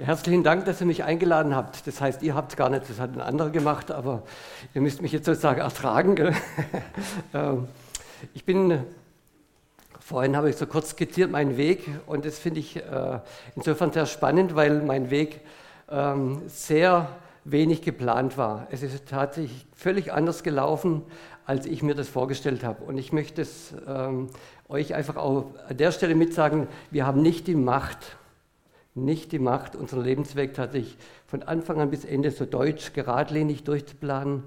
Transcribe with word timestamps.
Herzlichen 0.00 0.44
Dank, 0.44 0.64
dass 0.64 0.80
ihr 0.80 0.86
mich 0.86 1.02
eingeladen 1.02 1.56
habt. 1.56 1.84
Das 1.84 2.00
heißt, 2.00 2.22
ihr 2.22 2.36
habt 2.36 2.56
gar 2.56 2.70
nicht, 2.70 2.88
das 2.88 3.00
hat 3.00 3.14
ein 3.14 3.20
anderer 3.20 3.50
gemacht, 3.50 3.90
aber 3.90 4.22
ihr 4.72 4.80
müsst 4.80 5.02
mich 5.02 5.10
jetzt 5.10 5.26
sozusagen 5.26 5.60
ertragen. 5.60 6.16
Ähm, 7.34 7.68
ich 8.32 8.44
bin, 8.44 8.80
vorhin 10.00 10.36
habe 10.36 10.50
ich 10.50 10.56
so 10.56 10.66
kurz 10.66 10.90
skizziert 10.90 11.30
meinen 11.30 11.56
Weg 11.56 11.88
und 12.06 12.24
das 12.24 12.38
finde 12.38 12.60
ich 12.60 12.76
äh, 12.76 13.20
insofern 13.54 13.92
sehr 13.92 14.06
spannend, 14.06 14.54
weil 14.54 14.82
mein 14.82 15.10
Weg 15.10 15.40
ähm, 15.90 16.42
sehr 16.46 17.08
wenig 17.44 17.82
geplant 17.82 18.38
war. 18.38 18.66
Es 18.70 18.82
ist 18.82 19.06
tatsächlich 19.08 19.66
völlig 19.74 20.12
anders 20.12 20.42
gelaufen, 20.42 21.02
als 21.44 21.66
ich 21.66 21.82
mir 21.82 21.94
das 21.94 22.08
vorgestellt 22.08 22.64
habe. 22.64 22.84
Und 22.84 22.98
ich 22.98 23.12
möchte 23.12 23.42
es 23.42 23.74
ähm, 23.86 24.28
euch 24.68 24.94
einfach 24.94 25.16
auch 25.16 25.46
an 25.68 25.76
der 25.76 25.92
Stelle 25.92 26.14
mitsagen, 26.14 26.68
wir 26.90 27.06
haben 27.06 27.20
nicht 27.20 27.46
die 27.46 27.56
Macht, 27.56 28.16
nicht 29.04 29.32
die 29.32 29.38
Macht, 29.38 29.76
unseren 29.76 30.04
Lebensweg 30.04 30.54
tatsächlich 30.54 30.96
von 31.26 31.42
Anfang 31.42 31.80
an 31.80 31.90
bis 31.90 32.04
Ende 32.04 32.30
so 32.30 32.44
deutsch, 32.44 32.92
geradlinig 32.92 33.64
durchzuplanen, 33.64 34.44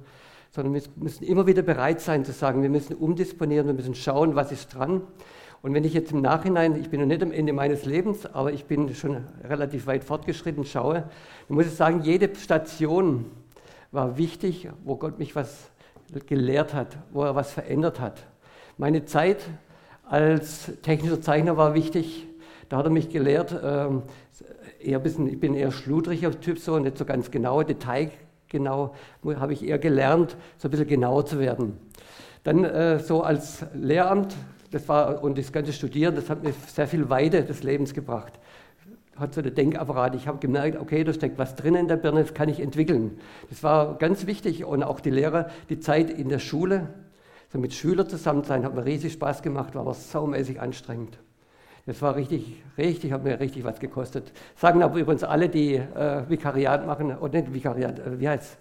sondern 0.51 0.73
wir 0.73 0.81
müssen 0.95 1.23
immer 1.23 1.47
wieder 1.47 1.61
bereit 1.61 2.01
sein 2.01 2.25
zu 2.25 2.33
sagen, 2.33 2.61
wir 2.61 2.69
müssen 2.69 2.95
umdisponieren, 2.95 3.67
wir 3.67 3.73
müssen 3.73 3.95
schauen, 3.95 4.35
was 4.35 4.51
ist 4.51 4.75
dran. 4.75 5.01
Und 5.61 5.73
wenn 5.73 5.83
ich 5.83 5.93
jetzt 5.93 6.11
im 6.11 6.21
Nachhinein, 6.21 6.75
ich 6.75 6.89
bin 6.89 6.99
noch 6.99 7.07
nicht 7.07 7.21
am 7.21 7.31
Ende 7.31 7.53
meines 7.53 7.85
Lebens, 7.85 8.25
aber 8.25 8.51
ich 8.51 8.65
bin 8.65 8.93
schon 8.95 9.25
relativ 9.47 9.85
weit 9.85 10.03
fortgeschritten, 10.03 10.65
schaue, 10.65 11.03
dann 11.47 11.55
muss 11.55 11.67
ich 11.67 11.75
sagen, 11.75 12.01
jede 12.01 12.35
Station 12.35 13.25
war 13.91 14.17
wichtig, 14.17 14.69
wo 14.83 14.95
Gott 14.95 15.19
mich 15.19 15.35
was 15.35 15.69
gelehrt 16.25 16.73
hat, 16.73 16.97
wo 17.11 17.23
er 17.23 17.35
was 17.35 17.51
verändert 17.51 17.99
hat. 17.99 18.25
Meine 18.77 19.05
Zeit 19.05 19.37
als 20.03 20.71
technischer 20.81 21.21
Zeichner 21.21 21.55
war 21.55 21.73
wichtig. 21.73 22.27
Da 22.67 22.77
hat 22.77 22.85
er 22.85 22.91
mich 22.91 23.09
gelehrt, 23.09 23.55
ähm, 23.63 24.03
eher 24.83 24.99
bisschen, 24.99 25.27
ich 25.27 25.39
bin 25.39 25.53
eher 25.53 25.71
schludriger 25.71 26.31
Typ, 26.39 26.59
so 26.59 26.77
nicht 26.79 26.97
so 26.97 27.05
ganz 27.05 27.31
genau, 27.31 27.63
detailgenau, 27.63 28.93
habe 29.25 29.53
ich 29.53 29.65
eher 29.65 29.79
gelernt, 29.79 30.35
so 30.57 30.67
ein 30.67 30.71
bisschen 30.71 30.87
genauer 30.87 31.25
zu 31.25 31.39
werden. 31.39 31.77
Dann 32.43 32.63
äh, 32.63 32.99
so 32.99 33.21
als 33.21 33.65
Lehramt, 33.73 34.35
das 34.71 34.87
war, 34.87 35.23
und 35.23 35.37
das 35.37 35.51
ganze 35.51 35.73
Studieren, 35.73 36.15
das 36.15 36.29
hat 36.29 36.43
mir 36.43 36.53
sehr 36.67 36.87
viel 36.87 37.09
Weite 37.09 37.43
des 37.43 37.63
Lebens 37.63 37.93
gebracht. 37.93 38.33
Hat 39.15 39.33
so 39.33 39.41
der 39.41 39.51
Denkapparat, 39.51 40.15
ich 40.15 40.27
habe 40.27 40.39
gemerkt, 40.39 40.79
okay, 40.79 41.03
da 41.03 41.13
steckt 41.13 41.37
was 41.37 41.55
drin 41.55 41.75
in 41.75 41.87
der 41.87 41.97
Birne, 41.97 42.21
das 42.21 42.33
kann 42.33 42.49
ich 42.49 42.59
entwickeln. 42.59 43.19
Das 43.49 43.61
war 43.61 43.97
ganz 43.97 44.25
wichtig 44.25 44.65
und 44.65 44.83
auch 44.83 44.99
die 44.99 45.11
Lehrer, 45.11 45.49
die 45.69 45.79
Zeit 45.79 46.09
in 46.09 46.29
der 46.29 46.39
Schule, 46.39 46.87
so 47.51 47.59
mit 47.59 47.73
Schülern 47.73 48.07
zusammen 48.07 48.43
sein, 48.43 48.63
hat 48.63 48.73
mir 48.73 48.85
riesig 48.85 49.13
Spaß 49.13 49.41
gemacht, 49.41 49.75
war 49.75 49.81
aber 49.81 49.93
saumäßig 49.93 50.61
anstrengend. 50.61 51.19
Das 51.85 52.01
war 52.01 52.15
richtig, 52.15 52.63
richtig, 52.77 53.11
hat 53.11 53.23
mir 53.23 53.39
richtig 53.39 53.63
was 53.63 53.79
gekostet. 53.79 54.31
Sagen 54.55 54.83
aber 54.83 54.99
übrigens 54.99 55.23
alle, 55.23 55.49
die 55.49 55.75
äh, 55.75 56.29
Vikariat 56.29 56.85
machen, 56.85 57.17
oder 57.17 57.41
nicht 57.41 57.53
Vikariat, 57.53 57.99
äh, 57.99 58.19
wie 58.19 58.29
heißt 58.29 58.43
es? 58.43 58.57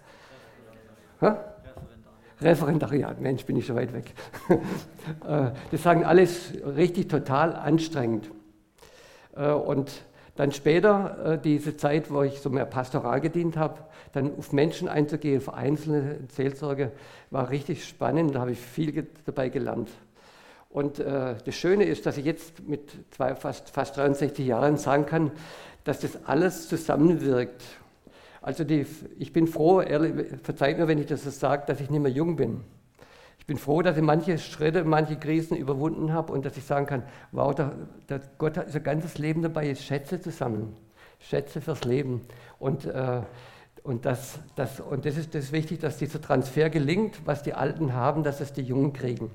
Referendariat. 1.21 2.41
Referendariat, 2.41 3.21
Mensch, 3.21 3.45
bin 3.45 3.57
ich 3.57 3.67
schon 3.67 3.75
weit 3.75 3.93
weg. 3.93 4.13
äh, 4.49 5.51
das 5.69 5.83
sagen 5.83 6.03
alles 6.03 6.53
richtig 6.75 7.09
total 7.09 7.55
anstrengend. 7.55 8.31
Äh, 9.35 9.51
und 9.51 10.03
dann 10.35 10.51
später, 10.51 11.33
äh, 11.33 11.37
diese 11.37 11.77
Zeit, 11.77 12.09
wo 12.09 12.23
ich 12.23 12.39
so 12.41 12.49
mehr 12.49 12.65
pastoral 12.65 13.21
gedient 13.21 13.57
habe, 13.57 13.79
dann 14.13 14.35
auf 14.37 14.51
Menschen 14.51 14.87
einzugehen, 14.87 15.37
auf 15.37 15.53
einzelne 15.53 16.21
Seelsorge, 16.29 16.91
war 17.29 17.49
richtig 17.51 17.87
spannend, 17.87 18.33
da 18.33 18.39
habe 18.39 18.51
ich 18.51 18.59
viel 18.59 19.07
dabei 19.25 19.49
gelernt. 19.49 19.89
Und 20.71 20.99
äh, 20.99 21.35
das 21.43 21.55
Schöne 21.55 21.83
ist, 21.83 22.05
dass 22.05 22.17
ich 22.17 22.25
jetzt 22.25 22.67
mit 22.67 22.91
zwei, 23.11 23.35
fast, 23.35 23.69
fast 23.69 23.97
63 23.97 24.45
Jahren 24.45 24.77
sagen 24.77 25.05
kann, 25.05 25.31
dass 25.83 25.99
das 25.99 26.25
alles 26.25 26.69
zusammenwirkt. 26.69 27.61
Also 28.41 28.63
die, 28.63 28.85
ich 29.19 29.33
bin 29.33 29.47
froh, 29.47 29.81
ehrlich, 29.81 30.13
verzeiht 30.43 30.77
mir, 30.77 30.87
wenn 30.87 30.97
ich 30.97 31.07
das 31.07 31.23
so 31.23 31.29
sage, 31.29 31.63
dass 31.67 31.81
ich 31.81 31.89
nicht 31.89 32.01
mehr 32.01 32.11
jung 32.11 32.37
bin. 32.37 32.61
Ich 33.37 33.45
bin 33.45 33.57
froh, 33.57 33.81
dass 33.81 33.97
ich 33.97 34.03
manche 34.03 34.37
Schritte, 34.37 34.83
manche 34.83 35.17
Krisen 35.17 35.57
überwunden 35.57 36.13
habe 36.13 36.31
und 36.31 36.45
dass 36.45 36.55
ich 36.55 36.63
sagen 36.63 36.85
kann, 36.85 37.03
wow, 37.31 37.53
der, 37.53 37.73
der 38.07 38.21
Gott 38.37 38.55
hat 38.55 38.71
sein 38.71 38.83
ganzes 38.83 39.17
Leben 39.17 39.41
dabei, 39.41 39.69
ist 39.69 39.83
Schätze 39.83 40.21
zu 40.21 40.31
sammeln. 40.31 40.75
Schätze 41.19 41.59
fürs 41.59 41.83
Leben. 41.83 42.21
Und, 42.59 42.85
äh, 42.85 43.21
und, 43.83 44.05
das, 44.05 44.39
das, 44.55 44.79
und 44.79 45.05
das 45.05 45.17
ist 45.17 45.35
das 45.35 45.51
wichtig, 45.51 45.79
dass 45.79 45.97
dieser 45.97 46.21
Transfer 46.21 46.69
gelingt, 46.69 47.21
was 47.25 47.43
die 47.43 47.53
Alten 47.53 47.93
haben, 47.93 48.23
dass 48.23 48.39
es 48.39 48.53
die 48.53 48.61
Jungen 48.61 48.93
kriegen. 48.93 49.31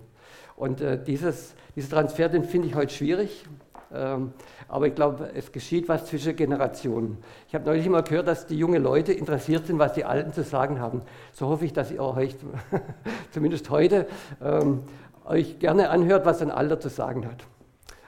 Und 0.57 0.81
äh, 0.81 1.03
dieses, 1.03 1.55
dieser 1.75 1.91
Transfer, 1.91 2.29
den 2.29 2.45
finde 2.45 2.69
ich 2.69 2.75
heute 2.75 2.93
schwierig. 2.93 3.45
Ähm, 3.93 4.33
aber 4.69 4.89
ich 4.89 4.95
glaube, 4.95 5.31
es 5.35 5.53
geschieht 5.53 5.89
was 5.89 6.07
zwischen 6.07 6.35
Generationen. 6.35 7.19
Ich 7.49 7.55
habe 7.55 7.65
neulich 7.65 7.87
immer 7.87 8.03
gehört, 8.03 8.27
dass 8.27 8.47
die 8.47 8.59
jungen 8.59 8.83
Leute 8.83 9.13
interessiert 9.13 9.67
sind, 9.67 9.79
was 9.79 9.93
die 9.93 10.05
Alten 10.05 10.33
zu 10.33 10.43
sagen 10.43 10.81
haben. 10.81 11.03
So 11.33 11.47
hoffe 11.47 11.65
ich, 11.65 11.73
dass 11.73 11.91
ihr 11.91 12.03
euch 12.03 12.35
zumindest 13.31 13.71
heute 13.71 14.07
ähm, 14.43 14.83
euch 15.25 15.59
gerne 15.59 15.91
anhört, 15.91 16.25
was 16.27 16.43
ein 16.43 16.51
Alter 16.51 16.81
zu 16.81 16.89
sagen 16.89 17.27
hat. 17.27 17.45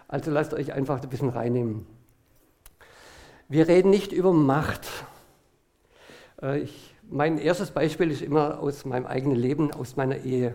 Also 0.08 0.30
lasst 0.30 0.54
euch 0.54 0.72
einfach 0.72 1.02
ein 1.02 1.08
bisschen 1.08 1.28
reinnehmen. 1.28 1.86
Wir 3.48 3.68
reden 3.68 3.90
nicht 3.90 4.12
über 4.12 4.32
Macht. 4.32 4.88
Äh, 6.42 6.60
ich, 6.60 6.94
mein 7.08 7.38
erstes 7.38 7.70
Beispiel 7.70 8.10
ist 8.10 8.22
immer 8.22 8.58
aus 8.58 8.84
meinem 8.84 9.06
eigenen 9.06 9.36
Leben, 9.36 9.72
aus 9.72 9.96
meiner 9.96 10.18
Ehe. 10.18 10.54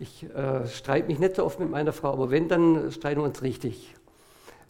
Ich 0.00 0.24
äh, 0.24 0.66
streite 0.68 1.08
mich 1.08 1.18
nicht 1.18 1.34
so 1.34 1.44
oft 1.44 1.58
mit 1.58 1.70
meiner 1.70 1.92
Frau, 1.92 2.12
aber 2.12 2.30
wenn, 2.30 2.48
dann 2.48 2.92
streiten 2.92 3.20
wir 3.20 3.24
uns 3.24 3.42
richtig. 3.42 3.94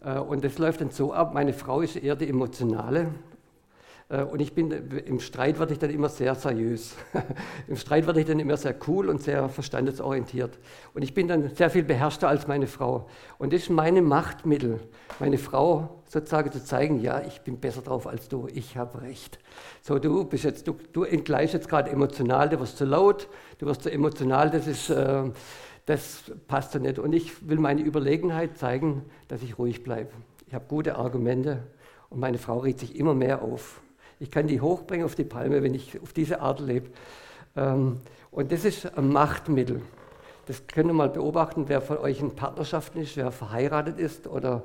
Äh, 0.03 0.17
und 0.17 0.43
das 0.43 0.57
läuft 0.57 0.81
dann 0.81 0.89
so 0.89 1.13
ab, 1.13 1.35
meine 1.35 1.53
Frau 1.53 1.81
ist 1.81 1.95
eher 1.95 2.15
die 2.15 2.27
emotionale. 2.27 3.09
Äh, 4.09 4.23
und 4.23 4.41
ich 4.41 4.53
bin, 4.53 4.71
im 4.71 5.19
Streit 5.19 5.59
werde 5.59 5.73
ich 5.73 5.79
dann 5.79 5.91
immer 5.91 6.09
sehr 6.09 6.35
seriös. 6.35 6.95
Im 7.67 7.77
Streit 7.77 8.07
werde 8.07 8.19
ich 8.19 8.25
dann 8.25 8.39
immer 8.39 8.57
sehr 8.57 8.75
cool 8.87 9.09
und 9.09 9.21
sehr 9.21 9.47
verstandesorientiert. 9.49 10.57
Und 10.93 11.03
ich 11.03 11.13
bin 11.13 11.27
dann 11.27 11.55
sehr 11.55 11.69
viel 11.69 11.83
beherrschter 11.83 12.27
als 12.27 12.47
meine 12.47 12.67
Frau. 12.67 13.07
Und 13.37 13.53
das 13.53 13.61
ist 13.61 13.69
meine 13.69 14.01
Machtmittel, 14.01 14.79
meine 15.19 15.37
Frau 15.37 16.01
sozusagen 16.05 16.51
zu 16.51 16.63
zeigen, 16.63 16.99
ja, 16.99 17.21
ich 17.21 17.41
bin 17.41 17.59
besser 17.59 17.81
drauf 17.81 18.07
als 18.07 18.27
du, 18.27 18.47
ich 18.51 18.77
habe 18.77 19.01
recht. 19.01 19.37
So, 19.81 19.99
du 19.99 20.25
bist 20.25 20.43
jetzt, 20.43 20.67
du, 20.67 20.75
du 20.91 21.03
entgleichst 21.03 21.53
jetzt 21.53 21.69
gerade 21.69 21.91
emotional, 21.91 22.49
du 22.49 22.59
wirst 22.59 22.77
zu 22.77 22.85
laut, 22.85 23.29
du 23.59 23.67
wirst 23.67 23.83
zu 23.83 23.91
emotional, 23.91 24.49
das 24.49 24.65
ist, 24.65 24.89
äh, 24.89 25.23
das 25.85 26.31
passt 26.47 26.71
so 26.71 26.79
nicht. 26.79 26.97
Und 26.97 27.13
ich 27.13 27.47
will 27.47 27.59
meine 27.59 27.81
Überlegenheit 27.81 28.57
zeigen, 28.57 29.05
dass 29.27 29.43
ich 29.43 29.59
ruhig 29.59 29.83
bleibe. 29.83 30.11
Ich 30.47 30.55
habe 30.55 30.65
gute 30.67 30.95
Argumente 30.95 31.67
und 32.09 32.19
meine 32.19 32.39
Frau 32.39 32.57
regt 32.57 32.79
sich 32.79 32.95
immer 32.95 33.13
mehr 33.13 33.43
auf. 33.43 33.81
Ich 34.19 34.31
kann 34.31 34.47
die 34.47 34.59
hochbringen 34.59 35.05
auf 35.05 35.15
die 35.15 35.23
Palme, 35.23 35.63
wenn 35.63 35.73
ich 35.73 35.99
auf 36.01 36.13
diese 36.13 36.41
Art 36.41 36.59
lebe. 36.59 36.89
Ähm, 37.55 38.01
und 38.31 38.51
das 38.51 38.65
ist 38.65 38.97
ein 38.97 39.09
Machtmittel. 39.09 39.81
Das 40.45 40.67
könnt 40.67 40.89
ihr 40.89 40.93
mal 40.93 41.09
beobachten, 41.09 41.65
wer 41.67 41.81
von 41.81 41.97
euch 41.97 42.19
in 42.19 42.35
Partnerschaften 42.35 42.99
ist, 42.99 43.15
wer 43.17 43.31
verheiratet 43.31 43.99
ist 43.99 44.27
oder 44.27 44.63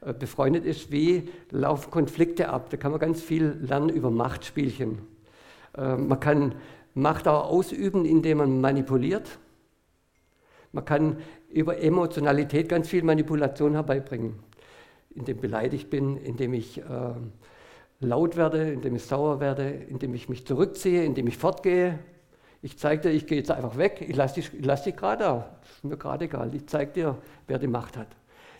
äh, 0.00 0.12
befreundet 0.12 0.64
ist, 0.64 0.90
wie 0.90 1.28
laufen 1.50 1.90
Konflikte 1.90 2.48
ab. 2.48 2.70
Da 2.70 2.76
kann 2.76 2.90
man 2.90 3.00
ganz 3.00 3.22
viel 3.22 3.56
lernen 3.60 3.90
über 3.90 4.10
Machtspielchen. 4.10 4.98
Ähm, 5.76 6.08
man 6.08 6.20
kann 6.20 6.54
Macht 6.98 7.28
auch 7.28 7.50
ausüben, 7.50 8.06
indem 8.06 8.38
man 8.38 8.62
manipuliert. 8.62 9.38
Man 10.72 10.86
kann 10.86 11.18
über 11.50 11.78
Emotionalität 11.78 12.70
ganz 12.70 12.88
viel 12.88 13.02
Manipulation 13.02 13.72
herbeibringen, 13.74 14.38
indem 15.14 15.36
ich 15.36 15.42
beleidigt 15.42 15.90
bin, 15.90 16.16
indem 16.16 16.54
ich 16.54 16.78
äh, 16.78 16.84
laut 18.00 18.36
werde, 18.36 18.70
indem 18.70 18.96
ich 18.96 19.04
sauer 19.04 19.40
werde, 19.40 19.68
indem 19.68 20.14
ich 20.14 20.28
mich 20.28 20.46
zurückziehe, 20.46 21.04
indem 21.04 21.26
ich 21.26 21.38
fortgehe. 21.38 21.98
Ich 22.62 22.78
zeige 22.78 23.02
dir, 23.02 23.10
ich 23.10 23.26
gehe 23.26 23.38
jetzt 23.38 23.50
einfach 23.50 23.76
weg, 23.76 24.04
ich 24.06 24.16
lasse 24.16 24.36
dich, 24.36 24.50
lass 24.60 24.84
dich 24.84 24.96
gerade 24.96 25.24
da, 25.24 25.56
ist 25.62 25.84
mir 25.84 25.96
gerade 25.96 26.24
egal. 26.24 26.54
Ich 26.54 26.66
zeige 26.66 26.92
dir, 26.92 27.18
wer 27.46 27.58
die 27.58 27.68
Macht 27.68 27.96
hat. 27.96 28.08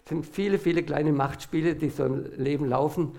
Es 0.04 0.10
sind 0.10 0.24
viele, 0.24 0.58
viele 0.58 0.82
kleine 0.82 1.12
Machtspiele, 1.12 1.74
die 1.74 1.90
so 1.90 2.04
im 2.04 2.24
Leben 2.36 2.66
laufen. 2.68 3.12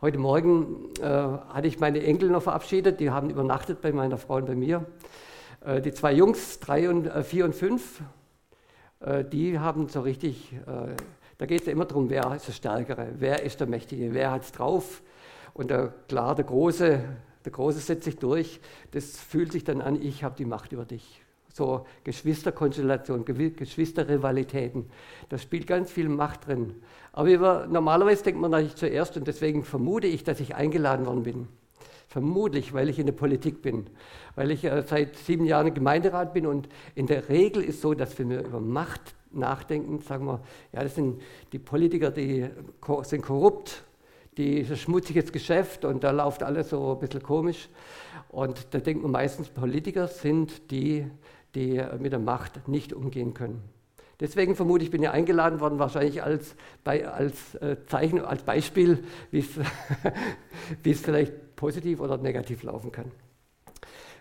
Heute 0.00 0.18
Morgen 0.18 0.90
äh, 1.00 1.04
hatte 1.04 1.68
ich 1.68 1.78
meine 1.78 2.02
Enkel 2.02 2.28
noch 2.30 2.42
verabschiedet, 2.42 2.98
die 2.98 3.10
haben 3.10 3.30
übernachtet 3.30 3.80
bei 3.80 3.92
meiner 3.92 4.18
Frau 4.18 4.36
und 4.36 4.46
bei 4.46 4.56
mir. 4.56 4.84
Äh, 5.64 5.80
die 5.80 5.92
zwei 5.92 6.12
Jungs, 6.12 6.58
drei 6.58 6.90
und 6.90 7.06
äh, 7.06 7.22
vier 7.22 7.44
und 7.44 7.54
fünf, 7.54 8.02
äh, 8.98 9.24
die 9.24 9.60
haben 9.60 9.88
so 9.88 10.00
richtig, 10.00 10.52
äh, 10.52 10.96
da 11.38 11.46
geht 11.46 11.60
es 11.60 11.66
ja 11.66 11.72
immer 11.72 11.84
darum, 11.84 12.10
wer 12.10 12.34
ist 12.34 12.48
der 12.48 12.52
Stärkere, 12.52 13.08
wer 13.18 13.44
ist 13.44 13.60
der 13.60 13.68
Mächtige, 13.68 14.12
wer 14.12 14.32
hat 14.32 14.42
es 14.42 14.50
drauf. 14.50 15.02
Und 15.54 15.70
der, 15.70 15.92
klar, 16.08 16.34
der 16.34 16.44
Große, 16.44 17.00
der 17.44 17.52
Große 17.52 17.80
setzt 17.80 18.04
sich 18.04 18.16
durch, 18.16 18.60
das 18.92 19.18
fühlt 19.18 19.52
sich 19.52 19.64
dann 19.64 19.80
an, 19.80 20.00
ich 20.00 20.24
habe 20.24 20.34
die 20.36 20.44
Macht 20.44 20.72
über 20.72 20.84
dich 20.84 21.22
so 21.54 21.86
Geschwisterkonstellation, 22.04 23.24
Geschwisterrivalitäten. 23.24 24.86
Da 25.28 25.38
spielt 25.38 25.66
ganz 25.66 25.90
viel 25.90 26.08
Macht 26.08 26.46
drin. 26.46 26.74
Aber 27.12 27.30
über, 27.30 27.66
normalerweise 27.66 28.24
denkt 28.24 28.40
man 28.40 28.52
natürlich 28.52 28.76
zuerst, 28.76 29.16
und 29.16 29.26
deswegen 29.26 29.64
vermute 29.64 30.06
ich, 30.06 30.24
dass 30.24 30.40
ich 30.40 30.54
eingeladen 30.54 31.06
worden 31.06 31.22
bin. 31.22 31.48
Vermutlich, 32.08 32.74
weil 32.74 32.88
ich 32.88 32.98
in 32.98 33.06
der 33.06 33.12
Politik 33.12 33.62
bin, 33.62 33.86
weil 34.34 34.50
ich 34.50 34.64
äh, 34.64 34.82
seit 34.86 35.16
sieben 35.16 35.46
Jahren 35.46 35.72
Gemeinderat 35.72 36.34
bin 36.34 36.46
und 36.46 36.68
in 36.94 37.06
der 37.06 37.30
Regel 37.30 37.62
ist 37.62 37.80
so, 37.80 37.94
dass 37.94 38.18
wir 38.18 38.44
über 38.44 38.60
Macht 38.60 39.14
nachdenken, 39.30 40.00
sagen 40.00 40.26
wir, 40.26 40.40
ja, 40.72 40.82
das 40.82 40.94
sind 40.94 41.22
die 41.52 41.58
Politiker, 41.58 42.10
die 42.10 42.50
sind 43.04 43.22
korrupt, 43.22 43.82
dieses 44.36 44.80
schmutziges 44.80 45.32
Geschäft 45.32 45.84
und 45.84 46.04
da 46.04 46.10
läuft 46.10 46.42
alles 46.42 46.70
so 46.70 46.92
ein 46.92 46.98
bisschen 46.98 47.22
komisch. 47.22 47.68
Und 48.28 48.72
da 48.72 48.78
denkt 48.78 49.02
man 49.02 49.12
meistens, 49.12 49.48
Politiker 49.48 50.08
sind 50.08 50.70
die, 50.70 51.06
die 51.54 51.82
mit 51.98 52.12
der 52.12 52.18
Macht 52.18 52.66
nicht 52.68 52.92
umgehen 52.92 53.34
können. 53.34 53.62
Deswegen 54.20 54.54
vermute 54.54 54.84
ich, 54.84 54.90
bin 54.90 55.02
ja 55.02 55.10
eingeladen 55.10 55.60
worden, 55.60 55.78
wahrscheinlich 55.78 56.22
als, 56.22 56.54
als 56.84 57.56
äh, 57.56 57.76
Zeichen, 57.86 58.20
als 58.20 58.44
Beispiel, 58.44 59.04
wie 59.30 59.40
es 60.84 61.00
vielleicht 61.00 61.56
positiv 61.56 62.00
oder 62.00 62.18
negativ 62.18 62.62
laufen 62.62 62.92
kann. 62.92 63.10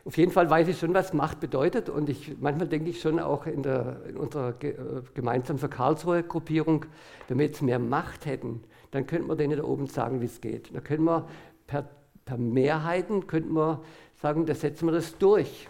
Auf 0.03 0.17
jeden 0.17 0.31
Fall 0.31 0.49
weiß 0.49 0.67
ich 0.67 0.79
schon, 0.79 0.95
was 0.95 1.13
Macht 1.13 1.39
bedeutet 1.39 1.87
und 1.87 2.09
ich, 2.09 2.35
manchmal 2.39 2.67
denke 2.67 2.89
ich 2.89 2.99
schon 2.99 3.19
auch 3.19 3.45
in, 3.45 3.61
der, 3.61 4.01
in 4.09 4.17
unserer 4.17 4.55
äh, 4.63 4.73
gemeinsamen 5.13 5.59
für 5.59 5.69
Karlsruhe 5.69 6.23
Gruppierung, 6.23 6.87
wenn 7.27 7.37
wir 7.37 7.45
jetzt 7.45 7.61
mehr 7.61 7.77
Macht 7.77 8.25
hätten, 8.25 8.63
dann 8.91 9.07
könnten 9.07 9.27
wir 9.27 9.35
denen 9.35 9.57
da 9.57 9.63
oben 9.63 9.87
sagen, 9.87 10.21
wie 10.21 10.25
es 10.25 10.41
geht. 10.41 10.75
Da 10.75 10.81
können 10.81 11.05
wir 11.05 11.27
per, 11.67 11.89
per 12.25 12.37
Mehrheiten, 12.37 13.27
könnten 13.27 13.53
wir 13.53 13.81
sagen, 14.21 14.45
da 14.45 14.53
setzen 14.53 14.87
wir 14.87 14.91
das 14.91 15.17
durch. 15.17 15.67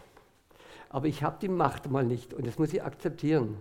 Aber 0.90 1.08
ich 1.08 1.24
habe 1.24 1.38
die 1.42 1.48
Macht 1.48 1.90
mal 1.90 2.04
nicht 2.04 2.34
und 2.34 2.46
das 2.46 2.60
muss 2.60 2.74
ich 2.74 2.84
akzeptieren. 2.84 3.58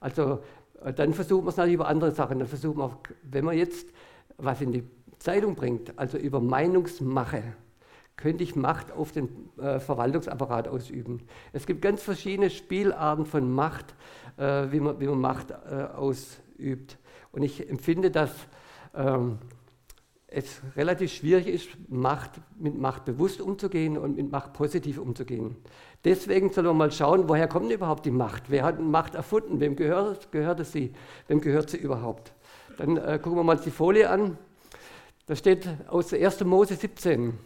Also 0.00 0.40
äh, 0.84 0.92
dann 0.92 1.14
versuchen 1.14 1.44
wir 1.44 1.50
es 1.50 1.56
natürlich 1.56 1.74
über 1.74 1.88
andere 1.88 2.12
Sachen. 2.12 2.38
Dann 2.38 2.48
versuchen 2.48 2.78
wir, 2.78 2.98
wenn 3.22 3.44
man 3.44 3.56
jetzt 3.56 3.88
was 4.36 4.60
in 4.60 4.72
die 4.72 4.84
Zeitung 5.18 5.54
bringt, 5.54 5.98
also 5.98 6.18
über 6.18 6.40
Meinungsmache, 6.40 7.42
könnte 8.16 8.42
ich 8.42 8.56
Macht 8.56 8.92
auf 8.92 9.12
den 9.12 9.28
äh, 9.58 9.78
Verwaltungsapparat 9.78 10.68
ausüben. 10.68 11.22
Es 11.52 11.66
gibt 11.66 11.80
ganz 11.80 12.02
verschiedene 12.02 12.50
Spielarten 12.50 13.24
von 13.24 13.50
Macht, 13.50 13.94
äh, 14.36 14.66
wie, 14.70 14.80
man, 14.80 15.00
wie 15.00 15.06
man 15.06 15.20
Macht 15.20 15.50
äh, 15.50 15.84
ausübt. 15.96 16.98
Und 17.32 17.42
ich 17.42 17.68
empfinde, 17.68 18.10
dass 18.10 18.30
ähm, 18.94 19.38
es 20.28 20.60
relativ 20.76 21.12
schwierig 21.12 21.46
ist, 21.46 21.68
Macht, 21.88 22.32
mit 22.58 22.78
Macht 22.78 23.06
bewusst 23.06 23.40
umzugehen 23.40 23.96
und 23.96 24.16
mit 24.16 24.30
Macht 24.30 24.52
positiv 24.52 24.98
umzugehen. 24.98 25.56
Deswegen 26.04 26.52
sollen 26.52 26.66
wir 26.66 26.74
mal 26.74 26.92
schauen, 26.92 27.28
woher 27.28 27.48
kommt 27.48 27.72
überhaupt 27.72 28.04
die 28.04 28.10
Macht? 28.10 28.44
Wer 28.48 28.64
hat 28.64 28.78
Macht 28.78 29.14
erfunden? 29.14 29.58
Wem 29.58 29.74
gehört, 29.74 30.30
gehört 30.30 30.64
sie? 30.66 30.92
Wem 31.28 31.40
gehört 31.40 31.70
sie 31.70 31.78
überhaupt? 31.78 32.32
Dann 32.76 32.96
äh, 32.98 33.18
gucken 33.22 33.38
wir 33.38 33.42
mal 33.44 33.56
die 33.56 33.70
Folie 33.70 34.08
an. 34.10 34.36
Da 35.26 35.34
steht 35.34 35.68
aus 35.88 36.12
1. 36.12 36.44
Mose 36.44 36.74
17. 36.74 37.38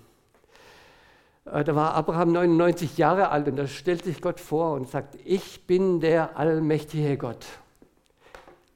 Äh, 1.44 1.64
da 1.64 1.74
war 1.74 1.94
Abraham 1.94 2.32
99 2.32 2.98
Jahre 2.98 3.30
alt 3.30 3.46
und 3.48 3.56
da 3.56 3.66
stellt 3.66 4.04
sich 4.04 4.20
Gott 4.20 4.40
vor 4.40 4.72
und 4.72 4.88
sagt, 4.88 5.16
ich 5.24 5.66
bin 5.66 6.00
der 6.00 6.36
allmächtige 6.36 7.16
Gott. 7.16 7.46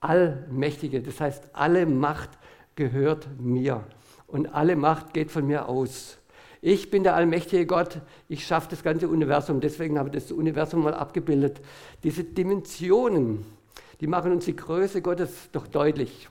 Allmächtige, 0.00 1.00
das 1.02 1.20
heißt, 1.20 1.50
alle 1.52 1.86
Macht 1.86 2.30
gehört 2.74 3.28
mir 3.38 3.84
und 4.26 4.46
alle 4.54 4.76
Macht 4.76 5.14
geht 5.14 5.30
von 5.30 5.46
mir 5.46 5.68
aus. 5.68 6.18
Ich 6.60 6.90
bin 6.90 7.02
der 7.02 7.14
allmächtige 7.14 7.66
Gott, 7.66 8.00
ich 8.28 8.46
schaffe 8.46 8.68
das 8.70 8.82
ganze 8.82 9.08
Universum, 9.08 9.60
deswegen 9.60 9.98
habe 9.98 10.08
ich 10.08 10.14
das 10.14 10.32
Universum 10.32 10.82
mal 10.82 10.94
abgebildet. 10.94 11.60
Diese 12.02 12.24
Dimensionen, 12.24 13.44
die 14.00 14.06
machen 14.06 14.32
uns 14.32 14.46
die 14.46 14.56
Größe 14.56 15.00
Gottes 15.02 15.48
doch 15.52 15.66
deutlich. 15.66 16.28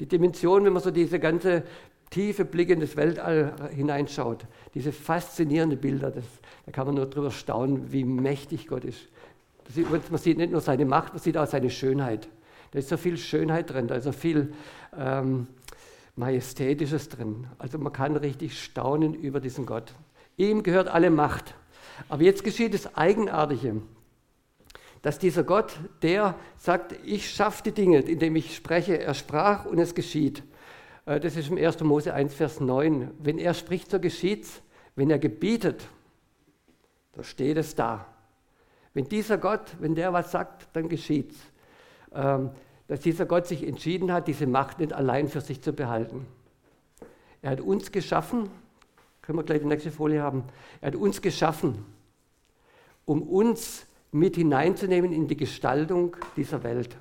Die 0.00 0.06
Dimensionen, 0.06 0.66
wenn 0.66 0.72
man 0.72 0.82
so 0.82 0.90
diese 0.90 1.18
ganze 1.18 1.64
tiefe 2.10 2.44
Blick 2.44 2.70
in 2.70 2.80
das 2.80 2.96
Weltall 2.96 3.54
hineinschaut, 3.74 4.44
diese 4.74 4.92
faszinierenden 4.92 5.80
Bilder, 5.80 6.10
das, 6.10 6.24
da 6.66 6.72
kann 6.72 6.86
man 6.86 6.96
nur 6.96 7.06
drüber 7.06 7.30
staunen, 7.30 7.90
wie 7.92 8.04
mächtig 8.04 8.66
Gott 8.66 8.84
ist. 8.84 9.08
Man 10.10 10.18
sieht 10.18 10.38
nicht 10.38 10.52
nur 10.52 10.60
seine 10.60 10.84
Macht, 10.84 11.14
man 11.14 11.22
sieht 11.22 11.38
auch 11.38 11.46
seine 11.46 11.70
Schönheit. 11.70 12.28
Da 12.72 12.78
ist 12.78 12.88
so 12.88 12.96
viel 12.96 13.16
Schönheit 13.16 13.70
drin, 13.70 13.86
da 13.86 13.94
ist 13.94 14.04
so 14.04 14.12
viel 14.12 14.52
ähm, 14.96 15.46
Majestätisches 16.16 17.08
drin. 17.08 17.46
Also 17.58 17.78
man 17.78 17.92
kann 17.92 18.16
richtig 18.16 18.60
staunen 18.60 19.14
über 19.14 19.40
diesen 19.40 19.66
Gott. 19.66 19.94
Ihm 20.36 20.62
gehört 20.62 20.88
alle 20.88 21.10
Macht. 21.10 21.54
Aber 22.08 22.22
jetzt 22.22 22.44
geschieht 22.44 22.74
das 22.74 22.96
Eigenartige, 22.96 23.82
dass 25.02 25.18
dieser 25.18 25.44
Gott, 25.44 25.74
der 26.00 26.34
sagt, 26.56 26.94
ich 27.04 27.30
schaffe 27.30 27.62
die 27.64 27.72
Dinge, 27.72 28.00
indem 28.00 28.36
ich 28.36 28.56
spreche, 28.56 28.98
er 28.98 29.14
sprach 29.14 29.66
und 29.66 29.78
es 29.78 29.94
geschieht. 29.94 30.42
Äh, 31.04 31.20
das 31.20 31.36
ist 31.36 31.50
im 31.50 31.58
1. 31.58 31.80
Mose 31.80 32.14
1, 32.14 32.32
Vers 32.34 32.60
9. 32.60 33.10
Wenn 33.18 33.38
er 33.38 33.52
spricht, 33.52 33.90
so 33.90 34.00
geschieht's. 34.00 34.62
Wenn 34.94 35.10
er 35.10 35.18
gebietet, 35.18 35.86
da 37.12 37.22
steht 37.22 37.56
es 37.56 37.74
da. 37.74 38.06
Wenn 38.94 39.08
dieser 39.08 39.38
Gott, 39.38 39.74
wenn 39.78 39.94
der 39.94 40.12
was 40.12 40.30
sagt, 40.30 40.68
dann 40.74 40.88
geschieht's. 40.88 41.36
Ähm, 42.14 42.50
dass 42.88 43.00
dieser 43.00 43.24
Gott 43.24 43.46
sich 43.46 43.66
entschieden 43.66 44.12
hat, 44.12 44.28
diese 44.28 44.46
Macht 44.46 44.78
nicht 44.78 44.92
allein 44.92 45.28
für 45.28 45.40
sich 45.40 45.62
zu 45.62 45.72
behalten. 45.72 46.26
Er 47.40 47.52
hat 47.52 47.60
uns 47.60 47.90
geschaffen, 47.90 48.50
können 49.22 49.38
wir 49.38 49.44
gleich 49.44 49.60
die 49.60 49.66
nächste 49.66 49.90
Folie 49.90 50.22
haben, 50.22 50.44
er 50.80 50.88
hat 50.88 50.96
uns 50.96 51.22
geschaffen, 51.22 51.86
um 53.06 53.22
uns 53.22 53.86
mit 54.10 54.36
hineinzunehmen 54.36 55.10
in 55.10 55.26
die 55.26 55.36
Gestaltung 55.38 56.16
dieser 56.36 56.62
Welt. 56.64 56.96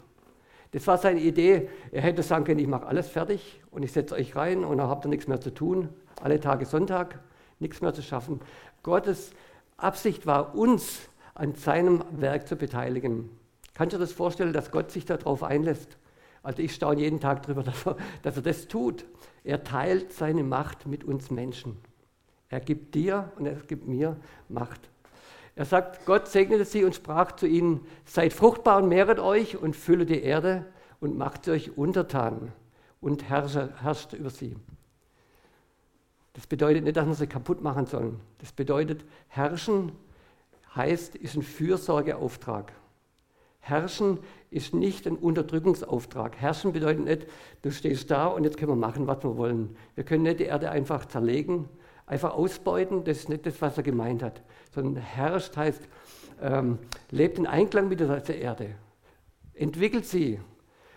Das 0.71 0.87
war 0.87 0.97
seine 0.97 1.19
Idee. 1.19 1.67
Er 1.91 2.01
hätte 2.01 2.23
sagen 2.23 2.45
können, 2.45 2.59
ich 2.59 2.67
mache 2.67 2.85
alles 2.85 3.09
fertig 3.09 3.61
und 3.69 3.83
ich 3.83 3.91
setze 3.91 4.15
euch 4.15 4.35
rein 4.35 4.63
und 4.63 4.77
dann 4.77 4.87
habt 4.87 5.05
ihr 5.05 5.09
nichts 5.09 5.27
mehr 5.27 5.41
zu 5.41 5.53
tun. 5.53 5.89
Alle 6.21 6.39
Tage 6.39 6.65
Sonntag, 6.65 7.19
nichts 7.59 7.81
mehr 7.81 7.93
zu 7.93 8.01
schaffen. 8.01 8.39
Gottes 8.81 9.31
Absicht 9.75 10.25
war, 10.25 10.55
uns 10.55 11.09
an 11.35 11.55
seinem 11.55 12.03
Werk 12.11 12.47
zu 12.47 12.55
beteiligen. 12.55 13.29
Kannst 13.81 13.93
du 13.93 13.97
dir 13.97 14.03
das 14.05 14.13
vorstellen, 14.13 14.53
dass 14.53 14.69
Gott 14.69 14.91
sich 14.91 15.05
darauf 15.05 15.41
einlässt? 15.41 15.97
Also 16.43 16.61
ich 16.61 16.75
staune 16.75 17.01
jeden 17.01 17.19
Tag 17.19 17.41
darüber, 17.41 17.63
dass 17.63 17.83
er, 17.83 17.97
dass 18.21 18.35
er 18.35 18.43
das 18.43 18.67
tut. 18.67 19.05
Er 19.43 19.63
teilt 19.63 20.13
seine 20.13 20.43
Macht 20.43 20.85
mit 20.85 21.03
uns 21.03 21.31
Menschen. 21.31 21.79
Er 22.49 22.59
gibt 22.59 22.93
dir 22.93 23.31
und 23.37 23.47
er 23.47 23.55
gibt 23.55 23.87
mir 23.87 24.17
Macht. 24.49 24.87
Er 25.55 25.65
sagt, 25.65 26.05
Gott 26.05 26.27
segnete 26.27 26.63
sie 26.63 26.83
und 26.83 26.93
sprach 26.93 27.31
zu 27.31 27.47
ihnen, 27.47 27.83
seid 28.05 28.33
fruchtbar 28.33 28.83
und 28.83 28.87
mehret 28.87 29.17
euch 29.17 29.57
und 29.57 29.75
fülle 29.75 30.05
die 30.05 30.21
Erde 30.21 30.67
und 30.99 31.17
macht 31.17 31.49
euch 31.49 31.75
untertan 31.75 32.51
und 32.99 33.31
herrscht 33.31 34.13
über 34.13 34.29
sie. 34.29 34.57
Das 36.33 36.45
bedeutet 36.45 36.83
nicht, 36.83 36.97
dass 36.97 37.07
wir 37.07 37.15
sie 37.15 37.25
kaputt 37.25 37.63
machen 37.63 37.87
sollen. 37.87 38.19
Das 38.37 38.51
bedeutet, 38.51 39.03
herrschen 39.29 39.91
heißt, 40.75 41.15
ist 41.15 41.35
ein 41.35 41.41
Fürsorgeauftrag. 41.41 42.73
Herrschen 43.61 44.19
ist 44.49 44.73
nicht 44.73 45.07
ein 45.07 45.15
Unterdrückungsauftrag. 45.15 46.35
Herrschen 46.35 46.73
bedeutet 46.73 47.05
nicht, 47.05 47.27
du 47.61 47.71
stehst 47.71 48.11
da 48.11 48.27
und 48.27 48.43
jetzt 48.43 48.57
können 48.57 48.71
wir 48.71 48.75
machen, 48.75 49.07
was 49.07 49.23
wir 49.23 49.37
wollen. 49.37 49.75
Wir 49.95 50.03
können 50.03 50.23
nicht 50.23 50.39
die 50.39 50.45
Erde 50.45 50.71
einfach 50.71 51.05
zerlegen, 51.05 51.69
einfach 52.05 52.33
ausbeuten, 52.33 53.03
das 53.03 53.19
ist 53.19 53.29
nicht 53.29 53.45
das, 53.45 53.61
was 53.61 53.77
er 53.77 53.83
gemeint 53.83 54.23
hat. 54.23 54.41
Sondern 54.73 55.01
herrscht 55.01 55.55
heißt, 55.55 55.81
ähm, 56.41 56.79
lebt 57.11 57.37
in 57.37 57.47
Einklang 57.47 57.87
mit 57.87 57.99
der 57.99 58.41
Erde, 58.41 58.75
entwickelt 59.53 60.05
sie. 60.05 60.39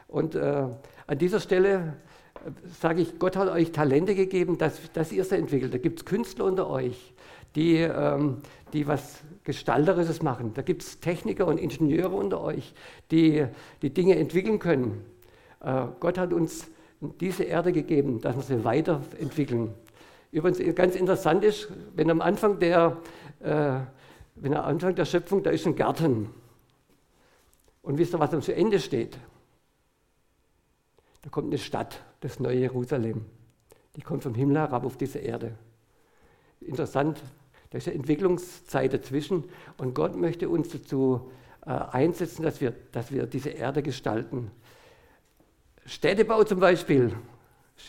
Und 0.09 0.35
äh, 0.35 0.67
an 1.07 1.19
dieser 1.19 1.41
Stelle 1.41 1.97
äh, 2.45 2.51
sage 2.81 3.03
ich, 3.03 3.19
Gott 3.19 3.37
hat 3.37 3.49
euch 3.49 3.73
Talente 3.73 4.15
gegeben, 4.15 4.59
dass, 4.59 4.81
dass 4.93 5.13
ihr 5.13 5.25
sie 5.25 5.37
entwickelt. 5.37 5.75
Da 5.75 5.79
gibt 5.79 6.01
es 6.01 6.05
Künstler 6.05 6.47
unter 6.47 6.69
euch, 6.69 7.14
die, 7.55 7.77
ähm, 7.79 8.39
die 8.73 8.87
was 8.87 9.21
Gestalterisches 9.45 10.23
machen. 10.23 10.53
Da 10.55 10.63
gibt 10.63 10.83
es 10.83 11.01
Techniker 11.01 11.47
und 11.47 11.59
Ingenieure 11.59 12.15
unter 12.15 12.41
euch, 12.41 12.75
die 13.11 13.47
die 13.83 13.91
Dinge 13.91 14.17
entwickeln 14.17 14.59
können. 14.59 15.05
Äh, 15.61 15.87
Gott 16.01 16.19
hat 16.19 16.33
uns 16.33 16.69
diese 17.21 17.45
Erde 17.45 17.73
gegeben, 17.73 18.21
dass 18.21 18.37
wir 18.37 18.43
sie 18.43 18.65
weiterentwickeln. 18.65 19.75
Übrigens 20.33 20.75
ganz 20.75 20.97
interessant 20.97 21.45
ist, 21.45 21.69
wenn 21.95 22.11
am 22.11 22.21
Anfang 22.21 22.59
der, 22.59 22.97
äh, 23.41 23.81
wenn 24.35 24.55
am 24.55 24.65
Anfang 24.65 24.95
der 24.95 25.05
Schöpfung, 25.05 25.43
da 25.43 25.51
ist 25.51 25.67
ein 25.67 25.77
Garten. 25.77 26.31
Und 27.83 27.99
wisst 27.99 28.15
ihr, 28.15 28.19
was 28.19 28.33
am 28.33 28.41
Ende 28.55 28.81
steht? 28.81 29.19
Da 31.23 31.31
kommt 31.31 31.49
eine 31.49 31.59
Stadt, 31.59 32.03
das 32.21 32.41
neue 32.41 32.59
Jerusalem. 32.59 33.27
Die 33.97 34.03
kommt 34.03 34.23
vom 34.23 34.35
Himmel 34.35 34.59
herab 34.59 34.85
auf 34.85 34.97
diese 34.97 35.19
Erde. 35.19 35.55
Interessant, 36.61 37.23
da 37.75 37.79
ist 37.79 37.89
eine 37.89 37.97
Entwicklungszeit 37.97 38.95
dazwischen 38.95 39.43
und 39.79 39.97
Gott 39.97 40.15
möchte 40.15 40.49
uns 40.49 40.69
dazu 40.69 41.33
äh, 41.67 41.71
einsetzen, 41.71 42.45
dass 42.45 42.61
wir, 42.61 42.73
dass 42.93 43.11
wir 43.11 43.27
diese 43.27 43.49
Erde 43.49 43.83
gestalten. 43.83 44.53
Städtebau 45.85 46.45
zum 46.45 46.61
Beispiel, 46.61 47.17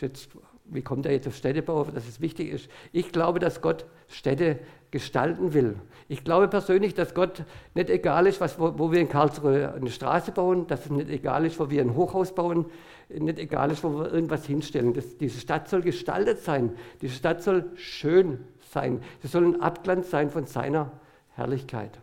jetzt, 0.00 0.30
wie 0.64 0.82
kommt 0.82 1.06
er 1.06 1.12
jetzt 1.12 1.28
auf 1.28 1.36
Städtebau, 1.36 1.84
dass 1.84 2.08
es 2.08 2.20
wichtig 2.20 2.50
ist? 2.50 2.68
Ich 2.90 3.12
glaube, 3.12 3.38
dass 3.38 3.62
Gott 3.62 3.86
Städte 4.08 4.58
gestalten 4.90 5.54
will. 5.54 5.76
Ich 6.08 6.24
glaube 6.24 6.48
persönlich, 6.48 6.94
dass 6.94 7.14
Gott 7.14 7.44
nicht 7.76 7.88
egal 7.88 8.26
ist, 8.26 8.40
was, 8.40 8.58
wo, 8.58 8.76
wo 8.76 8.90
wir 8.90 8.98
in 8.98 9.08
Karlsruhe 9.08 9.72
eine 9.72 9.90
Straße 9.90 10.32
bauen, 10.32 10.66
dass 10.66 10.86
es 10.86 10.90
nicht 10.90 11.10
egal 11.10 11.46
ist, 11.46 11.60
wo 11.60 11.70
wir 11.70 11.80
ein 11.80 11.94
Hochhaus 11.94 12.34
bauen, 12.34 12.66
nicht 13.08 13.38
egal 13.38 13.70
ist, 13.70 13.84
wo 13.84 14.00
wir 14.00 14.12
irgendwas 14.12 14.46
hinstellen. 14.46 14.94
Das, 14.94 15.16
diese 15.16 15.38
Stadt 15.38 15.68
soll 15.68 15.82
gestaltet 15.82 16.40
sein. 16.40 16.72
Diese 17.00 17.14
Stadt 17.14 17.40
soll 17.40 17.70
schön 17.76 18.40
sein. 18.70 19.02
Sie 19.22 19.28
sollen 19.28 19.60
Abglanz 19.60 20.10
sein 20.10 20.30
von 20.30 20.46
seiner 20.46 20.92
Herrlichkeit. 21.34 21.98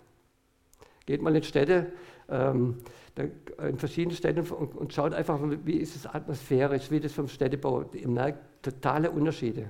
Geht 1.06 1.22
mal 1.22 1.36
in 1.36 1.44
Städte, 1.44 1.92
ähm, 2.30 2.78
in 3.16 3.78
verschiedenen 3.78 4.16
Städten 4.16 4.42
und, 4.50 4.94
schaut 4.94 5.14
einfach, 5.14 5.40
wie 5.66 5.78
ist 5.78 5.96
es 5.96 6.08
atmosphärisch, 6.08 6.90
wie 6.90 7.00
das 7.00 7.14
vom 7.14 7.28
Städtebau. 7.28 7.86
Ihr 7.94 8.08
merkt 8.08 8.40
totale 8.64 9.12
Unterschiede. 9.12 9.68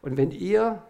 Und 0.00 0.16
wenn 0.16 0.30
ihr 0.30 0.82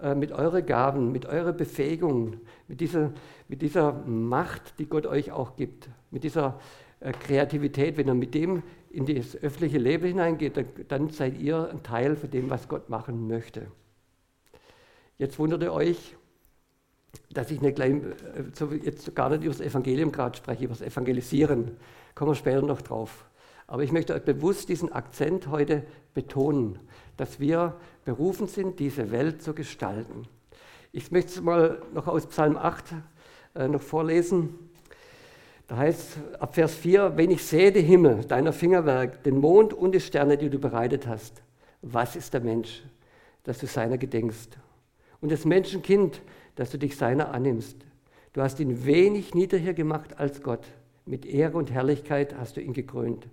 äh, 0.00 0.14
mit 0.14 0.32
euren 0.32 0.66
Gaben, 0.66 1.12
mit 1.12 1.26
eurer 1.26 1.52
Befähigung, 1.52 2.38
mit 2.66 2.80
dieser, 2.80 3.12
mit 3.48 3.62
dieser 3.62 3.92
Macht, 3.92 4.78
die 4.78 4.86
Gott 4.86 5.06
euch 5.06 5.30
auch 5.30 5.54
gibt, 5.56 5.88
mit 6.10 6.24
dieser 6.24 6.58
äh, 7.00 7.12
Kreativität, 7.12 7.96
wenn 7.96 8.08
ihr 8.08 8.14
mit 8.14 8.34
dem 8.34 8.62
in 8.90 9.06
das 9.06 9.36
öffentliche 9.36 9.78
Leben 9.78 10.06
hineingeht, 10.06 10.64
dann 10.88 11.10
seid 11.10 11.38
ihr 11.38 11.68
ein 11.70 11.82
Teil 11.82 12.16
von 12.16 12.30
dem, 12.30 12.50
was 12.50 12.68
Gott 12.68 12.88
machen 12.88 13.28
möchte. 13.28 13.66
Jetzt 15.16 15.38
wundert 15.38 15.62
ihr 15.62 15.72
euch, 15.72 16.16
dass 17.32 17.50
ich 17.50 17.60
nicht 17.60 17.76
gleich, 17.76 17.92
äh, 17.92 18.76
jetzt 18.82 19.14
gar 19.14 19.30
nicht 19.30 19.44
über 19.44 19.54
das 19.54 19.60
Evangelium 19.60 20.10
gerade 20.10 20.36
spreche, 20.36 20.64
über 20.64 20.74
das 20.74 20.82
Evangelisieren. 20.82 21.76
Kommen 22.14 22.32
wir 22.32 22.34
später 22.34 22.62
noch 22.62 22.82
drauf. 22.82 23.24
Aber 23.66 23.82
ich 23.82 23.92
möchte 23.92 24.18
bewusst 24.20 24.68
diesen 24.68 24.92
Akzent 24.92 25.46
heute 25.48 25.84
betonen, 26.12 26.78
dass 27.16 27.40
wir 27.40 27.76
berufen 28.04 28.46
sind, 28.46 28.78
diese 28.78 29.10
Welt 29.10 29.40
zu 29.40 29.54
gestalten. 29.54 30.26
Ich 30.92 31.10
möchte 31.10 31.32
es 31.32 31.40
mal 31.40 31.82
noch 31.94 32.08
aus 32.08 32.26
Psalm 32.26 32.56
8 32.56 32.94
äh, 33.54 33.68
noch 33.68 33.80
vorlesen. 33.80 34.58
Da 35.66 35.76
heißt 35.76 36.18
ab 36.40 36.54
Vers 36.54 36.74
4, 36.74 37.16
wenn 37.16 37.30
ich 37.30 37.42
sehe 37.42 37.72
den 37.72 37.86
Himmel, 37.86 38.24
deiner 38.24 38.52
Fingerwerk, 38.52 39.22
den 39.22 39.38
Mond 39.38 39.72
und 39.72 39.92
die 39.92 40.00
Sterne, 40.00 40.36
die 40.36 40.50
du 40.50 40.58
bereitet 40.58 41.06
hast, 41.06 41.42
was 41.80 42.16
ist 42.16 42.34
der 42.34 42.40
Mensch, 42.40 42.82
dass 43.44 43.58
du 43.58 43.66
seiner 43.66 43.96
gedenkst? 43.96 44.58
Und 45.24 45.32
das 45.32 45.46
Menschenkind, 45.46 46.20
dass 46.54 46.70
du 46.70 46.78
dich 46.78 46.98
seiner 46.98 47.32
annimmst. 47.32 47.78
Du 48.34 48.42
hast 48.42 48.60
ihn 48.60 48.84
wenig 48.84 49.34
niedriger 49.34 49.72
gemacht 49.72 50.18
als 50.18 50.42
Gott. 50.42 50.66
Mit 51.06 51.24
Ehre 51.24 51.56
und 51.56 51.70
Herrlichkeit 51.70 52.36
hast 52.36 52.58
du 52.58 52.60
ihn 52.60 52.74
gekrönt. 52.74 53.26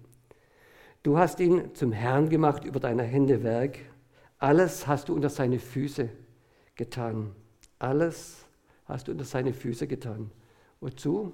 Du 1.03 1.17
hast 1.17 1.41
ihn 1.41 1.75
zum 1.75 1.91
Herrn 1.91 2.29
gemacht 2.29 2.63
über 2.63 2.79
deine 2.79 3.03
Hände 3.03 3.43
Werk. 3.43 3.77
Alles 4.37 4.87
hast 4.87 5.09
du 5.09 5.15
unter 5.15 5.27
seine 5.27 5.59
Füße 5.59 6.07
getan. 6.75 7.35
Alles 7.77 8.45
hast 8.85 9.09
du 9.09 9.11
unter 9.11 9.25
seine 9.25 9.51
Füße 9.51 9.85
getan. 9.85 10.31
Wozu? 10.79 11.33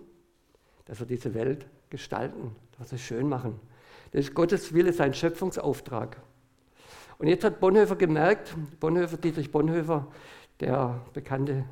Dass 0.85 0.99
wir 0.99 1.05
diese 1.05 1.35
Welt 1.35 1.67
gestalten, 1.91 2.55
dass 2.79 2.91
wir 2.91 2.97
schön 2.97 3.29
machen. 3.29 3.59
Das 4.11 4.21
ist 4.21 4.33
Gottes 4.33 4.73
Wille, 4.73 4.91
sein 4.91 5.13
Schöpfungsauftrag. 5.13 6.17
Und 7.19 7.27
jetzt 7.27 7.43
hat 7.43 7.59
Bonhoeffer 7.59 7.95
gemerkt, 7.95 8.55
Bonhoeffer, 8.79 9.17
Dietrich 9.17 9.51
Bonhoeffer, 9.51 10.07
der 10.59 11.01
bekannte 11.13 11.65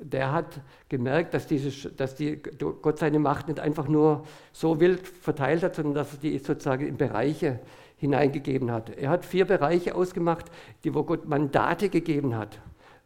der 0.00 0.32
hat 0.32 0.60
gemerkt, 0.88 1.34
dass, 1.34 1.46
diese, 1.46 1.90
dass 1.90 2.14
die, 2.14 2.36
Gott 2.36 2.98
seine 2.98 3.18
Macht 3.18 3.48
nicht 3.48 3.60
einfach 3.60 3.88
nur 3.88 4.24
so 4.52 4.80
wild 4.80 5.06
verteilt 5.06 5.62
hat, 5.62 5.76
sondern 5.76 5.94
dass 5.94 6.12
er 6.12 6.18
die 6.18 6.38
sozusagen 6.38 6.86
in 6.86 6.96
Bereiche 6.96 7.60
hineingegeben 7.96 8.70
hat. 8.70 8.90
Er 8.90 9.10
hat 9.10 9.24
vier 9.24 9.46
Bereiche 9.46 9.94
ausgemacht, 9.94 10.46
die, 10.84 10.94
wo 10.94 11.02
Gott 11.02 11.26
Mandate 11.26 11.88
gegeben 11.88 12.36
hat. 12.36 12.58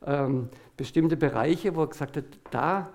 Ähm, 0.04 0.48
bestimmte 0.76 1.16
Bereiche, 1.16 1.76
wo 1.76 1.82
er 1.82 1.88
gesagt 1.88 2.16
hat, 2.16 2.24
da 2.50 2.90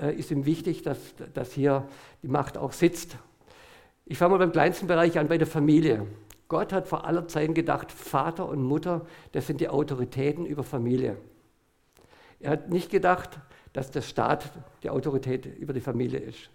äh, 0.00 0.14
ist 0.14 0.30
ihm 0.30 0.46
wichtig, 0.46 0.82
dass, 0.82 0.98
dass 1.34 1.52
hier 1.52 1.88
die 2.22 2.28
Macht 2.28 2.56
auch 2.56 2.72
sitzt. 2.72 3.16
Ich 4.04 4.18
fange 4.18 4.32
mal 4.32 4.38
beim 4.38 4.52
kleinsten 4.52 4.86
Bereich 4.86 5.18
an, 5.18 5.28
bei 5.28 5.38
der 5.38 5.46
Familie. 5.46 6.06
Gott 6.48 6.72
hat 6.72 6.86
vor 6.86 7.04
aller 7.04 7.26
Zeit 7.28 7.54
gedacht, 7.54 7.90
Vater 7.92 8.48
und 8.48 8.62
Mutter, 8.62 9.06
das 9.32 9.46
sind 9.46 9.60
die 9.60 9.68
Autoritäten 9.68 10.46
über 10.46 10.64
Familie. 10.64 11.16
Er 12.40 12.52
hat 12.52 12.70
nicht 12.70 12.90
gedacht, 12.90 13.38
dass 13.72 13.90
der 13.90 14.02
Staat 14.02 14.50
die 14.82 14.90
Autorität 14.90 15.46
über 15.46 15.72
die 15.72 15.80
Familie 15.80 16.18
ist. 16.18 16.50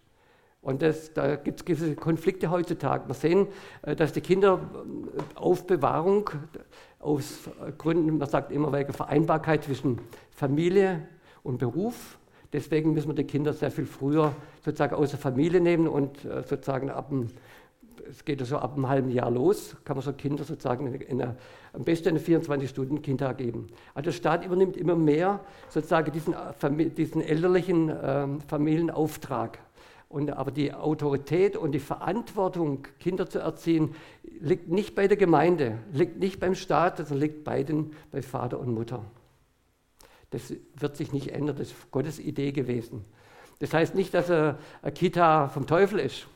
Und 0.62 0.82
das, 0.82 1.14
da 1.14 1.36
gibt 1.36 1.60
es 1.60 1.66
gewisse 1.66 1.96
Konflikte 1.96 2.50
heutzutage. 2.50 3.08
Wir 3.08 3.14
sehen, 3.14 3.48
äh, 3.84 3.96
dass 3.96 4.14
die 4.14 4.22
Kinder 4.22 4.60
äh, 5.16 5.38
Aufbewahrung 5.38 6.32
aus 7.00 7.50
Gründen, 7.78 8.18
man 8.18 8.28
sagt 8.28 8.52
immer 8.52 8.74
wegen 8.74 8.92
Vereinbarkeit 8.92 9.64
zwischen 9.64 10.02
Familie 10.32 11.08
und 11.44 11.60
Beruf. 11.60 12.18
Deswegen 12.52 12.94
müssen 12.94 13.10
wir 13.10 13.16
die 13.16 13.26
Kinder 13.26 13.54
sehr 13.54 13.70
viel 13.70 13.86
früher 13.86 14.34
sozusagen 14.64 14.96
aus 14.96 15.12
der 15.12 15.20
Familie 15.20 15.62
nehmen 15.62 15.88
und 15.88 16.26
äh, 16.26 16.42
sozusagen 16.42 16.90
ab 16.90 17.12
es 18.10 18.24
geht 18.24 18.46
so 18.46 18.58
ab 18.58 18.76
einem 18.76 18.88
halben 18.88 19.10
Jahr 19.10 19.32
los, 19.32 19.76
kann 19.84 19.98
man 19.98 20.04
so 20.04 20.14
Kinder 20.14 20.44
sozusagen 20.44 20.94
in 20.94 21.22
einer, 21.22 21.36
am 21.76 21.84
besten 21.84 22.10
eine 22.10 22.20
24-Stunden-Kindtag 22.20 23.38
geben. 23.38 23.68
Also 23.94 24.06
der 24.06 24.12
Staat 24.14 24.46
übernimmt 24.46 24.78
immer 24.78 24.96
mehr 24.96 25.42
sozusagen 25.70 26.12
diesen, 26.12 26.34
äh, 26.34 26.90
diesen 26.90 27.22
elterlichen 27.22 27.90
äh, 27.90 28.28
Familienauftrag. 28.48 29.60
Und, 30.08 30.32
aber 30.32 30.52
die 30.52 30.74
Autorität 30.74 31.58
und 31.58 31.74
die 31.74 31.80
Verantwortung, 31.80 32.88
Kinder 33.00 33.30
zu 33.30 33.40
erziehen, 33.40 33.96
liegt 34.24 34.70
nicht 34.70 34.96
bei 34.96 35.08
der 35.08 35.18
Gemeinde, 35.18 35.80
liegt 35.92 36.20
nicht 36.20 36.40
beim 36.40 36.56
Staat, 36.56 36.98
sondern 36.98 37.18
liegt 37.18 37.44
bei, 37.44 37.64
den, 37.64 37.92
bei 38.12 38.22
Vater 38.22 38.60
und 38.60 38.74
Mutter. 38.74 39.04
Das 40.30 40.54
wird 40.76 40.96
sich 40.96 41.12
nicht 41.12 41.32
ändern, 41.32 41.56
das 41.58 41.70
ist 41.72 41.92
Gottes 41.92 42.20
Idee 42.20 42.52
gewesen. 42.52 43.04
Das 43.60 43.74
heißt 43.74 43.96
nicht, 43.96 44.14
dass 44.14 44.30
eine 44.30 44.58
Kita 44.94 45.50
vom 45.50 45.66
Teufel 45.66 46.00
ist. 46.00 46.28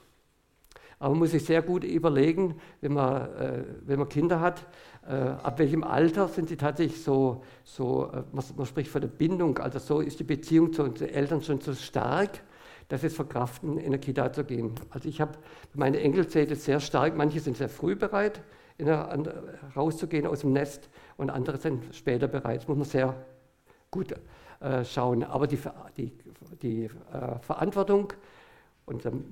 Aber 0.99 1.11
man 1.11 1.19
muss 1.19 1.31
sich 1.31 1.45
sehr 1.45 1.61
gut 1.61 1.85
überlegen, 1.85 2.55
wenn 2.81 2.93
man, 2.93 3.21
äh, 3.35 3.63
wenn 3.85 3.99
man 3.99 4.09
Kinder 4.09 4.41
hat, 4.41 4.67
äh, 5.07 5.13
ab 5.13 5.57
welchem 5.57 5.83
Alter 5.83 6.27
sind 6.27 6.49
sie 6.49 6.57
tatsächlich 6.57 7.01
so, 7.01 7.41
so 7.63 8.11
äh, 8.11 8.23
man, 8.33 8.43
man, 8.57 8.65
spricht 8.65 8.91
von 8.91 9.01
der 9.01 9.07
Bindung, 9.07 9.57
also 9.59 9.79
so 9.79 10.01
ist 10.01 10.19
die 10.19 10.25
Beziehung 10.25 10.73
zu 10.73 10.87
den 10.89 11.07
Eltern 11.09 11.41
schon 11.41 11.61
so 11.61 11.73
stark, 11.73 12.41
dass 12.89 13.03
es 13.03 13.15
verkraften, 13.15 13.77
in 13.77 13.91
der 13.91 13.99
Kita 13.99 14.33
zu 14.33 14.43
gehen. 14.43 14.75
Also 14.89 15.07
ich 15.07 15.21
habe 15.21 15.37
meine 15.73 15.99
Enkel 16.01 16.29
sehe 16.29 16.53
sehr 16.55 16.81
stark, 16.81 17.15
manche 17.15 17.39
sind 17.39 17.55
sehr 17.55 17.69
früh 17.69 17.95
bereit, 17.95 18.41
der, 18.77 19.17
rauszugehen 19.75 20.27
aus 20.27 20.41
dem 20.41 20.53
Nest 20.53 20.89
und 21.15 21.29
andere 21.29 21.57
sind 21.57 21.95
später 21.95 22.27
bereit. 22.27 22.61
Das 22.61 22.67
muss 22.67 22.77
man 22.77 22.85
sehr 22.85 23.15
gut 23.91 24.13
äh, 24.59 24.83
schauen. 24.83 25.23
Aber 25.23 25.47
die, 25.47 25.59
die, 25.97 26.11
die 26.61 26.83
äh, 26.85 27.39
Verantwortung 27.41 28.13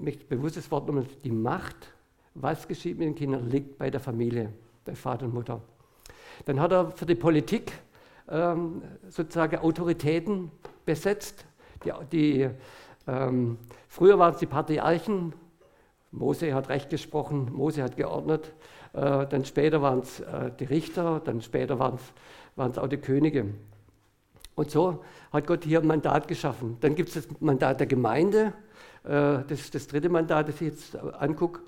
ich 0.06 0.28
bewusstes 0.28 0.70
Wort 0.72 0.88
nochmal, 0.88 1.06
die 1.24 1.32
Macht, 1.32 1.94
was 2.34 2.68
geschieht 2.68 2.98
mit 2.98 3.08
den 3.08 3.16
Kindern, 3.16 3.50
liegt 3.50 3.78
bei 3.78 3.90
der 3.90 4.00
Familie, 4.00 4.54
bei 4.86 4.96
Vater 4.96 5.26
und 5.26 5.34
Mutter. 5.34 5.62
Dann 6.46 6.60
hat 6.60 6.72
er 6.72 6.92
für 6.92 7.06
die 7.06 7.16
Politik 7.16 7.72
ähm, 8.30 8.82
sozusagen 9.10 9.58
Autoritäten 9.58 10.52
besetzt. 10.86 11.46
Die, 11.84 11.92
die 12.12 12.50
ähm, 13.08 13.58
früher 13.88 14.20
waren 14.20 14.34
es 14.34 14.40
die 14.40 14.46
Patriarchen, 14.46 15.34
Mose 16.12 16.54
hat 16.54 16.70
Recht 16.70 16.90
gesprochen, 16.90 17.52
Mose 17.54 17.84
hat 17.84 17.98
geordnet, 17.98 18.54
äh, 18.94 19.26
dann 19.28 19.46
später 19.46 19.82
waren 19.82 20.00
es 20.00 20.20
äh, 20.20 20.52
die 20.60 20.66
Richter, 20.66 21.22
dann 21.24 21.42
später 21.42 21.80
waren 21.80 21.98
es 22.72 22.78
auch 22.78 22.88
die 22.88 22.98
Könige. 22.98 23.46
Und 24.56 24.72
so 24.72 25.04
hat 25.32 25.46
Gott 25.46 25.64
hier 25.66 25.80
ein 25.82 25.88
Mandat 25.88 26.28
geschaffen. 26.28 26.78
Dann 26.80 26.96
gibt 26.96 27.10
es 27.10 27.16
das 27.16 27.28
Mandat 27.40 27.80
der 27.80 27.88
Gemeinde, 27.88 28.54
das 29.04 29.52
ist 29.52 29.76
das 29.76 29.88
dritte 29.88 30.10
Mandat, 30.10 30.50
das 30.50 30.56
ich 30.56 30.68
jetzt 30.68 30.96
angucke. 30.96 31.62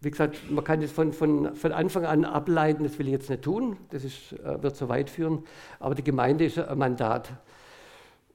Wie 0.00 0.10
gesagt, 0.12 0.48
man 0.48 0.62
kann 0.62 0.80
das 0.80 0.92
von, 0.92 1.12
von, 1.12 1.56
von 1.56 1.72
Anfang 1.72 2.04
an 2.04 2.24
ableiten, 2.24 2.84
das 2.84 2.98
will 3.00 3.06
ich 3.06 3.12
jetzt 3.12 3.30
nicht 3.30 3.42
tun, 3.42 3.76
das 3.90 4.04
ist, 4.04 4.32
äh, 4.32 4.62
wird 4.62 4.76
zu 4.76 4.88
weit 4.88 5.10
führen, 5.10 5.42
aber 5.80 5.96
die 5.96 6.04
Gemeinde 6.04 6.44
ist 6.44 6.56
ein 6.56 6.78
Mandat. 6.78 7.32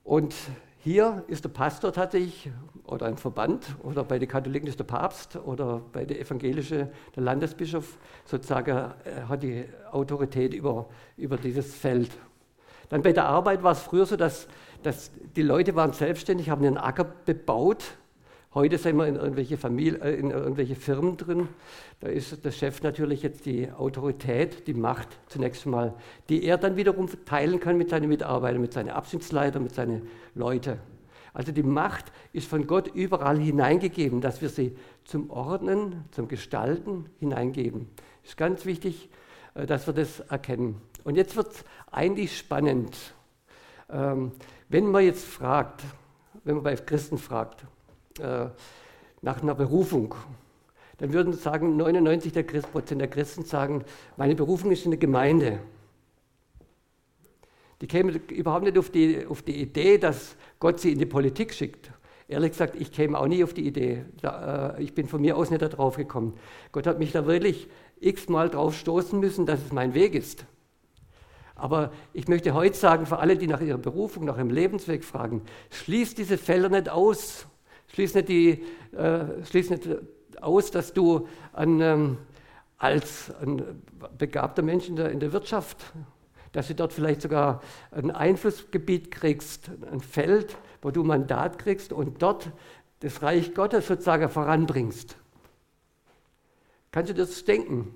Und 0.03 0.35
hier 0.79 1.23
ist 1.27 1.45
der 1.45 1.49
Pastor 1.49 1.93
tatsächlich, 1.93 2.51
oder 2.83 3.05
ein 3.05 3.15
Verband, 3.15 3.65
oder 3.81 4.03
bei 4.03 4.19
den 4.19 4.27
Katholiken 4.27 4.67
ist 4.67 4.77
der 4.77 4.83
Papst, 4.83 5.37
oder 5.37 5.81
bei 5.93 6.03
den 6.03 6.17
Evangelischen 6.17 6.89
der 7.15 7.23
Landesbischof, 7.23 7.97
sozusagen 8.25 8.91
äh, 9.05 9.21
hat 9.29 9.43
die 9.43 9.63
Autorität 9.89 10.53
über, 10.53 10.89
über 11.15 11.37
dieses 11.37 11.73
Feld. 11.73 12.11
Dann 12.89 13.01
bei 13.01 13.13
der 13.13 13.25
Arbeit 13.25 13.63
war 13.63 13.71
es 13.71 13.79
früher 13.79 14.05
so, 14.05 14.17
dass, 14.17 14.49
dass 14.81 15.11
die 15.37 15.43
Leute 15.43 15.75
waren 15.75 15.93
selbstständig, 15.93 16.49
haben 16.49 16.65
einen 16.65 16.77
Acker 16.77 17.05
bebaut 17.05 17.95
Heute 18.55 18.77
sind 18.77 18.97
wir 18.97 19.07
in 19.07 19.15
irgendwelche, 19.15 19.57
Familie, 19.57 19.99
äh, 19.99 20.13
in 20.13 20.29
irgendwelche 20.29 20.75
Firmen 20.75 21.17
drin. 21.17 21.47
Da 22.01 22.09
ist 22.09 22.45
der 22.45 22.51
Chef 22.51 22.83
natürlich 22.83 23.23
jetzt 23.23 23.47
die 23.47 23.71
Autorität, 23.71 24.67
die 24.67 24.75
Macht 24.75 25.07
zunächst 25.25 25.65
mal, 25.65 25.95
die 26.29 26.43
er 26.43 26.59
dann 26.59 26.75
wiederum 26.75 27.09
teilen 27.25 27.59
kann 27.59 27.79
mit 27.79 27.89
seinen 27.89 28.09
Mitarbeitern, 28.09 28.61
mit 28.61 28.71
seinen 28.71 28.89
Abschnittsleitern, 28.89 29.63
mit 29.63 29.73
seinen 29.73 30.07
Leuten. 30.35 30.77
Also 31.33 31.51
die 31.51 31.63
Macht 31.63 32.11
ist 32.31 32.47
von 32.47 32.67
Gott 32.67 32.93
überall 32.93 33.39
hineingegeben, 33.39 34.21
dass 34.21 34.43
wir 34.43 34.49
sie 34.49 34.77
zum 35.03 35.31
Ordnen, 35.31 36.05
zum 36.11 36.27
Gestalten 36.27 37.09
hineingeben. 37.19 37.89
Ist 38.23 38.37
ganz 38.37 38.67
wichtig, 38.67 39.09
äh, 39.55 39.65
dass 39.65 39.87
wir 39.87 39.95
das 39.95 40.19
erkennen. 40.19 40.79
Und 41.03 41.15
jetzt 41.15 41.35
wird 41.35 41.53
es 41.53 41.65
eigentlich 41.91 42.37
spannend. 42.37 42.95
Ähm, 43.89 44.31
wenn 44.69 44.91
man 44.91 45.03
jetzt 45.03 45.25
fragt, 45.25 45.81
wenn 46.43 46.53
man 46.55 46.63
bei 46.63 46.75
Christen 46.75 47.17
fragt, 47.17 47.65
äh, 48.19 48.47
nach 49.21 49.41
einer 49.41 49.55
Berufung, 49.55 50.15
dann 50.97 51.13
würden 51.13 51.33
sagen 51.33 51.77
99 51.77 52.31
der 52.31 52.43
Prozent 52.43 53.01
der 53.01 53.09
Christen 53.09 53.43
sagen, 53.45 53.83
meine 54.17 54.35
Berufung 54.35 54.71
ist 54.71 54.85
in 54.85 54.91
der 54.91 54.99
Gemeinde. 54.99 55.59
Die 57.81 57.87
kämen 57.87 58.15
überhaupt 58.29 58.63
nicht 58.63 58.77
auf 58.77 58.89
die, 58.89 59.25
auf 59.25 59.41
die 59.41 59.61
Idee, 59.61 59.97
dass 59.97 60.35
Gott 60.59 60.79
sie 60.79 60.93
in 60.93 60.99
die 60.99 61.05
Politik 61.05 61.53
schickt. 61.53 61.91
Ehrlich 62.27 62.51
gesagt, 62.51 62.75
ich 62.79 62.91
käme 62.91 63.19
auch 63.19 63.27
nie 63.27 63.43
auf 63.43 63.53
die 63.53 63.67
Idee. 63.67 64.05
Da, 64.21 64.75
äh, 64.77 64.83
ich 64.83 64.93
bin 64.93 65.07
von 65.07 65.21
mir 65.21 65.35
aus 65.35 65.49
nicht 65.49 65.61
darauf 65.61 65.97
gekommen. 65.97 66.37
Gott 66.71 66.87
hat 66.87 66.99
mich 66.99 67.11
da 67.11 67.25
wirklich 67.25 67.67
x-mal 67.99 68.49
drauf 68.49 68.75
stoßen 68.75 69.19
müssen, 69.19 69.45
dass 69.45 69.63
es 69.63 69.73
mein 69.73 69.93
Weg 69.93 70.15
ist. 70.15 70.45
Aber 71.55 71.91
ich 72.13 72.27
möchte 72.27 72.53
heute 72.53 72.75
sagen, 72.75 73.05
für 73.05 73.19
alle, 73.19 73.37
die 73.37 73.47
nach 73.47 73.61
ihrer 73.61 73.77
Berufung, 73.77 74.25
nach 74.25 74.37
ihrem 74.37 74.49
Lebensweg 74.49 75.03
fragen, 75.03 75.43
schließ 75.69 76.15
diese 76.15 76.37
Felder 76.37 76.69
nicht 76.69 76.89
aus. 76.89 77.47
Schließ 77.93 78.15
nicht, 78.15 78.29
die, 78.29 78.63
äh, 78.95 79.45
schließ 79.45 79.69
nicht 79.69 79.87
aus, 80.41 80.71
dass 80.71 80.93
du 80.93 81.27
an, 81.51 81.79
ähm, 81.79 82.17
als 82.77 83.31
ein 83.39 83.83
begabter 84.17 84.63
Mensch 84.63 84.89
in 84.89 84.95
der, 84.95 85.11
in 85.11 85.19
der 85.19 85.31
Wirtschaft, 85.31 85.77
dass 86.53 86.67
du 86.67 86.75
dort 86.75 86.91
vielleicht 86.91 87.21
sogar 87.21 87.61
ein 87.91 88.09
Einflussgebiet 88.09 89.11
kriegst, 89.11 89.69
ein 89.91 89.99
Feld, 89.99 90.57
wo 90.81 90.89
du 90.89 91.03
Mandat 91.03 91.59
kriegst 91.59 91.93
und 91.93 92.21
dort 92.21 92.51
das 93.01 93.21
Reich 93.21 93.53
Gottes 93.53 93.87
sozusagen 93.87 94.27
voranbringst. 94.27 95.15
Kannst 96.91 97.11
du 97.11 97.13
das 97.13 97.45
denken? 97.45 97.93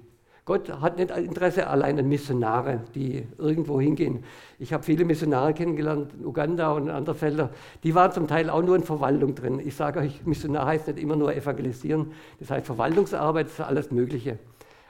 Gott 0.47 0.69
hat 0.79 0.97
nicht 0.97 1.11
Interesse 1.11 1.67
allein 1.67 1.99
an 1.99 2.07
Missionare, 2.07 2.79
die 2.95 3.27
irgendwo 3.37 3.81
hingehen. 3.81 4.23
Ich 4.59 4.71
habe 4.71 4.81
viele 4.81 5.03
Missionare 5.03 5.53
kennengelernt, 5.53 6.13
in 6.17 6.25
Uganda 6.25 6.71
und 6.71 6.83
in 6.83 6.89
anderen 6.89 7.17
Feldern. 7.19 7.49
Die 7.83 7.93
waren 7.93 8.13
zum 8.13 8.29
Teil 8.29 8.49
auch 8.49 8.61
nur 8.61 8.77
in 8.77 8.83
Verwaltung 8.83 9.35
drin. 9.35 9.59
Ich 9.59 9.75
sage 9.75 9.99
euch, 9.99 10.25
Missionar 10.25 10.65
heißt 10.65 10.87
nicht 10.87 10.99
immer 10.99 11.17
nur 11.17 11.35
evangelisieren. 11.35 12.13
Das 12.39 12.49
heißt 12.49 12.65
Verwaltungsarbeit, 12.65 13.47
ist 13.47 13.59
alles 13.59 13.91
Mögliche. 13.91 14.39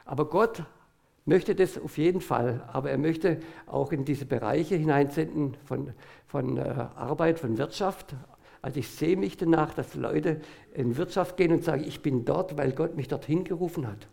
Aber 0.05 0.25
Gott 0.25 0.61
möchte 1.25 1.55
das 1.55 1.81
auf 1.81 1.97
jeden 1.97 2.21
Fall. 2.21 2.63
Aber 2.71 2.91
er 2.91 2.99
möchte 2.99 3.39
auch 3.65 3.91
in 3.91 4.05
diese 4.05 4.27
Bereiche 4.27 4.75
hineinsenden 4.75 5.57
von, 5.65 5.91
von 6.27 6.57
äh, 6.57 6.69
Arbeit, 6.95 7.39
von 7.39 7.57
Wirtschaft. 7.57 8.15
Also 8.61 8.79
ich 8.79 8.89
sehe 8.89 9.17
mich 9.17 9.37
danach, 9.37 9.73
dass 9.73 9.95
Leute 9.95 10.39
in 10.75 10.97
Wirtschaft 10.97 11.35
gehen 11.35 11.51
und 11.51 11.63
sagen, 11.63 11.83
ich 11.83 12.03
bin 12.03 12.25
dort, 12.25 12.59
weil 12.59 12.73
Gott 12.73 12.95
mich 12.95 13.07
dorthin 13.07 13.43
gerufen 13.43 13.87
hat. 13.87 14.07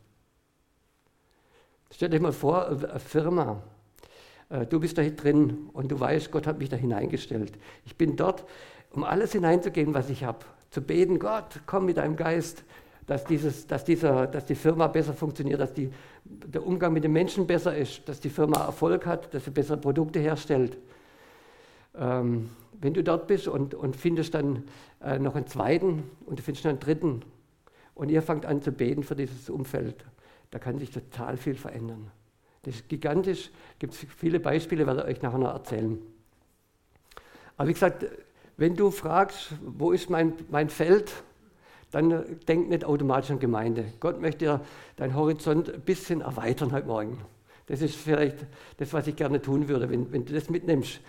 Stell 1.91 2.11
dir 2.11 2.21
mal 2.21 2.33
vor, 2.33 2.67
eine 2.69 2.99
Firma. 2.99 3.63
Äh, 4.51 4.67
du 4.67 4.81
bist 4.81 4.99
da 4.99 5.03
drin 5.03 5.71
und 5.73 5.91
du 5.91 5.99
weißt, 5.99 6.31
Gott 6.31 6.47
hat 6.47 6.59
mich 6.59 6.69
da 6.69 6.77
hineingestellt. 6.77 7.53
Ich 7.85 7.97
bin 7.97 8.17
dort, 8.17 8.45
um 8.91 9.05
alles 9.05 9.33
hineinzugehen, 9.33 9.95
was 9.95 10.11
ich 10.11 10.25
habe. 10.25 10.41
Zu 10.71 10.81
beten, 10.81 11.19
Gott, 11.19 11.61
komm 11.67 11.87
mit 11.87 11.99
deinem 11.99 12.17
Geist, 12.17 12.65
dass, 13.07 13.25
dieses, 13.25 13.67
dass, 13.67 13.85
dieser, 13.85 14.27
dass 14.27 14.47
die 14.47 14.55
Firma 14.55 14.87
besser 14.87 15.13
funktioniert, 15.13 15.61
dass 15.61 15.75
die, 15.75 15.91
der 16.25 16.67
Umgang 16.67 16.93
mit 16.93 17.05
den 17.05 17.13
Menschen 17.13 17.47
besser 17.47 17.77
ist, 17.77 18.09
dass 18.09 18.21
die 18.21 18.31
Firma 18.31 18.65
Erfolg 18.65 19.07
hat, 19.07 19.33
dass 19.35 19.45
sie 19.45 19.51
bessere 19.51 19.77
Produkte 19.77 20.21
herstellt. 20.21 20.79
Ähm, 21.97 22.51
wenn 22.81 22.95
du 22.95 23.05
dort 23.05 23.27
bist 23.27 23.47
und, 23.47 23.75
und 23.75 23.95
findest 23.95 24.35
dann 24.35 24.65
äh, 25.03 25.19
noch 25.19 25.37
einen 25.37 25.47
zweiten 25.47 26.11
und 26.27 26.39
du 26.39 26.43
findest 26.43 26.65
noch 26.65 26.71
einen 26.71 26.81
dritten 26.81 27.23
und 27.95 28.11
ihr 28.11 28.23
fangt 28.23 28.47
an 28.47 28.63
zu 28.63 28.73
beten 28.73 29.03
für 29.03 29.15
dieses 29.15 29.49
Umfeld, 29.49 30.05
da 30.55 30.61
kann 30.61 30.79
sich 30.79 30.93
total 30.93 31.37
viel 31.37 31.57
verändern. 31.57 32.13
Das 32.63 32.77
ist 32.77 32.89
gigantisch, 32.89 33.51
gibt 33.81 33.93
es 33.93 34.07
viele 34.17 34.39
Beispiele, 34.39 34.87
werde 34.87 35.01
ich 35.01 35.17
euch 35.17 35.23
nachher 35.23 35.39
noch 35.39 35.53
erzählen. 35.53 35.99
Aber 37.57 37.69
wie 37.69 37.73
gesagt, 37.73 38.07
wenn 38.57 38.77
du 38.77 38.93
fragst, 38.93 39.55
wo 39.61 39.91
ist 39.91 40.11
mein, 40.11 40.33
mein 40.51 40.69
Feld, 40.69 41.13
dann 41.91 42.39
denk 42.47 42.69
nicht 42.69 42.85
automatisch 42.85 43.33
an 43.33 43.41
Gemeinde. 43.41 43.87
Gott 43.99 44.21
möchte 44.21 44.61
deinen 44.95 45.17
Horizont 45.17 45.75
ein 45.75 45.81
bisschen 45.81 46.21
erweitern 46.21 46.71
heute 46.71 46.87
Morgen. 46.87 47.19
Das 47.67 47.83
ist 47.83 47.97
vielleicht 47.97 48.47
das, 48.77 48.93
was 48.93 49.09
ich 49.09 49.17
gerne 49.17 49.43
tun 49.43 49.67
würde, 49.67 49.91
wenn, 49.91 50.13
wenn 50.13 50.25
du 50.25 50.35
das 50.35 50.51
mitnimmst. 50.51 51.01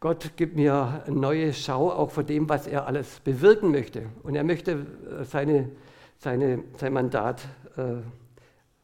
Gott 0.00 0.30
gibt 0.36 0.56
mir 0.56 1.02
eine 1.04 1.14
neue 1.14 1.52
Schau 1.52 1.90
auch 1.92 2.10
von 2.10 2.24
dem, 2.24 2.48
was 2.48 2.66
er 2.66 2.86
alles 2.86 3.20
bewirken 3.20 3.70
möchte. 3.70 4.06
Und 4.22 4.34
er 4.34 4.44
möchte 4.44 4.86
äh, 5.20 5.24
seine, 5.24 5.68
seine, 6.16 6.64
sein 6.78 6.94
Mandat 6.94 7.42
äh, 7.76 7.96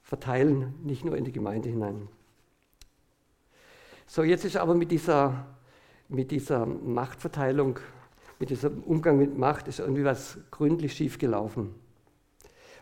verteilen, 0.05 0.75
nicht 0.85 1.05
nur 1.05 1.17
in 1.17 1.25
die 1.25 1.33
Gemeinde 1.33 1.71
hinein. 1.71 2.09
So, 4.07 4.23
jetzt 4.23 4.45
ist 4.45 4.57
aber 4.57 4.75
mit 4.75 4.91
dieser, 4.91 5.47
mit 6.09 6.31
dieser 6.31 6.67
Machtverteilung, 6.67 7.81
mit 8.39 8.51
diesem 8.51 8.83
Umgang 8.83 9.19
mit 9.19 9.37
Macht, 9.37 9.67
ist 9.67 9.81
irgendwie 9.81 10.05
was 10.05 10.39
gründlich 10.51 10.93
schiefgelaufen. 10.93 11.75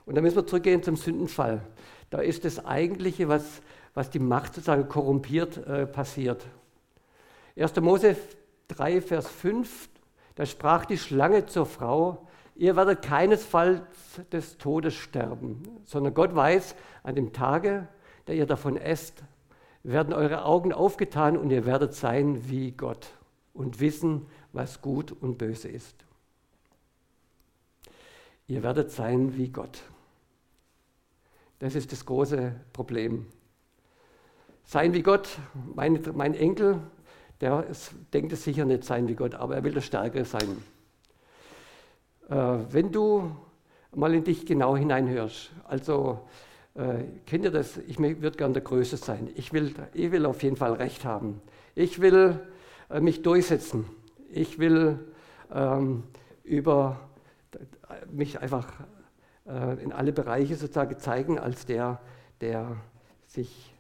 Und 0.05 0.17
da 0.17 0.21
müssen 0.21 0.37
wir 0.37 0.47
zurückgehen 0.47 0.83
zum 0.83 0.97
Sündenfall. 0.97 1.63
Da 2.11 2.21
ist 2.21 2.45
das 2.45 2.65
Eigentliche, 2.67 3.29
was, 3.29 3.63
was 3.95 4.11
die 4.11 4.19
Macht 4.19 4.55
sozusagen 4.55 4.89
korrumpiert, 4.89 5.59
äh, 5.59 5.87
passiert. 5.87 6.45
1. 7.57 7.77
Mose 7.81 8.17
3, 8.69 9.01
Vers 9.01 9.29
5, 9.29 9.89
da 10.35 10.45
sprach 10.45 10.87
die 10.87 10.99
Schlange 10.99 11.47
zur 11.47 11.67
Frau, 11.67 12.27
ihr 12.55 12.77
werdet 12.77 13.03
keinesfalls 13.03 13.83
des 14.31 14.59
Todes 14.59 14.95
sterben, 14.95 15.62
sondern 15.85 16.15
Gott 16.15 16.35
weiß, 16.35 16.75
an 17.03 17.15
dem 17.15 17.33
Tage, 17.33 17.88
da 18.27 18.33
ihr 18.33 18.47
davon 18.47 18.77
esst, 18.77 19.23
werden 19.83 20.15
eure 20.15 20.45
Augen 20.45 20.73
aufgetan 20.73 21.37
und 21.37 21.51
ihr 21.51 21.67
werdet 21.67 21.95
sein 21.95 22.49
wie 22.49 22.73
Gott 22.73 23.09
und 23.53 23.81
wissen, 23.81 24.27
was 24.53 24.81
gut 24.81 25.12
und 25.12 25.38
böse 25.38 25.69
ist. 25.69 26.05
Ihr 28.47 28.62
werdet 28.62 28.91
sein 28.91 29.37
wie 29.37 29.49
Gott. 29.49 29.83
Das 31.59 31.75
ist 31.75 31.93
das 31.93 32.05
große 32.05 32.55
Problem. 32.73 33.27
Sein 34.65 34.95
wie 34.95 35.03
Gott, 35.03 35.29
mein, 35.75 36.01
mein 36.15 36.35
Enkel, 36.35 36.81
der 37.41 37.67
ist, 37.67 37.95
denkt 38.12 38.33
es 38.33 38.45
sicher 38.45 38.65
nicht 38.65 38.85
sein 38.85 39.09
wie 39.09 39.15
Gott, 39.15 39.35
aber 39.35 39.57
er 39.57 39.65
will 39.65 39.73
der 39.73 39.81
Stärkere 39.81 40.25
sein. 40.25 40.62
Äh, 42.29 42.35
wenn 42.71 42.93
du 42.93 43.35
mal 43.95 44.15
in 44.15 44.25
dich 44.25 44.47
genau 44.47 44.77
hineinhörst, 44.77 45.53
also 45.65 46.21
äh, 46.75 47.05
kennt 47.27 47.45
ihr 47.45 47.51
das? 47.51 47.77
Ich 47.77 47.99
würde 47.99 48.37
gern 48.37 48.55
der 48.55 48.63
Größte 48.63 48.97
sein. 48.97 49.31
Ich 49.35 49.53
will, 49.53 49.75
ich 49.93 50.11
will 50.11 50.27
auf 50.27 50.43
jeden 50.43 50.57
Fall 50.57 50.73
Recht 50.73 51.05
haben. 51.05 51.41
Ich 51.75 52.01
will 52.01 52.41
äh, 52.89 53.01
mich 53.01 53.23
durchsetzen. 53.23 53.85
Ich 54.31 54.59
will 54.59 54.99
ähm, 55.53 56.05
über 56.45 57.01
mich 58.11 58.41
einfach 58.41 58.73
äh, 59.47 59.83
in 59.83 59.93
alle 59.93 60.13
Bereiche 60.13 60.57
sozusagen 60.57 60.99
zeigen 60.99 61.39
als 61.39 61.67
der, 61.67 62.01
der 62.41 62.77
sich, 63.27 63.75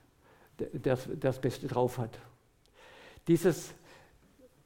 der, 0.58 0.68
der 0.68 0.98
das 1.18 1.40
Beste 1.40 1.68
drauf 1.68 1.98
hat. 1.98 2.18
Dieses 3.28 3.74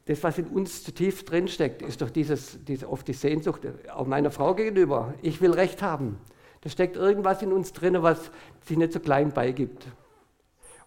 das, 0.06 0.22
was 0.22 0.38
in 0.38 0.46
uns 0.46 0.84
zutiefst 0.84 1.20
tief 1.20 1.30
drinsteckt, 1.30 1.82
ist 1.82 2.00
doch 2.00 2.10
dieses, 2.10 2.64
diese, 2.64 2.88
oft 2.88 3.06
die 3.08 3.12
Sehnsucht, 3.12 3.62
auch 3.92 4.06
meiner 4.06 4.30
Frau 4.30 4.54
gegenüber. 4.54 5.14
Ich 5.20 5.40
will 5.40 5.52
Recht 5.52 5.82
haben. 5.82 6.18
Da 6.60 6.70
steckt 6.70 6.96
irgendwas 6.96 7.42
in 7.42 7.52
uns 7.52 7.72
drin, 7.72 8.00
was 8.02 8.30
sich 8.64 8.76
nicht 8.76 8.92
so 8.92 9.00
klein 9.00 9.32
beigibt. 9.32 9.86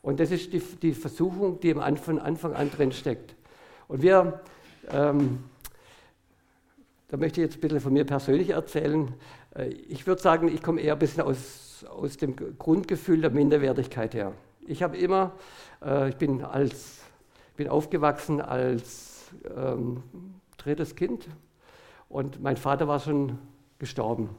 Und 0.01 0.21
das 0.21 0.31
ist 0.31 0.53
die, 0.53 0.59
die 0.59 0.93
Versuchung, 0.93 1.59
die 1.59 1.75
am 1.75 1.97
von 1.97 2.17
Anfang 2.17 2.53
an 2.53 2.71
drin 2.71 2.93
steckt. 2.93 3.35
Und 3.89 4.01
wir, 4.01 4.39
ähm, 4.89 5.43
da 7.09 7.17
möchte 7.17 7.41
ich 7.41 7.47
jetzt 7.47 7.57
ein 7.57 7.61
bisschen 7.61 7.81
von 7.81 7.91
mir 7.91 8.05
persönlich 8.05 8.51
erzählen. 8.51 9.13
Äh, 9.53 9.67
ich 9.67 10.07
würde 10.07 10.21
sagen, 10.21 10.47
ich 10.47 10.63
komme 10.63 10.79
eher 10.79 10.93
ein 10.93 10.99
bisschen 10.99 11.23
aus, 11.23 11.85
aus 11.89 12.15
dem 12.15 12.35
Grundgefühl 12.57 13.19
der 13.19 13.31
Minderwertigkeit 13.31 14.13
her. 14.13 14.31
Ich 14.65 14.81
habe 14.81 14.95
immer, 14.95 15.33
äh, 15.83 16.09
ich 16.09 16.15
bin 16.15 16.41
als 16.41 16.98
bin 17.59 17.67
aufgewachsen 17.67 18.39
als 18.39 19.33
ähm, 19.53 20.01
drittes 20.55 20.95
Kind 20.95 21.27
und 22.07 22.41
mein 22.41 22.55
Vater 22.55 22.87
war 22.87 23.01
schon 23.01 23.37
gestorben. 23.79 24.29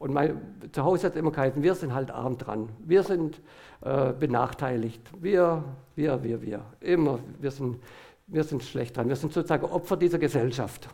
Und 0.00 0.12
mein, 0.12 0.42
zu 0.72 0.82
Hause 0.82 1.06
hat 1.06 1.12
es 1.12 1.20
immer 1.20 1.30
geheißen, 1.30 1.62
wir 1.62 1.76
sind 1.76 1.94
halt 1.94 2.10
arm 2.10 2.36
dran, 2.36 2.70
wir 2.80 3.04
sind 3.04 3.40
äh, 3.82 4.12
benachteiligt, 4.12 5.00
wir, 5.22 5.62
wir, 5.94 6.24
wir, 6.24 6.42
wir, 6.42 6.64
immer, 6.80 7.20
wir 7.38 7.52
sind, 7.52 7.78
wir 8.26 8.42
sind 8.42 8.64
schlecht 8.64 8.96
dran, 8.96 9.08
wir 9.08 9.14
sind 9.14 9.32
sozusagen 9.32 9.66
Opfer 9.66 9.96
dieser 9.96 10.18
Gesellschaft. 10.18 10.88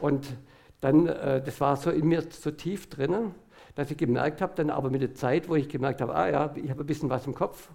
Und 0.00 0.34
dann, 0.80 1.08
äh, 1.08 1.42
das 1.44 1.60
war 1.60 1.76
so 1.76 1.90
in 1.90 2.08
mir 2.08 2.22
so 2.22 2.50
tief 2.50 2.88
drinnen, 2.88 3.34
dass 3.74 3.90
ich 3.90 3.98
gemerkt 3.98 4.40
habe, 4.40 4.54
dann 4.56 4.70
aber 4.70 4.88
mit 4.88 5.02
der 5.02 5.12
Zeit, 5.12 5.46
wo 5.50 5.56
ich 5.56 5.68
gemerkt 5.68 6.00
habe, 6.00 6.14
ah 6.14 6.30
ja, 6.30 6.54
ich 6.56 6.70
habe 6.70 6.84
ein 6.84 6.86
bisschen 6.86 7.10
was 7.10 7.26
im 7.26 7.34
Kopf, 7.34 7.68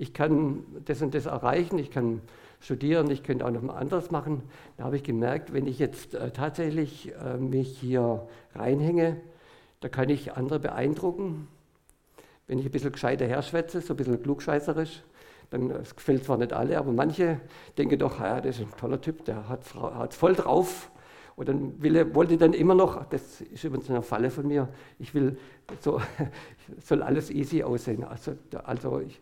ich 0.00 0.14
kann 0.14 0.64
das 0.86 1.02
und 1.02 1.14
das 1.14 1.26
erreichen, 1.26 1.78
ich 1.78 1.90
kann 1.90 2.22
studieren, 2.60 3.10
ich 3.10 3.22
könnte 3.22 3.44
auch 3.44 3.50
noch 3.50 3.60
mal 3.60 3.74
anderes 3.74 4.10
machen. 4.10 4.42
Da 4.78 4.84
habe 4.84 4.96
ich 4.96 5.02
gemerkt, 5.02 5.52
wenn 5.52 5.66
ich 5.66 5.78
jetzt 5.78 6.14
äh, 6.14 6.30
tatsächlich 6.30 7.12
äh, 7.22 7.36
mich 7.36 7.78
hier 7.78 8.26
reinhänge, 8.54 9.18
da 9.80 9.90
kann 9.90 10.08
ich 10.08 10.32
andere 10.32 10.58
beeindrucken. 10.58 11.48
Wenn 12.46 12.58
ich 12.58 12.64
ein 12.64 12.70
bisschen 12.70 12.92
gescheiter 12.92 13.26
herschwätze, 13.26 13.82
so 13.82 13.92
ein 13.92 13.96
bisschen 13.98 14.22
klugscheißerisch, 14.22 15.02
dann 15.50 15.70
es 15.70 15.94
gefällt 15.94 16.24
zwar 16.24 16.38
nicht 16.38 16.54
alle, 16.54 16.78
aber 16.78 16.92
manche 16.92 17.38
denken 17.76 17.98
doch, 17.98 18.20
ja, 18.20 18.40
das 18.40 18.58
ist 18.58 18.62
ein 18.62 18.78
toller 18.78 19.02
Typ, 19.02 19.26
der 19.26 19.50
hat 19.50 19.64
es 20.08 20.16
voll 20.16 20.34
drauf. 20.34 20.90
Und 21.36 21.48
dann 21.48 21.82
will, 21.82 22.14
wollte 22.14 22.36
dann 22.36 22.52
immer 22.54 22.74
noch, 22.74 23.04
das 23.06 23.40
ist 23.40 23.64
übrigens 23.64 23.88
eine 23.88 24.02
Falle 24.02 24.30
von 24.30 24.46
mir, 24.46 24.68
ich 24.98 25.14
will, 25.14 25.38
so, 25.80 26.00
soll 26.84 27.02
alles 27.02 27.30
easy 27.30 27.62
aussehen. 27.62 28.04
Also, 28.04 28.32
also 28.64 29.00
ich, 29.00 29.20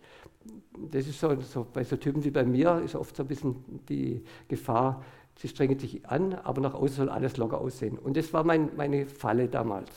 das 0.90 1.06
ist 1.06 1.20
so, 1.20 1.34
so, 1.40 1.66
bei 1.72 1.84
so 1.84 1.96
Typen 1.96 2.24
wie 2.24 2.30
bei 2.30 2.44
mir 2.44 2.80
ist 2.84 2.94
oft 2.94 3.16
so 3.16 3.22
ein 3.22 3.28
bisschen 3.28 3.56
die 3.88 4.22
Gefahr, 4.48 5.02
sie 5.36 5.48
strengen 5.48 5.78
sich 5.78 6.06
an, 6.06 6.34
aber 6.34 6.60
nach 6.60 6.74
außen 6.74 6.96
soll 6.96 7.08
alles 7.08 7.36
locker 7.36 7.60
aussehen. 7.60 7.98
Und 7.98 8.16
das 8.16 8.32
war 8.32 8.44
mein, 8.44 8.70
meine 8.76 9.06
Falle 9.06 9.48
damals. 9.48 9.90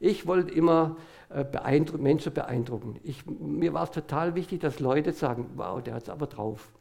Ich 0.00 0.26
wollte 0.26 0.52
immer 0.52 0.96
äh, 1.30 1.44
beeindruck 1.44 2.00
Menschen 2.00 2.32
beeindrucken. 2.32 3.00
Ich, 3.02 3.26
mir 3.26 3.72
war 3.74 3.84
es 3.84 3.90
total 3.90 4.34
wichtig, 4.34 4.60
dass 4.60 4.80
Leute 4.80 5.12
sagen, 5.12 5.50
wow, 5.56 5.82
der 5.82 5.94
hat 5.94 6.04
es 6.04 6.08
aber 6.08 6.26
drauf. 6.26 6.72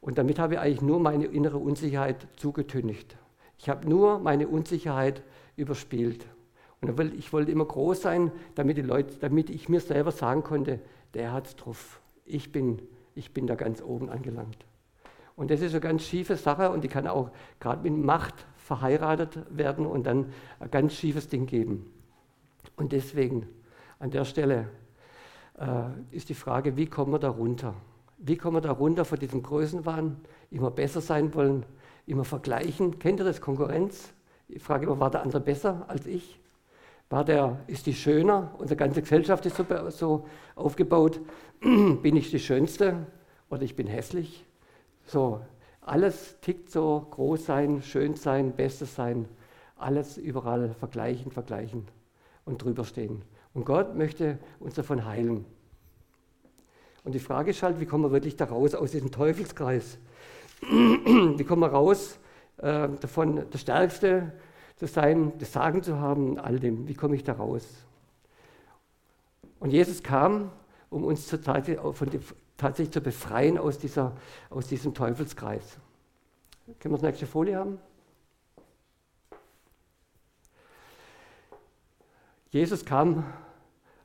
Und 0.00 0.18
damit 0.18 0.38
habe 0.38 0.54
ich 0.54 0.60
eigentlich 0.60 0.82
nur 0.82 1.00
meine 1.00 1.26
innere 1.26 1.58
Unsicherheit 1.58 2.26
zugetüncht. 2.36 3.16
Ich 3.58 3.68
habe 3.68 3.88
nur 3.88 4.18
meine 4.18 4.48
Unsicherheit 4.48 5.22
überspielt. 5.56 6.26
Und 6.80 7.00
ich 7.14 7.32
wollte 7.32 7.50
immer 7.50 7.64
groß 7.64 8.02
sein, 8.02 8.30
damit, 8.54 8.76
die 8.76 8.82
Leute, 8.82 9.14
damit 9.20 9.48
ich 9.48 9.68
mir 9.68 9.80
selber 9.80 10.10
sagen 10.10 10.42
konnte, 10.42 10.80
der 11.14 11.32
hat 11.32 11.46
es 11.46 11.56
drauf. 11.56 12.00
Ich 12.24 12.52
bin, 12.52 12.82
ich 13.14 13.32
bin 13.32 13.46
da 13.46 13.54
ganz 13.54 13.82
oben 13.82 14.10
angelangt. 14.10 14.64
Und 15.36 15.50
das 15.50 15.60
ist 15.60 15.72
eine 15.72 15.80
ganz 15.80 16.04
schiefe 16.04 16.36
Sache 16.36 16.70
und 16.70 16.84
die 16.84 16.88
kann 16.88 17.06
auch 17.06 17.30
gerade 17.60 17.88
mit 17.88 18.04
Macht 18.04 18.46
verheiratet 18.56 19.38
werden 19.50 19.84
und 19.84 20.04
dann 20.06 20.32
ein 20.60 20.70
ganz 20.70 20.94
schiefes 20.94 21.28
Ding 21.28 21.46
geben. 21.46 21.92
Und 22.76 22.92
deswegen 22.92 23.46
an 23.98 24.10
der 24.10 24.24
Stelle 24.24 24.68
äh, 25.58 26.16
ist 26.16 26.28
die 26.28 26.34
Frage, 26.34 26.76
wie 26.76 26.86
kommen 26.86 27.12
wir 27.12 27.18
da 27.18 27.30
runter? 27.30 27.74
Wie 28.18 28.36
kommen 28.36 28.56
wir 28.56 28.60
da 28.60 28.72
runter 28.72 29.04
von 29.04 29.18
diesem 29.18 29.42
Größenwahn, 29.42 30.16
immer 30.50 30.70
besser 30.70 31.00
sein 31.00 31.34
wollen, 31.34 31.66
immer 32.06 32.24
vergleichen? 32.24 32.98
Kennt 32.98 33.20
ihr 33.20 33.24
das, 33.24 33.40
Konkurrenz? 33.40 34.12
Ich 34.48 34.62
frage 34.62 34.86
immer, 34.86 35.00
war 35.00 35.10
der 35.10 35.22
andere 35.22 35.40
besser 35.40 35.84
als 35.88 36.06
ich? 36.06 36.40
War 37.10 37.24
der, 37.24 37.60
ist 37.66 37.86
die 37.86 37.94
schöner? 37.94 38.54
Unsere 38.58 38.76
ganze 38.76 39.02
Gesellschaft 39.02 39.46
ist 39.46 39.56
so, 39.56 39.64
so 39.90 40.26
aufgebaut. 40.54 41.20
bin 41.60 42.16
ich 42.16 42.30
die 42.30 42.38
Schönste 42.38 43.06
oder 43.50 43.62
ich 43.62 43.76
bin 43.76 43.86
hässlich? 43.86 44.44
So, 45.06 45.40
alles 45.80 46.40
tickt 46.40 46.70
so, 46.70 47.06
groß 47.10 47.44
sein, 47.44 47.82
schön 47.82 48.14
sein, 48.16 48.52
bestes 48.52 48.94
sein, 48.94 49.28
alles 49.76 50.16
überall 50.16 50.74
vergleichen, 50.74 51.30
vergleichen 51.30 51.86
und 52.44 52.62
drüber 52.62 52.84
stehen. 52.84 53.22
Und 53.52 53.66
Gott 53.66 53.94
möchte 53.94 54.38
uns 54.58 54.74
davon 54.74 55.04
heilen. 55.04 55.44
Und 57.04 57.14
die 57.14 57.20
Frage 57.20 57.50
ist 57.50 57.62
halt, 57.62 57.80
wie 57.80 57.86
kommen 57.86 58.04
wir 58.04 58.12
wirklich 58.12 58.36
da 58.36 58.46
raus 58.46 58.74
aus 58.74 58.92
diesem 58.92 59.10
Teufelskreis? 59.10 59.98
wie 60.62 61.44
kommen 61.44 61.60
wir 61.60 61.68
raus 61.68 62.18
äh, 62.58 62.88
davon, 63.00 63.44
der 63.50 63.58
Stärkste 63.58 64.32
zu 64.76 64.86
sein, 64.86 65.32
das 65.38 65.52
Sagen 65.52 65.82
zu 65.82 65.98
haben, 65.98 66.38
all 66.38 66.58
dem? 66.58 66.88
Wie 66.88 66.94
komme 66.94 67.16
ich 67.16 67.24
da 67.24 67.34
raus? 67.34 67.66
Und 69.60 69.70
Jesus 69.70 70.02
kam, 70.02 70.50
um 70.90 71.04
uns 71.04 71.26
zu, 71.26 71.38
von, 71.38 72.10
tatsächlich 72.56 72.92
zu 72.92 73.00
befreien 73.00 73.58
aus, 73.58 73.78
dieser, 73.78 74.16
aus 74.50 74.66
diesem 74.66 74.94
Teufelskreis. 74.94 75.78
Können 76.78 76.94
wir 76.94 76.98
das 76.98 77.02
nächste 77.02 77.26
Folie 77.26 77.56
haben? 77.56 77.78
Jesus 82.50 82.84
kam 82.84 83.24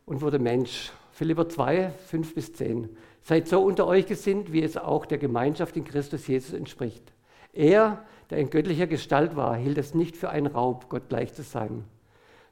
und 0.06 0.22
wurde 0.22 0.40
Mensch. 0.40 0.92
Philipper 1.12 1.50
2, 1.50 1.92
5 2.08 2.34
bis 2.34 2.54
10. 2.54 2.90
Seid 3.22 3.48
so 3.48 3.62
unter 3.62 3.86
euch 3.86 4.08
gesinnt, 4.08 4.52
wie 4.52 4.64
es 4.64 4.78
auch 4.78 5.06
der 5.06 5.18
Gemeinschaft 5.18 5.78
in 5.78 5.84
Christus 5.84 6.26
Jesus 6.26 6.54
entspricht. 6.54 7.14
Er, 7.54 8.04
der 8.30 8.38
in 8.38 8.50
göttlicher 8.50 8.88
Gestalt 8.88 9.36
war, 9.36 9.56
hielt 9.56 9.78
es 9.78 9.94
nicht 9.94 10.16
für 10.16 10.30
einen 10.30 10.48
Raub, 10.48 10.90
Gott 10.90 11.10
gleich 11.10 11.34
zu 11.34 11.44
sein, 11.44 11.86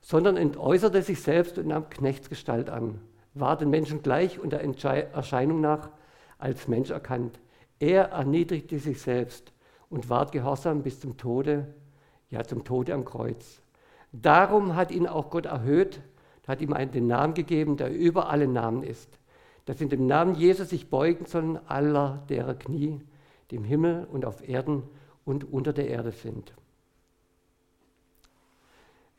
sondern 0.02 0.38
entäußerte 0.38 1.02
sich 1.02 1.22
selbst 1.22 1.58
und 1.58 1.68
nahm 1.68 1.90
Knechtsgestalt 1.90 2.70
an, 2.70 3.02
war 3.34 3.58
den 3.58 3.70
Menschen 3.70 4.02
gleich 4.02 4.40
und 4.40 4.52
der 4.52 4.62
Erscheinung 4.62 5.62
nach 5.62 5.90
als 6.40 6.68
Mensch 6.68 6.90
erkannt. 6.90 7.40
Er 7.80 8.10
erniedrigte 8.10 8.80
sich 8.80 9.02
selbst 9.02 9.52
und 9.90 10.10
ward 10.10 10.32
gehorsam 10.32 10.82
bis 10.82 11.00
zum 11.00 11.18
Tode, 11.18 11.68
ja 12.30 12.44
zum 12.44 12.64
Tode 12.64 12.94
am 12.94 13.06
Kreuz. 13.06 13.62
Darum 14.12 14.76
hat 14.76 14.92
ihn 14.92 15.08
auch 15.08 15.30
Gott 15.30 15.46
erhöht, 15.46 16.02
hat 16.48 16.62
ihm 16.62 16.74
einen, 16.74 16.92
den 16.92 17.08
Namen 17.08 17.34
gegeben, 17.34 17.78
der 17.78 17.92
über 17.92 18.30
alle 18.30 18.48
Namen 18.48 18.82
ist, 18.82 19.20
dass 19.66 19.82
in 19.82 19.90
dem 19.90 20.08
Namen 20.08 20.36
Jesus 20.36 20.70
sich 20.70 20.90
beugen 20.90 21.26
sollen 21.26 21.60
aller 21.68 22.24
derer 22.30 22.56
Knie, 22.56 23.02
die 23.52 23.58
im 23.58 23.66
Himmel 23.66 24.08
und 24.10 24.26
auf 24.26 24.48
Erden 24.48 24.84
und 25.28 25.52
unter 25.52 25.74
der 25.74 25.90
Erde 25.90 26.14
sind. 26.14 26.54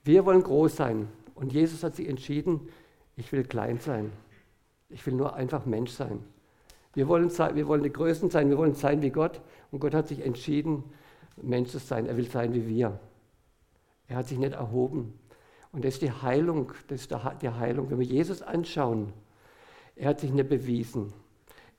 Wir 0.04 0.24
wollen 0.24 0.42
groß 0.42 0.74
sein 0.74 1.08
und 1.34 1.52
Jesus 1.52 1.84
hat 1.84 1.94
sich 1.94 2.08
entschieden, 2.08 2.70
ich 3.14 3.30
will 3.30 3.44
klein 3.44 3.78
sein. 3.78 4.10
Ich 4.88 5.04
will 5.04 5.12
nur 5.12 5.34
einfach 5.34 5.66
Mensch 5.66 5.90
sein. 5.90 6.24
Wir 6.94 7.08
wollen, 7.08 7.30
wir 7.30 7.68
wollen 7.68 7.82
die 7.82 7.92
Größten 7.92 8.30
sein, 8.30 8.48
wir 8.48 8.56
wollen 8.56 8.74
sein 8.74 9.02
wie 9.02 9.10
Gott 9.10 9.42
und 9.70 9.80
Gott 9.80 9.92
hat 9.92 10.08
sich 10.08 10.24
entschieden, 10.24 10.82
Mensch 11.42 11.68
zu 11.68 11.78
sein. 11.78 12.06
Er 12.06 12.16
will 12.16 12.30
sein 12.30 12.54
wie 12.54 12.66
wir. 12.66 12.98
Er 14.06 14.16
hat 14.16 14.28
sich 14.28 14.38
nicht 14.38 14.54
erhoben. 14.54 15.12
Und 15.72 15.84
das 15.84 15.94
ist 15.94 16.02
die 16.02 16.10
Heilung, 16.10 16.72
das 16.88 17.02
ist 17.02 17.10
die 17.42 17.50
Heilung. 17.50 17.90
Wenn 17.90 17.98
wir 17.98 18.06
Jesus 18.06 18.40
anschauen, 18.40 19.12
er 19.94 20.08
hat 20.08 20.20
sich 20.20 20.32
nicht 20.32 20.48
bewiesen. 20.48 21.12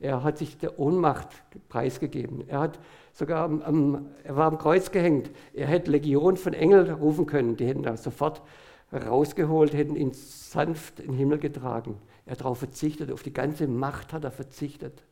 Er 0.00 0.24
hat 0.24 0.38
sich 0.38 0.56
der 0.56 0.78
Ohnmacht 0.78 1.28
preisgegeben. 1.68 2.48
Er 2.48 2.60
hat 2.60 2.80
sogar 3.12 3.44
am, 3.44 3.60
am, 3.60 4.06
er 4.24 4.34
war 4.34 4.46
am 4.46 4.56
Kreuz 4.56 4.90
gehängt. 4.90 5.30
Er 5.52 5.66
hätte 5.66 5.90
Legion 5.90 6.38
von 6.38 6.54
Engeln 6.54 6.90
rufen 6.90 7.26
können. 7.26 7.56
Die 7.56 7.66
hätten 7.66 7.84
ihn 7.84 7.96
sofort 7.98 8.42
rausgeholt, 8.92 9.74
hätten 9.74 9.96
ihn 9.96 10.12
sanft 10.14 11.00
in 11.00 11.08
den 11.08 11.16
Himmel 11.16 11.38
getragen. 11.38 11.98
Er 12.24 12.32
hat 12.32 12.40
darauf 12.40 12.58
verzichtet, 12.58 13.12
auf 13.12 13.22
die 13.22 13.32
ganze 13.32 13.68
Macht 13.68 14.14
hat 14.14 14.24
er 14.24 14.30
verzichtet. 14.30 15.04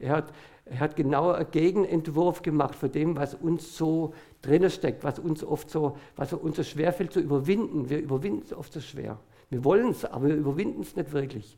Er 0.00 0.12
hat, 0.16 0.32
er 0.64 0.80
hat 0.80 0.96
genau 0.96 1.30
einen 1.30 1.50
Gegenentwurf 1.50 2.42
gemacht 2.42 2.74
von 2.74 2.90
dem, 2.90 3.16
was 3.16 3.34
uns 3.34 3.76
so 3.76 4.14
drin 4.42 4.68
steckt, 4.70 5.04
was 5.04 5.18
uns 5.18 5.44
oft 5.44 5.70
so, 5.70 5.96
was 6.16 6.32
uns 6.32 6.56
so 6.56 6.62
schwer 6.64 6.92
fällt 6.92 7.12
zu 7.12 7.20
überwinden. 7.20 7.90
Wir 7.90 8.00
überwinden 8.00 8.42
es 8.42 8.52
oft 8.52 8.72
so 8.72 8.80
schwer. 8.80 9.20
Wir 9.50 9.62
wollen 9.64 9.90
es, 9.90 10.04
aber 10.04 10.28
wir 10.28 10.36
überwinden 10.36 10.80
es 10.80 10.96
nicht 10.96 11.12
wirklich. 11.12 11.56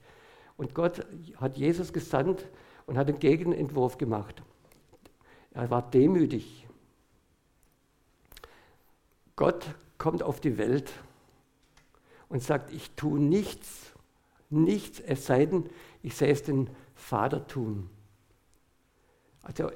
Und 0.62 0.76
Gott 0.76 1.04
hat 1.38 1.56
Jesus 1.56 1.92
gesandt 1.92 2.46
und 2.86 2.96
hat 2.96 3.08
einen 3.08 3.18
Gegenentwurf 3.18 3.98
gemacht. 3.98 4.44
Er 5.50 5.68
war 5.70 5.90
demütig. 5.90 6.68
Gott 9.34 9.74
kommt 9.98 10.22
auf 10.22 10.38
die 10.38 10.58
Welt 10.58 10.92
und 12.28 12.44
sagt, 12.44 12.72
ich 12.72 12.92
tue 12.92 13.18
nichts, 13.18 13.92
nichts, 14.50 15.00
es 15.00 15.26
sei 15.26 15.46
denn, 15.46 15.68
ich 16.00 16.14
sehe 16.14 16.30
es 16.30 16.44
den 16.44 16.70
Vater 16.94 17.44
tun. 17.48 17.90
Also 19.42 19.72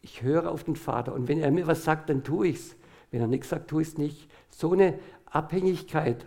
ich 0.00 0.22
höre 0.22 0.50
auf 0.50 0.64
den 0.64 0.76
Vater 0.76 1.12
und 1.12 1.28
wenn 1.28 1.40
er 1.40 1.50
mir 1.50 1.66
was 1.66 1.84
sagt, 1.84 2.08
dann 2.08 2.24
tue 2.24 2.48
ich 2.48 2.56
es. 2.56 2.76
Wenn 3.10 3.20
er 3.20 3.26
nichts 3.26 3.50
sagt, 3.50 3.68
tue 3.68 3.82
ich 3.82 3.88
es 3.88 3.98
nicht. 3.98 4.30
So 4.48 4.72
eine 4.72 4.98
Abhängigkeit, 5.26 6.24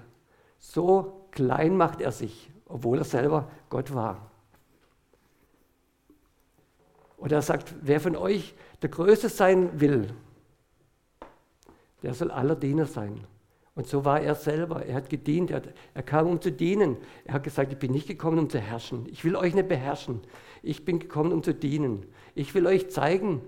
so 0.60 1.28
klein 1.32 1.78
macht 1.78 2.00
er 2.00 2.12
sich, 2.12 2.53
obwohl 2.74 2.98
er 2.98 3.04
selber 3.04 3.52
Gott 3.70 3.94
war. 3.94 4.32
Und 7.18 7.32
er 7.32 7.44
sagt, 7.44 7.76
wer 7.82 8.00
von 8.00 8.16
euch 8.16 8.56
der 8.82 8.90
Größte 8.90 9.30
sein 9.30 9.80
will, 9.80 10.12
der 12.02 12.16
soll 12.16 12.32
aller 12.32 12.56
Diener 12.56 12.88
sein. 12.88 13.26
Und 13.76 13.86
so 13.86 14.06
war 14.06 14.22
er 14.22 14.34
selber. 14.34 14.84
Er 14.86 14.96
hat 14.96 15.10
gedient. 15.12 15.52
Er, 15.52 15.58
hat, 15.58 15.70
er, 15.94 16.02
kam, 16.02 16.28
um 16.28 16.42
zu 16.42 16.52
dienen. 16.52 16.98
Er 17.26 17.36
hat 17.36 17.44
gesagt, 17.44 17.72
ich 17.72 17.78
bin 17.78 17.92
nicht 17.92 18.08
gekommen, 18.08 18.40
um 18.40 18.50
zu 18.50 18.60
herrschen. 18.60 19.08
Ich 19.08 19.24
will 19.24 19.36
euch 19.36 19.54
nicht 19.54 19.68
beherrschen. 19.70 20.22
Ich 20.64 20.84
bin 20.84 20.98
gekommen, 20.98 21.32
um 21.32 21.44
zu 21.44 21.54
dienen. 21.54 22.08
Ich 22.34 22.56
will 22.56 22.66
euch 22.66 22.90
zeigen, 22.90 23.42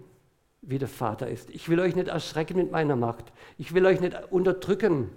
wie 0.62 0.78
der 0.78 0.88
Vater 0.88 1.28
ist. 1.28 1.50
Ich 1.50 1.68
will 1.68 1.80
euch 1.80 1.96
nicht 1.96 2.10
erschrecken 2.10 2.58
mit 2.58 2.72
meiner 2.72 2.96
Macht. 2.96 3.34
Ich 3.58 3.74
will 3.74 3.88
euch 3.88 4.02
nicht 4.02 4.32
unterdrücken. 4.32 5.10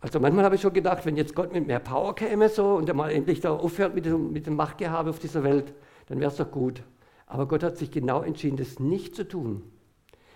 Also 0.00 0.20
manchmal 0.20 0.44
habe 0.44 0.54
ich 0.54 0.60
schon 0.60 0.72
gedacht, 0.72 1.04
wenn 1.06 1.16
jetzt 1.16 1.34
Gott 1.34 1.52
mit 1.52 1.66
mehr 1.66 1.80
Power 1.80 2.14
käme 2.14 2.48
so 2.48 2.76
und 2.76 2.88
er 2.88 2.94
mal 2.94 3.10
endlich 3.10 3.40
da 3.40 3.50
aufhört 3.50 3.94
mit 3.94 4.06
dem, 4.06 4.32
mit 4.32 4.46
dem 4.46 4.54
Machtgehabe 4.54 5.10
auf 5.10 5.18
dieser 5.18 5.42
Welt, 5.42 5.74
dann 6.06 6.20
wäre 6.20 6.30
es 6.30 6.36
doch 6.36 6.50
gut. 6.50 6.82
Aber 7.26 7.46
Gott 7.48 7.62
hat 7.62 7.76
sich 7.76 7.90
genau 7.90 8.22
entschieden, 8.22 8.56
das 8.56 8.78
nicht 8.78 9.16
zu 9.16 9.26
tun. 9.26 9.62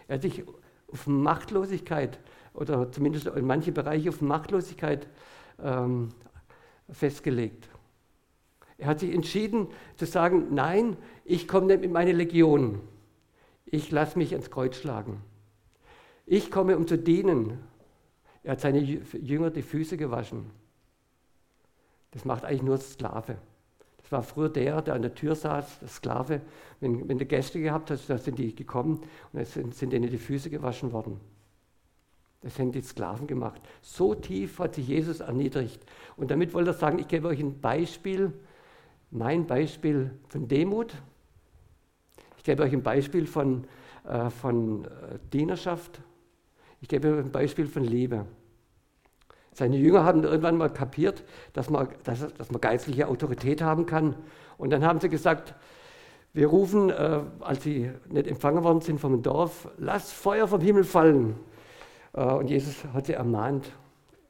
Er 0.08 0.16
hat 0.16 0.22
sich 0.22 0.44
auf 0.90 1.06
Machtlosigkeit 1.06 2.18
oder 2.54 2.90
zumindest 2.90 3.28
in 3.28 3.46
manche 3.46 3.72
Bereiche 3.72 4.08
auf 4.08 4.20
Machtlosigkeit 4.20 5.06
ähm, 5.62 6.08
festgelegt. 6.90 7.68
Er 8.78 8.88
hat 8.88 9.00
sich 9.00 9.14
entschieden 9.14 9.68
zu 9.96 10.06
sagen, 10.06 10.48
nein, 10.54 10.96
ich 11.24 11.46
komme 11.46 11.68
nicht 11.68 11.82
mit 11.82 11.92
meiner 11.92 12.12
Legion. 12.12 12.80
Ich 13.64 13.90
lasse 13.92 14.18
mich 14.18 14.32
ins 14.32 14.50
Kreuz 14.50 14.76
schlagen. 14.76 15.22
Ich 16.26 16.50
komme, 16.50 16.76
um 16.76 16.86
zu 16.86 16.98
dienen. 16.98 17.58
Er 18.42 18.52
hat 18.52 18.60
seine 18.60 18.80
Jünger 18.80 19.50
die 19.50 19.62
Füße 19.62 19.96
gewaschen. 19.96 20.50
Das 22.10 22.24
macht 22.24 22.44
eigentlich 22.44 22.62
nur 22.62 22.78
Sklave. 22.78 23.36
Das 23.98 24.12
war 24.12 24.22
früher 24.22 24.48
der, 24.48 24.82
der 24.82 24.94
an 24.94 25.02
der 25.02 25.14
Tür 25.14 25.34
saß, 25.34 25.78
der 25.80 25.88
Sklave. 25.88 26.40
Wenn, 26.80 27.08
wenn 27.08 27.18
du 27.18 27.24
Gäste 27.24 27.60
gehabt 27.60 27.90
hast, 27.90 28.10
dann 28.10 28.18
sind 28.18 28.38
die 28.38 28.54
gekommen 28.54 28.96
und 28.96 29.38
dann 29.38 29.44
sind, 29.44 29.74
sind 29.74 29.92
denen 29.92 30.10
die 30.10 30.18
Füße 30.18 30.50
gewaschen 30.50 30.92
worden. 30.92 31.20
Das 32.42 32.58
haben 32.58 32.72
die 32.72 32.82
Sklaven 32.82 33.28
gemacht. 33.28 33.62
So 33.80 34.14
tief 34.14 34.58
hat 34.58 34.74
sich 34.74 34.88
Jesus 34.88 35.20
erniedrigt. 35.20 35.86
Und 36.16 36.30
damit 36.30 36.52
wollte 36.52 36.70
er 36.70 36.74
sagen, 36.74 36.98
ich 36.98 37.06
gebe 37.06 37.28
euch 37.28 37.38
ein 37.38 37.60
Beispiel, 37.60 38.32
mein 39.12 39.46
Beispiel 39.46 40.10
von 40.28 40.48
Demut. 40.48 40.94
Ich 42.38 42.44
gebe 42.44 42.64
euch 42.64 42.72
ein 42.72 42.82
Beispiel 42.82 43.26
von 43.28 43.64
äh, 44.04 44.30
von 44.30 44.84
äh, 44.84 44.88
Dienerschaft. 45.32 46.00
Ich 46.82 46.88
gebe 46.88 47.22
ein 47.24 47.30
Beispiel 47.30 47.68
von 47.68 47.84
Liebe. 47.84 48.26
Seine 49.52 49.76
Jünger 49.76 50.04
haben 50.04 50.24
irgendwann 50.24 50.56
mal 50.56 50.68
kapiert, 50.68 51.22
dass 51.52 51.70
man, 51.70 51.88
dass, 52.02 52.34
dass 52.34 52.50
man 52.50 52.60
geistliche 52.60 53.06
Autorität 53.06 53.62
haben 53.62 53.86
kann. 53.86 54.16
Und 54.58 54.70
dann 54.70 54.84
haben 54.84 54.98
sie 54.98 55.08
gesagt, 55.08 55.54
wir 56.32 56.48
rufen, 56.48 56.90
äh, 56.90 57.20
als 57.38 57.62
sie 57.62 57.88
nicht 58.08 58.26
empfangen 58.26 58.64
worden 58.64 58.80
sind 58.80 58.98
vom 58.98 59.22
Dorf, 59.22 59.68
lass 59.78 60.10
Feuer 60.10 60.48
vom 60.48 60.60
Himmel 60.60 60.82
fallen. 60.82 61.36
Äh, 62.14 62.24
und 62.24 62.50
Jesus 62.50 62.84
hat 62.92 63.06
sie 63.06 63.12
ermahnt, 63.12 63.70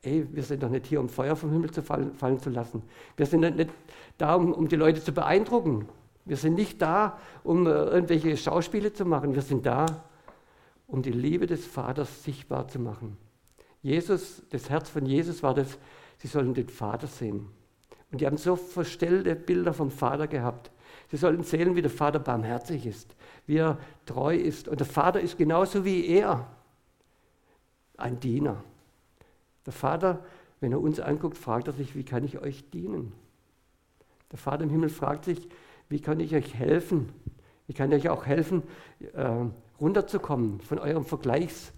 ey, 0.02 0.26
wir 0.30 0.42
sind 0.42 0.62
doch 0.62 0.68
nicht 0.68 0.86
hier, 0.86 1.00
um 1.00 1.08
Feuer 1.08 1.36
vom 1.36 1.52
Himmel 1.52 1.70
zu 1.70 1.80
fallen, 1.80 2.12
fallen 2.16 2.38
zu 2.38 2.50
lassen. 2.50 2.82
Wir 3.16 3.24
sind 3.24 3.40
nicht 3.40 3.70
da, 4.18 4.34
um, 4.34 4.52
um, 4.52 4.68
die 4.68 4.76
Leute 4.76 5.02
zu 5.02 5.12
beeindrucken. 5.12 5.88
Wir 6.26 6.36
sind 6.36 6.56
nicht 6.56 6.82
da, 6.82 7.18
um 7.44 7.66
äh, 7.66 7.70
irgendwelche 7.70 8.36
Schauspiele 8.36 8.92
zu 8.92 9.06
machen. 9.06 9.34
Wir 9.34 9.42
sind 9.42 9.64
da, 9.64 9.86
um 10.92 11.00
die 11.00 11.10
Liebe 11.10 11.46
des 11.46 11.64
Vaters 11.64 12.22
sichtbar 12.22 12.68
zu 12.68 12.78
machen. 12.78 13.16
Jesus, 13.80 14.42
das 14.50 14.68
Herz 14.68 14.90
von 14.90 15.06
Jesus 15.06 15.42
war 15.42 15.54
das, 15.54 15.78
sie 16.18 16.28
sollen 16.28 16.52
den 16.52 16.68
Vater 16.68 17.06
sehen. 17.06 17.48
Und 18.10 18.20
die 18.20 18.26
haben 18.26 18.36
so 18.36 18.56
verstellte 18.56 19.34
Bilder 19.34 19.72
vom 19.72 19.90
Vater 19.90 20.26
gehabt. 20.26 20.70
Sie 21.10 21.16
sollen 21.16 21.44
sehen, 21.44 21.76
wie 21.76 21.80
der 21.80 21.90
Vater 21.90 22.18
barmherzig 22.18 22.84
ist, 22.84 23.16
wie 23.46 23.56
er 23.56 23.78
treu 24.04 24.36
ist. 24.36 24.68
Und 24.68 24.80
der 24.80 24.86
Vater 24.86 25.18
ist 25.18 25.38
genauso 25.38 25.86
wie 25.86 26.06
er 26.06 26.46
ein 27.96 28.20
Diener. 28.20 28.62
Der 29.64 29.72
Vater, 29.72 30.22
wenn 30.60 30.72
er 30.72 30.80
uns 30.80 31.00
anguckt, 31.00 31.38
fragt 31.38 31.68
er 31.68 31.72
sich, 31.72 31.96
wie 31.96 32.04
kann 32.04 32.22
ich 32.22 32.38
euch 32.38 32.68
dienen? 32.68 33.14
Der 34.30 34.38
Vater 34.38 34.64
im 34.64 34.70
Himmel 34.70 34.90
fragt 34.90 35.24
sich, 35.24 35.48
wie 35.88 36.00
kann 36.00 36.20
ich 36.20 36.34
euch 36.34 36.54
helfen? 36.54 37.08
Wie 37.66 37.72
kann 37.72 37.90
ich 37.92 38.04
euch 38.04 38.10
auch 38.10 38.26
helfen, 38.26 38.62
äh, 39.14 39.46
runterzukommen 39.82 40.60
von 40.60 40.78
eurem 40.78 41.04
Vergleichs, 41.04 41.72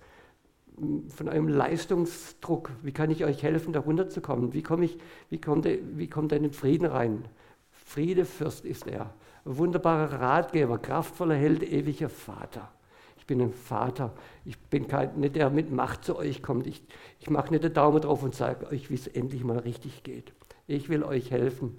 von 1.08 1.28
eurem 1.28 1.48
Leistungsdruck? 1.48 2.70
Wie 2.82 2.92
kann 2.92 3.10
ich 3.10 3.24
euch 3.24 3.42
helfen, 3.42 3.72
da 3.72 3.80
runterzukommen? 3.80 4.52
Wie, 4.52 4.62
komme 4.62 4.84
ich, 4.84 4.98
wie, 5.30 5.40
kommt, 5.40 5.66
wie 5.66 6.08
kommt 6.08 6.30
er 6.30 6.36
in 6.36 6.44
den 6.44 6.52
Frieden 6.52 6.86
rein? 6.86 7.24
Friedefürst 7.72 8.64
ist 8.64 8.86
er, 8.86 9.14
ein 9.44 9.58
wunderbarer 9.58 10.20
Ratgeber, 10.20 10.78
kraftvoller 10.78 11.34
Held, 11.34 11.62
ewiger 11.62 12.08
Vater. 12.08 12.70
Ich 13.16 13.26
bin 13.26 13.40
ein 13.40 13.52
Vater. 13.54 14.12
Ich 14.44 14.58
bin 14.58 14.86
kein, 14.86 15.18
nicht 15.18 15.34
der 15.36 15.48
mit 15.48 15.72
Macht 15.72 16.04
zu 16.04 16.16
euch 16.16 16.42
kommt. 16.42 16.66
Ich, 16.66 16.82
ich 17.20 17.30
mache 17.30 17.50
nicht 17.50 17.64
den 17.64 17.72
Daumen 17.72 18.02
drauf 18.02 18.22
und 18.22 18.34
sage 18.34 18.66
euch, 18.66 18.90
wie 18.90 18.94
es 18.94 19.06
endlich 19.06 19.42
mal 19.44 19.58
richtig 19.58 20.02
geht. 20.02 20.34
Ich 20.66 20.90
will 20.90 21.02
euch 21.02 21.30
helfen, 21.30 21.78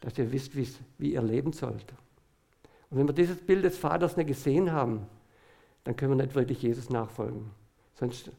dass 0.00 0.16
ihr 0.18 0.30
wisst, 0.30 0.52
wie 0.98 1.12
ihr 1.12 1.22
leben 1.22 1.52
sollt. 1.52 1.92
Und 2.90 2.98
wenn 2.98 3.08
wir 3.08 3.12
dieses 3.12 3.38
Bild 3.38 3.64
des 3.64 3.76
Vaters 3.76 4.16
nicht 4.16 4.28
gesehen 4.28 4.70
haben, 4.70 5.06
dann 5.84 5.96
können 5.96 6.16
wir 6.16 6.24
nicht 6.24 6.34
wirklich 6.34 6.62
Jesus 6.62 6.90
nachfolgen. 6.90 7.50
Sonst 7.94 8.30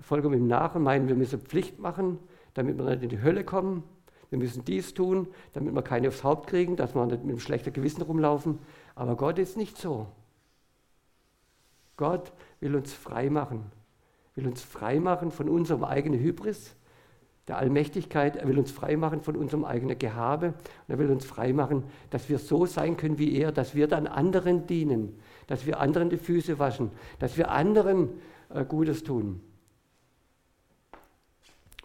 folgen 0.00 0.30
wir 0.30 0.38
ihm 0.38 0.46
nach 0.46 0.74
und 0.74 0.82
meinen, 0.82 1.08
wir 1.08 1.14
müssen 1.14 1.40
Pflicht 1.40 1.78
machen, 1.78 2.18
damit 2.54 2.78
wir 2.78 2.84
nicht 2.84 3.02
in 3.02 3.08
die 3.08 3.22
Hölle 3.22 3.44
kommen. 3.44 3.82
Wir 4.30 4.38
müssen 4.38 4.64
dies 4.64 4.92
tun, 4.92 5.28
damit 5.52 5.74
wir 5.74 5.82
keine 5.82 6.08
aufs 6.08 6.24
Haupt 6.24 6.48
kriegen, 6.48 6.76
dass 6.76 6.94
wir 6.94 7.06
nicht 7.06 7.22
mit 7.22 7.30
einem 7.30 7.40
schlechten 7.40 7.72
Gewissen 7.72 8.02
rumlaufen. 8.02 8.58
Aber 8.94 9.16
Gott 9.16 9.38
ist 9.38 9.56
nicht 9.56 9.78
so. 9.78 10.08
Gott 11.96 12.32
will 12.60 12.74
uns 12.76 12.92
frei 12.92 13.30
machen, 13.30 13.70
will 14.34 14.46
uns 14.46 14.62
frei 14.62 15.00
machen 15.00 15.30
von 15.30 15.48
unserem 15.48 15.84
eigenen 15.84 16.20
Hybris, 16.20 16.76
der 17.48 17.58
Allmächtigkeit. 17.58 18.36
Er 18.36 18.48
will 18.48 18.58
uns 18.58 18.70
frei 18.70 18.96
machen 18.96 19.20
von 19.20 19.36
unserem 19.36 19.64
eigenen 19.64 19.98
Gehabe. 19.98 20.48
Und 20.48 20.54
er 20.88 20.98
will 20.98 21.10
uns 21.10 21.24
frei 21.24 21.52
machen, 21.52 21.84
dass 22.10 22.28
wir 22.28 22.38
so 22.38 22.66
sein 22.66 22.96
können 22.96 23.18
wie 23.18 23.36
er, 23.36 23.52
dass 23.52 23.74
wir 23.74 23.88
dann 23.88 24.06
anderen 24.06 24.66
dienen, 24.66 25.18
dass 25.46 25.66
wir 25.66 25.80
anderen 25.80 26.10
die 26.10 26.16
Füße 26.16 26.58
waschen, 26.58 26.90
dass 27.18 27.36
wir 27.36 27.50
anderen 27.50 28.10
äh, 28.50 28.64
Gutes 28.64 29.04
tun, 29.04 29.40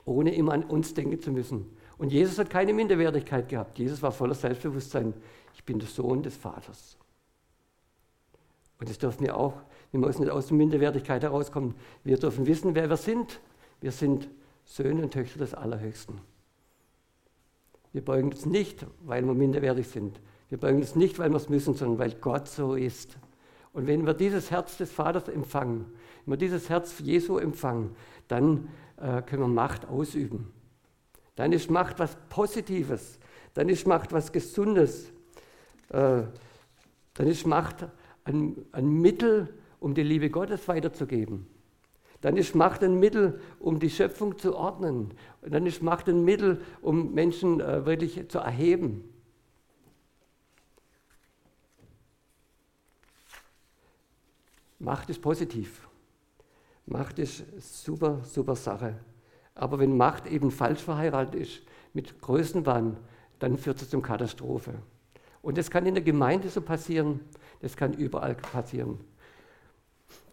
ohne 0.06 0.34
immer 0.34 0.54
an 0.54 0.64
uns 0.64 0.94
denken 0.94 1.20
zu 1.22 1.32
müssen. 1.32 1.66
Und 1.98 2.12
Jesus 2.12 2.40
hat 2.40 2.50
keine 2.50 2.74
Minderwertigkeit 2.74 3.48
gehabt. 3.48 3.78
Jesus 3.78 4.02
war 4.02 4.12
voller 4.12 4.34
Selbstbewusstsein. 4.34 5.14
Ich 5.54 5.64
bin 5.64 5.78
der 5.78 5.88
Sohn 5.88 6.24
des 6.24 6.36
Vaters. 6.36 6.98
Und 8.80 8.90
das 8.90 8.98
dürfen 8.98 9.24
wir 9.24 9.38
auch 9.38 9.62
wir 9.92 10.00
müssen 10.00 10.22
nicht 10.22 10.32
aus 10.32 10.48
der 10.48 10.58
Minderwertigkeit 10.58 11.22
herauskommen. 11.22 11.76
Wir 12.04 12.18
dürfen 12.18 12.48
wissen, 12.48 12.76
wer 12.76 12.90
wir 12.90 12.98
sind. 12.98 13.42
Wir 13.82 13.92
sind 13.92 14.30
Söhne 14.72 15.04
und 15.04 15.12
Töchter 15.12 15.40
des 15.40 15.54
Allerhöchsten. 15.54 16.22
Wir 17.92 18.06
beugen 18.06 18.32
uns 18.32 18.46
nicht, 18.46 18.86
weil 19.02 19.26
wir 19.26 19.34
minderwertig 19.34 19.88
sind. 19.88 20.22
Wir 20.48 20.58
beugen 20.58 20.80
uns 20.80 20.96
nicht, 20.96 21.20
weil 21.20 21.30
wir 21.30 21.36
es 21.36 21.50
müssen, 21.50 21.74
sondern 21.74 22.00
weil 22.00 22.14
Gott 22.14 22.48
so 22.48 22.76
ist. 22.76 23.18
Und 23.74 23.88
wenn 23.88 24.06
wir 24.06 24.14
dieses 24.14 24.50
Herz 24.50 24.78
des 24.78 24.90
Vaters 24.90 25.28
empfangen, 25.28 25.86
wenn 26.26 26.34
wir 26.34 26.38
dieses 26.38 26.70
Herz 26.70 27.00
Jesu 27.00 27.38
empfangen, 27.38 27.96
dann 28.30 28.70
äh, 28.96 29.22
können 29.22 29.42
wir 29.42 29.48
Macht 29.50 29.88
ausüben. 29.90 30.54
Dann 31.36 31.52
ist 31.52 31.70
Macht 31.70 32.00
was 32.00 32.16
Positives. 32.30 33.20
Dann 33.54 33.68
ist 33.68 33.86
Macht 33.86 34.14
was 34.14 34.32
Gesundes. 34.32 35.12
Äh, 35.90 36.24
dann 37.14 37.28
ist 37.28 37.46
Macht 37.46 37.88
ein, 38.24 38.56
ein 38.72 38.88
Mittel, 38.88 39.54
um 39.82 39.94
die 39.94 40.04
Liebe 40.04 40.30
Gottes 40.30 40.66
weiterzugeben. 40.70 41.46
Dann 42.22 42.38
ist 42.38 42.56
Macht 42.56 42.84
ein 42.84 43.00
Mittel, 43.00 43.42
um 43.60 43.80
die 43.80 43.90
Schöpfung 43.90 44.38
zu 44.38 44.56
ordnen. 44.56 45.14
Und 45.42 45.54
dann 45.54 45.66
ist 45.66 45.82
Macht 45.82 46.08
ein 46.08 46.24
Mittel, 46.24 46.62
um 46.82 47.14
Menschen 47.14 47.60
äh, 47.60 47.86
wirklich 47.86 48.30
zu 48.30 48.38
erheben. 48.38 49.04
Macht 54.78 55.10
ist 55.10 55.22
positiv. 55.22 55.88
Macht 56.86 57.20
ist 57.20 57.44
super, 57.84 58.22
super 58.24 58.56
Sache. 58.56 59.00
Aber 59.56 59.80
wenn 59.80 59.98
Macht 59.98 60.28
eben 60.28 60.52
falsch 60.52 60.82
verheiratet 60.82 61.36
ist, 61.36 61.62
mit 61.94 62.22
Größenwahn, 62.22 62.98
dann 63.40 63.58
führt 63.58 63.82
es 63.82 63.90
zum 63.90 64.02
Katastrophe. 64.02 64.74
Und 65.42 65.58
das 65.58 65.72
kann 65.72 65.88
in 65.88 65.96
der 65.96 66.04
Gemeinde 66.04 66.50
so 66.50 66.62
passieren, 66.62 67.20
das 67.62 67.76
kann 67.76 67.94
überall 67.94 68.36
passieren 68.36 69.00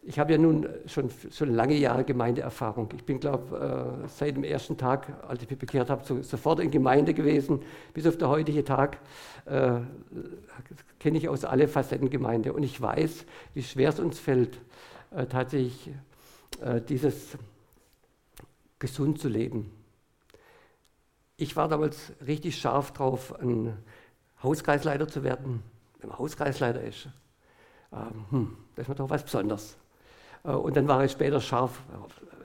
ich 0.08 0.18
habe 0.18 0.32
ja 0.32 0.38
nun 0.38 0.66
schon, 0.86 1.10
schon 1.30 1.52
lange 1.54 1.74
Jahre 1.74 2.02
Gemeindeerfahrung. 2.02 2.88
Ich 2.96 3.04
bin, 3.04 3.20
glaube 3.20 4.02
äh, 4.02 4.08
seit 4.08 4.36
dem 4.36 4.42
ersten 4.42 4.78
Tag, 4.78 5.12
als 5.28 5.42
ich 5.42 5.50
mich 5.50 5.58
bekehrt 5.58 5.90
habe, 5.90 6.02
so, 6.02 6.22
sofort 6.22 6.60
in 6.60 6.70
Gemeinde 6.70 7.12
gewesen. 7.12 7.60
Bis 7.92 8.06
auf 8.06 8.16
den 8.16 8.26
heutigen 8.26 8.64
Tag 8.64 9.00
äh, 9.44 9.80
kenne 10.98 11.18
ich 11.18 11.28
aus 11.28 11.44
alle 11.44 11.68
Facetten 11.68 12.08
Gemeinde. 12.08 12.54
Und 12.54 12.62
ich 12.62 12.80
weiß, 12.80 13.26
wie 13.52 13.62
schwer 13.62 13.90
es 13.90 14.00
uns 14.00 14.18
fällt, 14.18 14.58
äh, 15.10 15.26
tatsächlich 15.26 15.90
dieses 16.88 17.36
gesund 18.80 19.20
zu 19.20 19.28
leben. 19.28 19.70
Ich 21.36 21.54
war 21.54 21.68
damals 21.68 22.12
richtig 22.26 22.56
scharf 22.56 22.92
drauf, 22.92 23.38
ein 23.40 23.76
Hauskreisleiter 24.42 25.06
zu 25.06 25.22
werden. 25.22 25.62
Wenn 26.00 26.08
man 26.08 26.18
Hauskreisleiter 26.18 26.82
ist, 26.82 27.08
ähm, 27.92 28.24
hm, 28.30 28.56
das 28.74 28.88
ist 28.88 28.98
doch 28.98 29.08
was 29.08 29.22
Besonderes. 29.22 29.76
Äh, 30.44 30.50
und 30.50 30.76
dann 30.76 30.88
war 30.88 31.04
ich 31.04 31.12
später 31.12 31.40
scharf, 31.40 31.82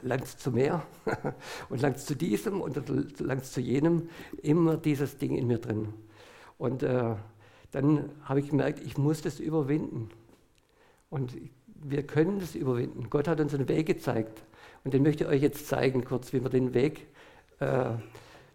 langs 0.02 0.38
zu 0.38 0.52
mehr 0.52 0.84
und 1.70 1.82
langs 1.82 2.06
zu 2.06 2.16
diesem 2.16 2.62
und 2.62 2.82
langs 3.20 3.52
zu 3.52 3.62
jenem, 3.62 4.10
immer 4.42 4.78
dieses 4.78 5.18
Ding 5.18 5.36
in 5.36 5.48
mir 5.48 5.60
drin. 5.60 5.94
Und 6.58 6.84
äh, 6.84 7.16
dann 7.72 8.10
habe 8.24 8.40
ich 8.40 8.50
gemerkt, 8.50 8.80
ich 8.86 8.98
muss 8.98 9.22
das 9.22 9.40
überwinden. 9.40 10.10
Und 11.10 11.36
wir 11.66 12.04
können 12.04 12.40
das 12.40 12.56
überwinden. 12.56 13.10
Gott 13.10 13.28
hat 13.28 13.40
uns 13.40 13.54
einen 13.54 13.68
Weg 13.68 13.88
gezeigt. 13.88 14.44
Und 14.84 14.94
den 14.94 15.04
möchte 15.04 15.24
ich 15.24 15.30
euch 15.30 15.42
jetzt 15.42 15.68
zeigen, 15.68 16.04
kurz, 16.04 16.34
wie 16.34 16.40
man 16.40 16.52
den 16.52 16.74
Weg 16.74 17.08
äh, 17.60 17.92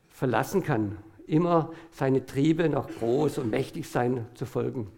verlassen 0.09 0.63
kann. 0.63 0.99
Immer 1.27 1.73
seine 1.91 2.25
Triebe 2.25 2.69
nach 2.69 2.89
groß 2.89 3.39
und 3.39 3.51
mächtig 3.51 3.89
sein 3.89 4.27
zu 4.35 4.47
folgen. 4.47 4.89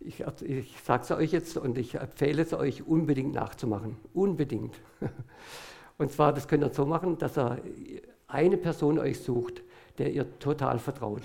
Ich, 0.00 0.24
ich 0.42 0.80
sage 0.82 1.02
es 1.02 1.10
euch 1.10 1.32
jetzt 1.32 1.56
und 1.58 1.76
ich 1.76 1.94
empfehle 1.94 2.42
es 2.42 2.54
euch 2.54 2.86
unbedingt 2.86 3.34
nachzumachen. 3.34 3.96
Unbedingt. 4.14 4.74
Und 5.98 6.10
zwar, 6.10 6.32
das 6.32 6.48
könnt 6.48 6.64
ihr 6.64 6.70
so 6.70 6.86
machen, 6.86 7.18
dass 7.18 7.36
ihr 7.36 7.60
eine 8.26 8.56
Person 8.56 8.98
euch 8.98 9.20
sucht, 9.20 9.62
der 9.98 10.10
ihr 10.10 10.38
total 10.38 10.78
vertraut. 10.78 11.20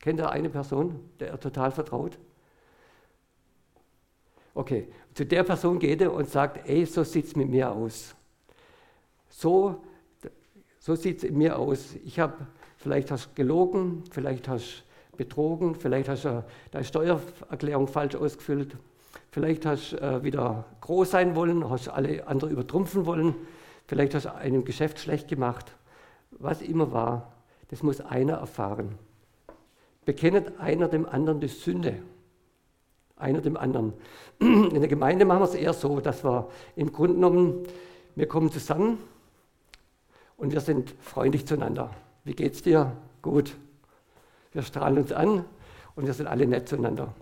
Kennt 0.00 0.18
ihr 0.18 0.28
eine 0.30 0.50
Person, 0.50 0.98
der 1.20 1.32
ihr 1.32 1.38
total 1.38 1.70
vertraut? 1.70 2.18
Okay, 4.52 4.88
zu 5.14 5.24
der 5.24 5.44
Person 5.44 5.78
geht 5.78 6.00
ihr 6.00 6.12
und 6.12 6.28
sagt, 6.28 6.68
ey, 6.68 6.84
so 6.84 7.04
sieht 7.04 7.26
es 7.26 7.36
mit 7.36 7.48
mir 7.48 7.70
aus. 7.70 8.16
So, 9.28 9.84
so 10.80 10.96
sieht 10.96 11.18
es 11.18 11.24
in 11.24 11.38
mir 11.38 11.56
aus. 11.56 11.94
Ich 12.04 12.18
habe, 12.18 12.48
vielleicht 12.78 13.12
hast 13.12 13.28
du 13.28 13.34
gelogen, 13.34 14.02
vielleicht 14.10 14.48
hast 14.48 14.80
du 14.80 14.89
betrogen, 15.20 15.74
vielleicht 15.74 16.08
hast 16.08 16.24
du 16.24 16.42
deine 16.70 16.82
Steuererklärung 16.82 17.88
falsch 17.88 18.14
ausgefüllt, 18.14 18.78
vielleicht 19.30 19.66
hast 19.66 19.92
du 19.92 19.96
äh, 19.98 20.24
wieder 20.24 20.64
groß 20.80 21.10
sein 21.10 21.34
wollen, 21.36 21.68
hast 21.68 21.88
alle 21.88 22.26
anderen 22.26 22.50
übertrumpfen 22.50 23.04
wollen, 23.04 23.34
vielleicht 23.86 24.14
hast 24.14 24.24
du 24.24 24.34
einem 24.34 24.64
Geschäft 24.64 24.98
schlecht 24.98 25.28
gemacht. 25.28 25.74
Was 26.30 26.62
immer 26.62 26.90
war, 26.92 27.32
das 27.68 27.82
muss 27.82 28.00
einer 28.00 28.36
erfahren. 28.36 28.98
Bekennet 30.06 30.58
einer 30.58 30.88
dem 30.88 31.04
anderen 31.04 31.38
die 31.38 31.48
Sünde. 31.48 31.96
einer 33.16 33.42
dem 33.42 33.58
anderen. 33.58 33.92
In 34.40 34.80
der 34.80 34.88
Gemeinde 34.88 35.26
machen 35.26 35.40
wir 35.40 35.44
es 35.44 35.54
eher 35.54 35.74
so, 35.74 36.00
dass 36.00 36.24
wir 36.24 36.48
im 36.76 36.90
Grunde 36.90 37.16
genommen, 37.16 37.64
wir 38.14 38.26
kommen 38.26 38.50
zusammen 38.50 38.96
und 40.38 40.52
wir 40.52 40.60
sind 40.62 40.94
freundlich 41.00 41.46
zueinander. 41.46 41.90
Wie 42.24 42.32
geht's 42.32 42.62
dir? 42.62 42.96
Gut. 43.20 43.54
Wir 44.52 44.62
strahlen 44.62 44.98
uns 44.98 45.12
an 45.12 45.44
und 45.94 46.06
wir 46.06 46.14
sind 46.14 46.26
alle 46.26 46.46
nett 46.46 46.68
zueinander. 46.68 47.14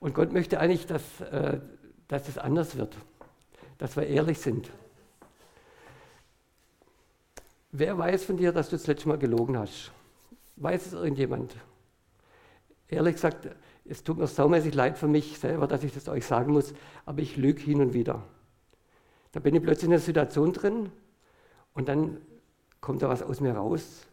Und 0.00 0.14
Gott 0.14 0.32
möchte 0.32 0.60
eigentlich, 0.60 0.86
dass, 0.86 1.20
äh, 1.20 1.60
dass 2.08 2.28
es 2.28 2.38
anders 2.38 2.76
wird, 2.76 2.96
dass 3.78 3.96
wir 3.96 4.06
ehrlich 4.06 4.38
sind. 4.38 4.70
Wer 7.72 7.98
weiß 7.98 8.24
von 8.24 8.36
dir, 8.36 8.52
dass 8.52 8.68
du 8.68 8.76
das 8.76 8.86
letzte 8.86 9.08
Mal 9.08 9.18
gelogen 9.18 9.58
hast? 9.58 9.90
Weiß 10.56 10.86
es 10.86 10.92
irgendjemand? 10.92 11.56
Ehrlich 12.88 13.16
gesagt, 13.16 13.48
es 13.84 14.04
tut 14.04 14.18
mir 14.18 14.26
saumäßig 14.26 14.74
leid 14.74 14.96
für 14.96 15.08
mich 15.08 15.38
selber, 15.38 15.66
dass 15.66 15.82
ich 15.82 15.92
das 15.92 16.08
euch 16.08 16.24
sagen 16.24 16.52
muss, 16.52 16.72
aber 17.04 17.20
ich 17.20 17.36
lüge 17.36 17.60
hin 17.60 17.80
und 17.80 17.92
wieder. 17.92 18.22
Da 19.32 19.40
bin 19.40 19.54
ich 19.54 19.62
plötzlich 19.62 19.86
in 19.86 19.92
einer 19.92 20.00
Situation 20.00 20.52
drin 20.52 20.92
und 21.72 21.88
dann 21.88 22.18
kommt 22.80 23.02
da 23.02 23.08
was 23.08 23.22
aus 23.22 23.40
mir 23.40 23.54
raus. 23.54 24.06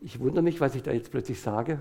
Ich 0.00 0.20
wundere 0.20 0.42
mich, 0.42 0.60
was 0.60 0.74
ich 0.74 0.82
da 0.82 0.92
jetzt 0.92 1.10
plötzlich 1.10 1.40
sage. 1.40 1.80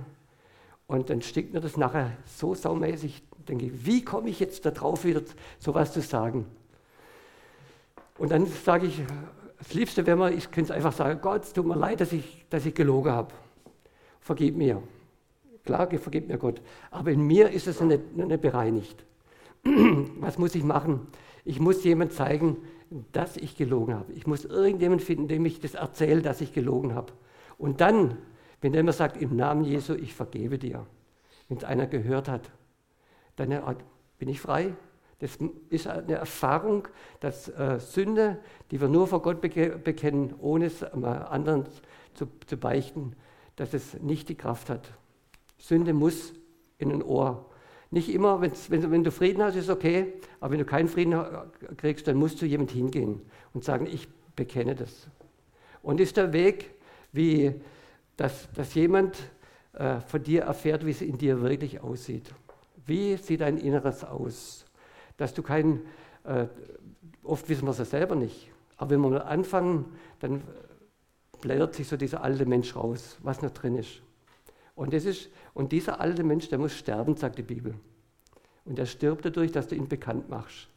Und 0.88 1.10
dann 1.10 1.22
stickt 1.22 1.54
mir 1.54 1.60
das 1.60 1.78
nachher 1.78 2.12
so 2.26 2.56
saumäßig, 2.56 3.24
denke 3.48 3.66
ich, 3.66 3.86
wie 3.86 4.04
komme 4.04 4.30
ich 4.30 4.40
jetzt 4.40 4.66
darauf, 4.66 5.04
wieder 5.04 5.22
sowas 5.60 5.94
zu 5.94 6.02
sagen? 6.02 6.46
Und 8.18 8.32
dann 8.32 8.46
sage 8.46 8.88
ich, 8.88 9.04
das 9.60 9.74
Liebste 9.74 10.06
wäre 10.06 10.18
mir, 10.18 10.32
ich 10.32 10.50
könnte 10.50 10.74
einfach 10.74 10.94
sagen, 10.94 11.20
Gott, 11.22 11.44
es 11.44 11.54
tut 11.54 11.66
mir 11.66 11.76
leid, 11.76 12.00
dass 12.00 12.14
ich, 12.14 12.46
dass 12.50 12.66
ich 12.66 12.74
gelogen 12.74 13.12
habe. 13.12 13.34
Vergib 14.22 14.56
mir. 14.56 14.82
Klar, 15.66 15.90
vergib 16.00 16.28
mir 16.28 16.38
Gott. 16.38 16.62
Aber 16.92 17.12
in 17.12 17.22
mir 17.22 17.50
ist 17.50 17.68
es 17.68 17.82
nicht, 17.82 18.16
nicht 18.16 18.42
bereinigt. 18.42 19.04
Was 19.64 20.38
muss 20.38 20.56
ich 20.56 20.64
machen? 20.64 21.08
Ich 21.44 21.60
muss 21.60 21.84
jemand 21.84 22.14
zeigen, 22.14 22.58
dass 23.12 23.36
ich 23.36 23.58
gelogen 23.58 23.94
habe. 23.96 24.14
Ich 24.14 24.28
muss 24.28 24.46
irgendjemand 24.46 25.02
finden, 25.02 25.28
dem 25.28 25.46
ich 25.46 25.60
das 25.60 25.74
erzähle, 25.74 26.22
dass 26.22 26.42
ich 26.42 26.54
gelogen 26.54 26.96
habe. 26.96 27.12
Und 27.58 27.82
dann, 27.82 28.18
wenn 28.62 28.74
immer 28.74 28.94
sagt, 28.94 29.22
im 29.22 29.36
Namen 29.36 29.64
Jesu, 29.64 29.94
ich 29.94 30.14
vergebe 30.14 30.58
dir, 30.58 30.86
wenn 31.48 31.58
es 31.58 31.64
einer 31.64 31.88
gehört 31.88 32.28
hat, 32.28 32.52
dann 33.36 33.78
bin 34.18 34.30
ich 34.30 34.42
frei. 34.42 34.76
Das 35.20 35.38
ist 35.70 35.88
eine 35.88 36.14
Erfahrung, 36.14 36.88
dass 37.20 37.50
äh, 37.50 37.80
Sünde, 37.80 38.40
die 38.70 38.80
wir 38.80 38.88
nur 38.88 39.08
vor 39.08 39.22
Gott 39.22 39.42
bekennen, 39.42 40.36
ohne 40.40 40.66
es 40.66 40.84
anderen 40.84 41.66
zu, 42.14 42.28
zu 42.46 42.58
beichten, 42.58 43.16
dass 43.56 43.74
es 43.74 44.00
nicht 44.00 44.30
die 44.30 44.36
Kraft 44.36 44.70
hat. 44.70 44.92
Sünde 45.58 45.94
muss 45.94 46.34
in 46.78 46.92
ein 46.92 47.02
Ohr. 47.02 47.50
Nicht 47.90 48.14
immer, 48.14 48.42
wenn, 48.42 48.52
wenn 48.70 49.04
du 49.04 49.12
Frieden 49.12 49.42
hast, 49.42 49.56
ist 49.56 49.70
okay, 49.70 50.14
aber 50.40 50.52
wenn 50.52 50.60
du 50.60 50.66
keinen 50.66 50.88
Frieden 50.88 51.20
kriegst, 51.78 52.08
dann 52.08 52.18
musst 52.18 52.42
du 52.42 52.46
jemand 52.46 52.72
hingehen 52.72 53.22
und 53.54 53.64
sagen, 53.64 53.88
ich 53.88 54.08
bekenne 54.36 54.76
das. 54.76 55.08
Und 55.82 56.00
ist 56.00 56.18
der 56.18 56.34
Weg, 56.34 56.76
wie 57.12 57.54
dass, 58.18 58.52
dass 58.54 58.74
jemand 58.74 59.16
äh, 59.74 60.02
von 60.02 60.22
dir 60.24 60.42
erfährt, 60.42 60.86
wie 60.86 60.92
es 60.92 61.02
in 61.02 61.18
dir 61.18 61.42
wirklich 61.42 61.80
aussieht. 61.82 62.34
Wie 62.86 63.16
sieht 63.16 63.42
dein 63.42 63.58
Inneres 63.58 64.04
aus? 64.04 64.66
Dass 65.16 65.34
du 65.34 65.44
kein, 65.44 65.82
äh, 66.24 66.48
oft 67.24 67.48
wissen 67.48 67.66
wir 67.66 67.72
es 67.72 67.78
ja 67.78 67.86
selber 67.86 68.16
nicht, 68.16 68.52
aber 68.76 68.92
wenn 68.92 69.02
wir 69.02 69.10
mal 69.10 69.22
anfangen, 69.22 69.86
dann 70.20 70.42
blättert 71.42 71.76
sich 71.76 71.88
so 71.88 71.96
dieser 71.96 72.24
alte 72.24 72.46
Mensch 72.46 72.76
raus, 72.76 73.18
was 73.22 73.42
noch 73.42 73.52
drin 73.52 73.78
ist. 73.78 74.02
Und, 74.76 74.94
das 74.94 75.06
ist, 75.06 75.30
und 75.54 75.72
dieser 75.72 76.00
alte 76.00 76.24
Mensch, 76.24 76.50
der 76.50 76.58
muss 76.58 76.74
sterben, 76.74 77.16
sagt 77.16 77.38
die 77.38 77.44
Bibel. 77.44 77.76
Und 78.66 78.78
der 78.78 78.86
stirbt 78.86 79.26
dadurch, 79.26 79.52
dass 79.52 79.68
du 79.68 79.76
ihn 79.76 79.88
bekannt 79.88 80.30
machst. 80.30 80.68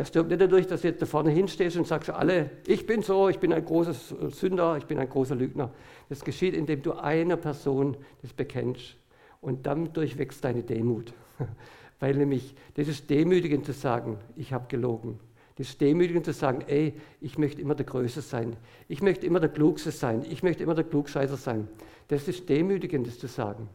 Der 0.00 0.06
stirbt 0.06 0.30
nicht 0.30 0.40
dadurch, 0.40 0.66
dass 0.66 0.80
du 0.80 0.88
jetzt 0.88 1.02
da 1.02 1.04
vorne 1.04 1.28
hinstehst 1.28 1.76
und 1.76 1.86
sagst 1.86 2.08
alle, 2.08 2.48
ich 2.66 2.86
bin 2.86 3.02
so, 3.02 3.28
ich 3.28 3.38
bin 3.38 3.52
ein 3.52 3.62
großer 3.62 3.92
Sünder, 4.30 4.78
ich 4.78 4.86
bin 4.86 4.98
ein 4.98 5.10
großer 5.10 5.34
Lügner. 5.34 5.74
Das 6.08 6.24
geschieht, 6.24 6.54
indem 6.54 6.80
du 6.80 6.92
einer 6.92 7.36
Person 7.36 7.98
das 8.22 8.32
bekennst. 8.32 8.96
Und 9.42 9.66
dadurch 9.66 10.16
wächst 10.16 10.42
deine 10.42 10.62
Demut. 10.62 11.12
Weil 12.00 12.14
nämlich, 12.14 12.54
das 12.76 12.88
ist 12.88 13.10
demütigend 13.10 13.66
zu 13.66 13.74
sagen, 13.74 14.16
ich 14.36 14.54
habe 14.54 14.68
gelogen. 14.68 15.20
Das 15.56 15.68
ist 15.68 15.82
demütigend 15.82 16.24
zu 16.24 16.32
sagen, 16.32 16.64
ey, 16.66 16.94
ich 17.20 17.36
möchte 17.36 17.60
immer 17.60 17.74
der 17.74 17.84
Größte 17.84 18.22
sein. 18.22 18.56
Ich 18.88 19.02
möchte 19.02 19.26
immer 19.26 19.40
der 19.40 19.50
Klugste 19.50 19.90
sein. 19.90 20.24
Ich 20.30 20.42
möchte 20.42 20.62
immer 20.62 20.74
der 20.74 20.84
Klugscheißer 20.84 21.36
sein. 21.36 21.68
Das 22.08 22.26
ist 22.26 22.48
demütigend, 22.48 23.06
das 23.06 23.18
zu 23.18 23.26
sagen. 23.26 23.68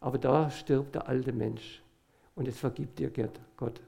Aber 0.00 0.18
da 0.18 0.50
stirbt 0.50 0.96
der 0.96 1.06
alte 1.06 1.32
Mensch. 1.32 1.80
Und 2.34 2.48
es 2.48 2.58
vergibt 2.58 2.98
dir 2.98 3.12
Gott. 3.56 3.80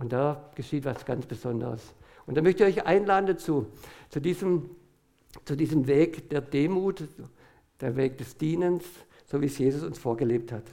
Und 0.00 0.12
da 0.12 0.50
geschieht 0.54 0.86
was 0.86 1.04
ganz 1.04 1.26
Besonderes. 1.26 1.94
Und 2.26 2.34
da 2.34 2.42
möchte 2.42 2.66
ich 2.66 2.78
euch 2.78 2.86
einladen 2.86 3.26
dazu, 3.26 3.66
zu 4.08 4.18
diesem, 4.18 4.70
zu 5.44 5.56
diesem 5.56 5.86
Weg 5.86 6.30
der 6.30 6.40
Demut, 6.40 7.04
der 7.80 7.96
Weg 7.96 8.16
des 8.16 8.38
Dienens, 8.38 8.84
so 9.26 9.42
wie 9.42 9.46
es 9.46 9.58
Jesus 9.58 9.82
uns 9.82 9.98
vorgelebt 9.98 10.52
hat. 10.52 10.64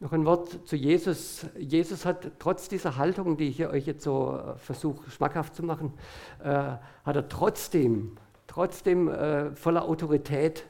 Noch 0.00 0.12
ein 0.12 0.24
Wort 0.24 0.66
zu 0.68 0.74
Jesus. 0.74 1.46
Jesus 1.56 2.04
hat 2.04 2.32
trotz 2.40 2.68
dieser 2.68 2.96
Haltung, 2.96 3.36
die 3.36 3.48
ich 3.48 3.64
euch 3.66 3.86
jetzt 3.86 4.02
so 4.02 4.36
äh, 4.36 4.56
versuche 4.58 5.08
schmackhaft 5.10 5.54
zu 5.54 5.64
machen, 5.64 5.92
äh, 6.42 6.48
hat 6.48 7.16
er 7.16 7.28
trotzdem, 7.28 8.16
trotzdem 8.46 9.08
äh, 9.08 9.54
voller 9.54 9.84
Autorität 9.84 10.64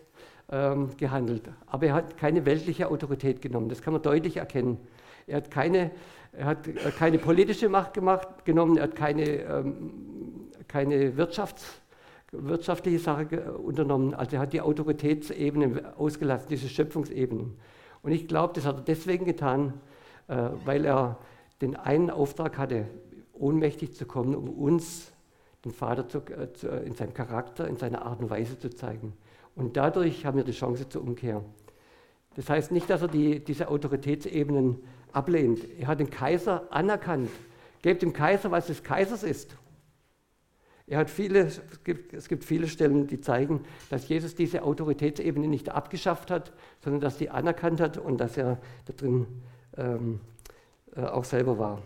ähm, 0.51 0.97
gehandelt. 0.97 1.51
Aber 1.67 1.87
er 1.87 1.95
hat 1.95 2.17
keine 2.17 2.47
weltliche 2.47 2.89
Autorität 2.89 3.43
genommen. 3.43 3.69
Das 3.69 3.83
kann 3.83 3.93
man 3.93 4.03
deutlich 4.03 4.37
erkennen. 4.39 4.79
Er 5.27 5.39
hat 5.39 5.51
keine, 5.51 5.91
er 6.33 6.47
hat 6.47 6.67
äh, 6.67 6.91
keine 6.97 7.19
politische 7.19 7.69
Macht 7.69 7.95
gemacht, 7.95 8.45
genommen, 8.45 8.77
er 8.77 8.85
hat 8.85 8.97
keine, 8.97 9.25
ähm, 9.25 9.93
keine 10.67 11.17
Wirtschafts, 11.17 11.81
wirtschaftliche 12.33 12.99
Sache 12.99 13.53
unternommen. 13.53 14.15
Also 14.15 14.37
er 14.37 14.43
hat 14.43 14.53
die 14.53 14.61
Autoritätsebene 14.61 15.95
ausgelassen, 15.97 16.49
diese 16.49 16.69
Schöpfungsebene. 16.69 17.51
Und 18.03 18.13
ich 18.13 18.29
glaube, 18.29 18.55
das 18.55 18.65
hat 18.65 18.77
er 18.77 18.83
deswegen 18.83 19.25
getan, 19.25 19.75
äh, 20.29 20.49
weil 20.65 20.85
er 20.85 21.19
den 21.61 21.77
einen 21.77 22.11
Auftrag 22.11 22.57
hatte, 22.59 22.87
ohnmächtig 23.33 23.95
zu 23.95 24.07
kommen, 24.07 24.35
um 24.35 24.49
uns 24.49 25.13
den 25.65 25.73
Vater 25.73 26.09
zu, 26.09 26.19
äh, 26.19 26.53
zu, 26.53 26.69
in 26.69 26.95
seinem 26.95 27.15
Charakter, 27.15 27.67
in 27.67 27.77
seiner 27.77 28.03
Art 28.03 28.21
und 28.21 28.31
Weise 28.31 28.59
zu 28.59 28.71
zeigen. 28.71 29.13
Und 29.59 29.77
dadurch 29.77 30.25
haben 30.25 30.37
wir 30.37 30.45
die 30.45 30.53
Chance 30.53 30.89
zur 30.89 31.03
Umkehr. 31.03 31.45
Das 32.37 32.49
heißt 32.49 32.71
nicht, 32.71 32.89
dass 32.89 33.03
er 33.03 33.09
die, 33.09 33.45
diese 33.45 33.67
Autoritätsebenen 33.67 34.79
ablehnt. 35.13 35.59
Er 35.81 35.89
hat 35.89 35.99
den 35.99 36.11
Kaiser 36.11 36.69
anerkannt. 36.71 37.29
Gebt 37.83 38.03
dem 38.03 38.13
Kaiser, 38.13 38.53
was 38.53 38.69
des 38.69 38.85
Kaisers 38.85 39.25
ist. 39.25 39.57
Er 40.87 40.99
hat 40.99 41.11
viele, 41.11 41.41
es 41.41 41.61
gibt, 41.83 42.13
es 42.15 42.29
gibt 42.29 42.45
viele 42.45 42.69
Stellen, 42.69 43.09
die 43.09 43.21
zeigen, 43.21 43.65
dass 43.91 44.09
Jesus 44.09 44.37
diese 44.37 44.63
Autoritätsebene 44.63 45.49
nicht 45.49 45.71
abgeschafft 45.71 46.31
hat, 46.31 46.53
sondern 46.85 47.01
dass 47.01 47.19
sie 47.19 47.29
anerkannt 47.29 47.81
hat 47.81 47.99
und 47.99 48.19
dass 48.19 48.37
er 48.37 48.59
da 48.85 48.93
drin 48.93 49.27
ähm, 49.77 50.21
äh, 50.95 51.03
auch 51.03 51.25
selber 51.25 51.59
war. 51.59 51.83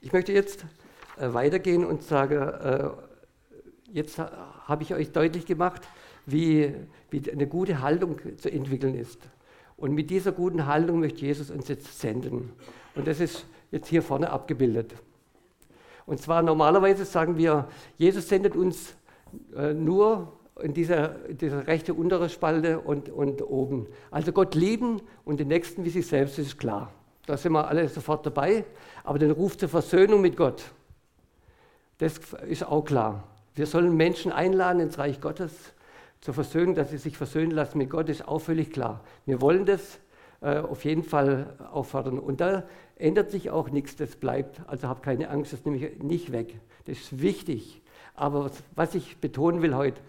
Ich 0.00 0.14
möchte 0.14 0.32
jetzt 0.32 0.64
äh, 1.18 1.34
weitergehen 1.34 1.84
und 1.84 2.02
sage, 2.02 2.96
äh, 2.96 3.09
jetzt 3.92 4.18
habe 4.18 4.82
ich 4.82 4.94
euch 4.94 5.12
deutlich 5.12 5.46
gemacht, 5.46 5.82
wie, 6.26 6.74
wie 7.10 7.30
eine 7.30 7.46
gute 7.46 7.80
Haltung 7.82 8.18
zu 8.36 8.50
entwickeln 8.50 8.94
ist. 8.94 9.20
Und 9.76 9.94
mit 9.94 10.10
dieser 10.10 10.32
guten 10.32 10.66
Haltung 10.66 11.00
möchte 11.00 11.20
Jesus 11.20 11.50
uns 11.50 11.68
jetzt 11.68 12.00
senden. 12.00 12.52
Und 12.94 13.06
das 13.06 13.20
ist 13.20 13.46
jetzt 13.70 13.88
hier 13.88 14.02
vorne 14.02 14.30
abgebildet. 14.30 14.94
Und 16.06 16.20
zwar 16.20 16.42
normalerweise 16.42 17.04
sagen 17.04 17.36
wir, 17.36 17.68
Jesus 17.96 18.28
sendet 18.28 18.56
uns 18.56 18.94
äh, 19.56 19.72
nur 19.72 20.32
in 20.60 20.74
dieser, 20.74 21.08
dieser 21.28 21.66
rechte 21.66 21.94
untere 21.94 22.28
Spalte 22.28 22.80
und, 22.80 23.08
und 23.08 23.42
oben. 23.42 23.86
Also 24.10 24.32
Gott 24.32 24.54
lieben 24.54 25.00
und 25.24 25.40
den 25.40 25.48
Nächsten 25.48 25.84
wie 25.84 25.90
sich 25.90 26.06
selbst 26.06 26.38
ist 26.38 26.58
klar. 26.58 26.92
Da 27.26 27.36
sind 27.36 27.52
wir 27.52 27.68
alle 27.68 27.88
sofort 27.88 28.26
dabei. 28.26 28.64
Aber 29.04 29.18
den 29.18 29.30
Ruf 29.30 29.56
zur 29.56 29.68
Versöhnung 29.68 30.20
mit 30.20 30.36
Gott, 30.36 30.62
das 31.98 32.18
ist 32.48 32.66
auch 32.66 32.84
klar. 32.84 33.29
Wir 33.60 33.66
sollen 33.66 33.94
Menschen 33.94 34.32
einladen 34.32 34.80
ins 34.80 34.96
Reich 34.96 35.20
Gottes 35.20 35.52
zur 36.22 36.32
Versöhnung, 36.32 36.74
dass 36.74 36.88
sie 36.92 36.96
sich 36.96 37.18
versöhnen 37.18 37.50
lassen 37.50 37.76
mit 37.76 37.90
Gott, 37.90 38.08
ist 38.08 38.26
auch 38.26 38.38
völlig 38.38 38.72
klar. 38.72 39.04
Wir 39.26 39.42
wollen 39.42 39.66
das 39.66 40.00
äh, 40.40 40.60
auf 40.60 40.86
jeden 40.86 41.02
Fall 41.02 41.58
auffordern. 41.70 42.18
Und 42.18 42.40
da 42.40 42.64
ändert 42.96 43.30
sich 43.30 43.50
auch 43.50 43.68
nichts, 43.68 43.96
das 43.96 44.16
bleibt. 44.16 44.62
Also 44.66 44.88
habt 44.88 45.02
keine 45.02 45.28
Angst, 45.28 45.52
das 45.52 45.62
nehme 45.66 45.76
ich 45.76 46.02
nicht 46.02 46.32
weg. 46.32 46.58
Das 46.86 46.96
ist 46.96 47.20
wichtig. 47.20 47.82
Aber 48.14 48.44
was, 48.44 48.62
was 48.76 48.94
ich 48.94 49.18
betonen 49.18 49.60
will 49.60 49.74
heute, 49.74 50.00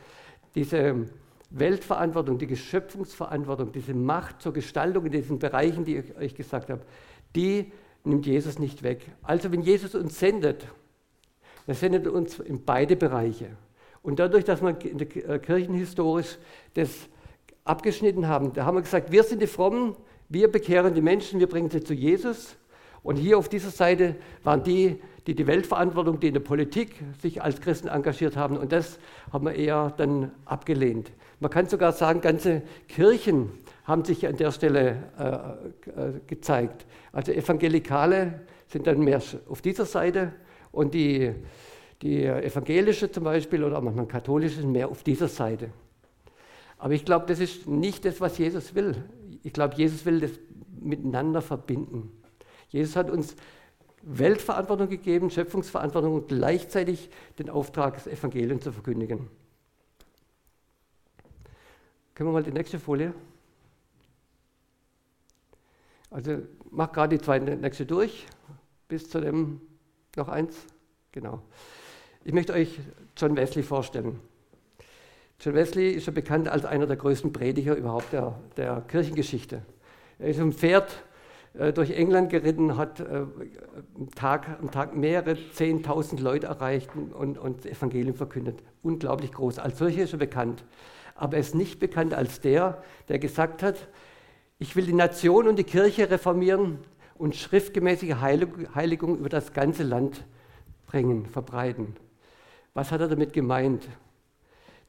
diese 0.55 1.07
Weltverantwortung, 1.49 2.37
die 2.37 2.47
Geschöpfungsverantwortung, 2.47 3.73
diese 3.73 3.93
Macht 3.93 4.41
zur 4.41 4.53
Gestaltung 4.53 5.07
in 5.07 5.11
diesen 5.11 5.39
Bereichen, 5.39 5.83
die 5.83 5.97
ich 5.97 6.15
euch 6.15 6.35
gesagt 6.35 6.69
habe, 6.69 6.83
die 7.35 7.73
nimmt 8.05 8.25
Jesus 8.25 8.59
nicht 8.59 8.81
weg. 8.81 9.07
Also 9.23 9.51
wenn 9.51 9.61
Jesus 9.61 9.93
uns 9.93 10.17
sendet, 10.17 10.67
er 11.71 11.75
sendet 11.75 12.05
uns 12.05 12.37
in 12.37 12.65
beide 12.65 12.97
Bereiche. 12.97 13.47
Und 14.03 14.19
dadurch, 14.19 14.43
dass 14.43 14.61
wir 14.61 14.75
in 14.83 14.97
der 14.97 15.29
äh, 15.29 15.39
kirchenhistorisch 15.39 16.37
das 16.73 16.89
abgeschnitten 17.63 18.27
haben, 18.27 18.51
da 18.51 18.65
haben 18.65 18.75
wir 18.75 18.81
gesagt, 18.81 19.09
wir 19.09 19.23
sind 19.23 19.41
die 19.41 19.47
Frommen, 19.47 19.95
wir 20.27 20.51
bekehren 20.51 20.93
die 20.93 21.01
Menschen, 21.01 21.39
wir 21.39 21.47
bringen 21.47 21.69
sie 21.69 21.81
zu 21.81 21.93
Jesus. 21.93 22.57
Und 23.03 23.15
hier 23.15 23.37
auf 23.37 23.47
dieser 23.47 23.69
Seite 23.69 24.17
waren 24.43 24.63
die, 24.63 24.99
die 25.27 25.33
die 25.33 25.47
Weltverantwortung, 25.47 26.19
die 26.19 26.27
in 26.27 26.33
der 26.33 26.41
Politik 26.41 26.95
sich 27.21 27.41
als 27.41 27.61
Christen 27.61 27.87
engagiert 27.87 28.35
haben. 28.35 28.57
Und 28.57 28.73
das 28.73 28.99
haben 29.31 29.45
wir 29.45 29.55
eher 29.55 29.93
dann 29.95 30.31
abgelehnt. 30.43 31.09
Man 31.39 31.51
kann 31.51 31.69
sogar 31.69 31.93
sagen, 31.93 32.19
ganze 32.19 32.63
Kirchen 32.89 33.49
haben 33.85 34.03
sich 34.03 34.27
an 34.27 34.35
der 34.35 34.51
Stelle 34.51 35.03
äh, 35.17 35.89
äh, 35.89 36.19
gezeigt. 36.27 36.85
Also 37.13 37.31
Evangelikale 37.31 38.41
sind 38.67 38.87
dann 38.87 38.99
mehr 38.99 39.21
auf 39.47 39.61
dieser 39.61 39.85
Seite 39.85 40.33
und 40.71 40.93
die, 40.93 41.33
die 42.01 42.25
evangelische 42.25 43.11
zum 43.11 43.23
Beispiel 43.23 43.63
oder 43.63 43.81
manchmal 43.81 44.07
katholische 44.07 44.61
sind 44.61 44.71
mehr 44.71 44.89
auf 44.89 45.03
dieser 45.03 45.27
Seite. 45.27 45.69
Aber 46.77 46.93
ich 46.93 47.05
glaube, 47.05 47.25
das 47.27 47.39
ist 47.39 47.67
nicht 47.67 48.05
das, 48.05 48.21
was 48.21 48.37
Jesus 48.37 48.73
will. 48.73 49.03
Ich 49.43 49.53
glaube, 49.53 49.75
Jesus 49.75 50.05
will 50.05 50.19
das 50.19 50.31
miteinander 50.79 51.41
verbinden. 51.41 52.11
Jesus 52.69 52.95
hat 52.95 53.09
uns 53.11 53.35
Weltverantwortung 54.01 54.89
gegeben, 54.89 55.29
Schöpfungsverantwortung 55.29 56.15
und 56.15 56.27
gleichzeitig 56.29 57.09
den 57.37 57.49
Auftrag, 57.49 57.93
das 57.93 58.07
Evangelium 58.07 58.59
zu 58.61 58.71
verkündigen. 58.71 59.29
Können 62.15 62.29
wir 62.29 62.33
mal 62.33 62.43
die 62.43 62.51
nächste 62.51 62.79
Folie? 62.79 63.13
Also 66.09 66.39
mach 66.71 66.91
gerade 66.91 67.17
die 67.17 67.23
zweite 67.23 67.55
nächste 67.55 67.85
durch, 67.85 68.25
bis 68.87 69.09
zu 69.09 69.21
dem 69.21 69.61
noch 70.15 70.27
eins. 70.27 70.65
Genau. 71.11 71.41
Ich 72.23 72.33
möchte 72.33 72.53
euch 72.53 72.79
John 73.17 73.35
Wesley 73.35 73.63
vorstellen. 73.63 74.19
John 75.39 75.53
Wesley 75.55 75.91
ist 75.91 76.07
ja 76.07 76.13
bekannt 76.13 76.47
als 76.47 76.65
einer 76.65 76.85
der 76.85 76.97
größten 76.97 77.33
Prediger 77.33 77.75
überhaupt 77.75 78.13
der, 78.13 78.39
der 78.57 78.81
Kirchengeschichte. 78.87 79.61
Er 80.19 80.27
ist 80.27 80.39
ein 80.39 80.53
Pferd 80.53 81.03
äh, 81.53 81.73
durch 81.73 81.91
England 81.91 82.29
geritten, 82.29 82.77
hat 82.77 82.99
äh, 82.99 83.25
am, 83.95 84.11
Tag, 84.15 84.59
am 84.59 84.69
Tag 84.69 84.95
mehrere 84.95 85.31
10.000 85.31 86.21
Leute 86.21 86.47
erreicht 86.47 86.89
und, 86.95 87.37
und 87.37 87.65
das 87.65 87.71
Evangelium 87.71 88.15
verkündet. 88.15 88.59
Unglaublich 88.83 89.31
groß. 89.31 89.59
Als 89.59 89.79
solcher 89.79 90.03
ist 90.03 90.13
er 90.13 90.19
bekannt. 90.19 90.63
Aber 91.15 91.35
er 91.35 91.41
ist 91.41 91.55
nicht 91.55 91.79
bekannt 91.79 92.13
als 92.13 92.41
der, 92.41 92.83
der 93.09 93.19
gesagt 93.19 93.63
hat, 93.63 93.87
ich 94.59 94.75
will 94.75 94.85
die 94.85 94.93
Nation 94.93 95.47
und 95.47 95.57
die 95.57 95.63
Kirche 95.63 96.11
reformieren 96.11 96.79
und 97.21 97.35
schriftgemäßige 97.35 98.15
Heiligung 98.15 99.15
über 99.19 99.29
das 99.29 99.53
ganze 99.53 99.83
Land 99.83 100.25
bringen, 100.87 101.27
verbreiten. 101.27 101.95
Was 102.73 102.91
hat 102.91 102.99
er 102.99 103.09
damit 103.09 103.31
gemeint? 103.31 103.87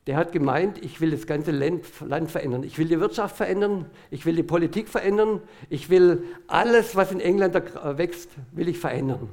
Der 0.07 0.16
hat 0.16 0.33
gemeint, 0.33 0.83
ich 0.83 1.03
will 1.03 1.11
das 1.11 1.26
ganze 1.26 1.51
Land, 1.51 1.85
verändern. 2.30 2.62
Ich 2.62 2.78
will 2.78 2.89
die 2.89 2.99
Wirtschaft 2.99 3.37
verändern, 3.37 3.85
ich 4.11 4.24
will 4.24 4.35
die 4.35 4.43
Politik 4.43 4.89
verändern, 4.89 5.43
ich 5.68 5.91
will 5.91 6.24
alles, 6.47 6.97
was 6.97 7.12
in 7.12 7.20
England 7.20 7.55
wächst, 7.55 8.30
will 8.53 8.68
ich 8.68 8.78
verändern. 8.78 9.28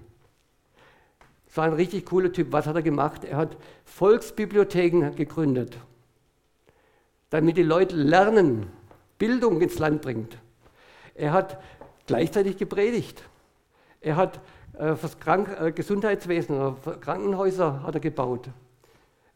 Das 1.48 1.56
war 1.56 1.64
ein 1.64 1.74
richtig 1.74 2.06
cooler 2.06 2.34
Typ. 2.34 2.52
Was 2.52 2.68
hat 2.68 2.76
er 2.76 2.82
gemacht? 2.82 3.24
Er 3.24 3.38
hat 3.38 3.56
Volksbibliotheken 3.86 5.16
gegründet, 5.16 5.78
damit 7.30 7.56
die 7.56 7.64
Leute 7.64 7.96
lernen, 7.96 8.68
Bildung 9.18 9.62
ins 9.62 9.80
Land 9.80 10.02
bringt. 10.02 10.38
Er 11.16 11.32
hat 11.32 11.62
gleichzeitig 12.10 12.58
gepredigt. 12.58 13.22
Er 14.02 14.16
hat 14.16 14.40
äh, 14.80 14.96
fürs 14.96 15.20
Krank 15.20 15.56
äh, 15.62 15.72
Gesundheitswesen, 15.72 16.76
für 16.82 17.00
Krankenhäuser 17.00 17.84
hat 17.84 17.94
er 17.94 18.02
gebaut. 18.02 18.50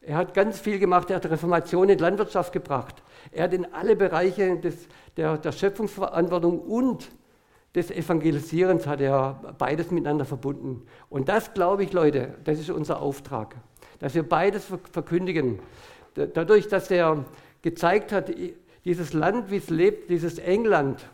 Er 0.02 0.18
hat 0.18 0.34
ganz 0.34 0.60
viel 0.60 0.80
gemacht, 0.80 1.12
er 1.12 1.18
hat 1.18 1.26
Reformation 1.28 1.88
in 1.88 2.00
Landwirtschaft 2.00 2.52
gebracht. 2.52 3.04
Er 3.32 3.44
hat 3.44 3.54
in 3.54 3.72
alle 3.74 3.96
Bereiche 3.96 4.58
des, 4.58 4.88
der, 5.18 5.38
der 5.38 5.52
Schöpfungsverantwortung 5.52 6.60
und 6.62 7.10
des 7.76 7.92
Evangelisierens 7.92 8.88
hat 8.88 9.02
er 9.02 9.56
beides 9.60 9.92
miteinander 9.92 10.26
verbunden. 10.26 10.88
Und 11.10 11.30
das, 11.30 11.54
glaube 11.54 11.84
ich, 11.84 11.94
Leute, 11.94 12.34
das 12.44 12.60
ist 12.60 12.72
unser 12.72 13.02
Auftrag, 13.02 13.56
dass 14.00 14.16
wir 14.16 14.28
beides 14.28 14.66
verkündigen. 14.92 15.60
Dadurch, 16.16 16.68
dass 16.68 16.90
er 16.90 17.24
gezeigt 17.62 18.12
hat, 18.12 18.32
dieses 18.84 19.14
Land, 19.14 19.52
wie 19.52 19.58
es 19.58 19.70
lebt, 19.70 20.10
dieses 20.10 20.40
England, 20.40 21.06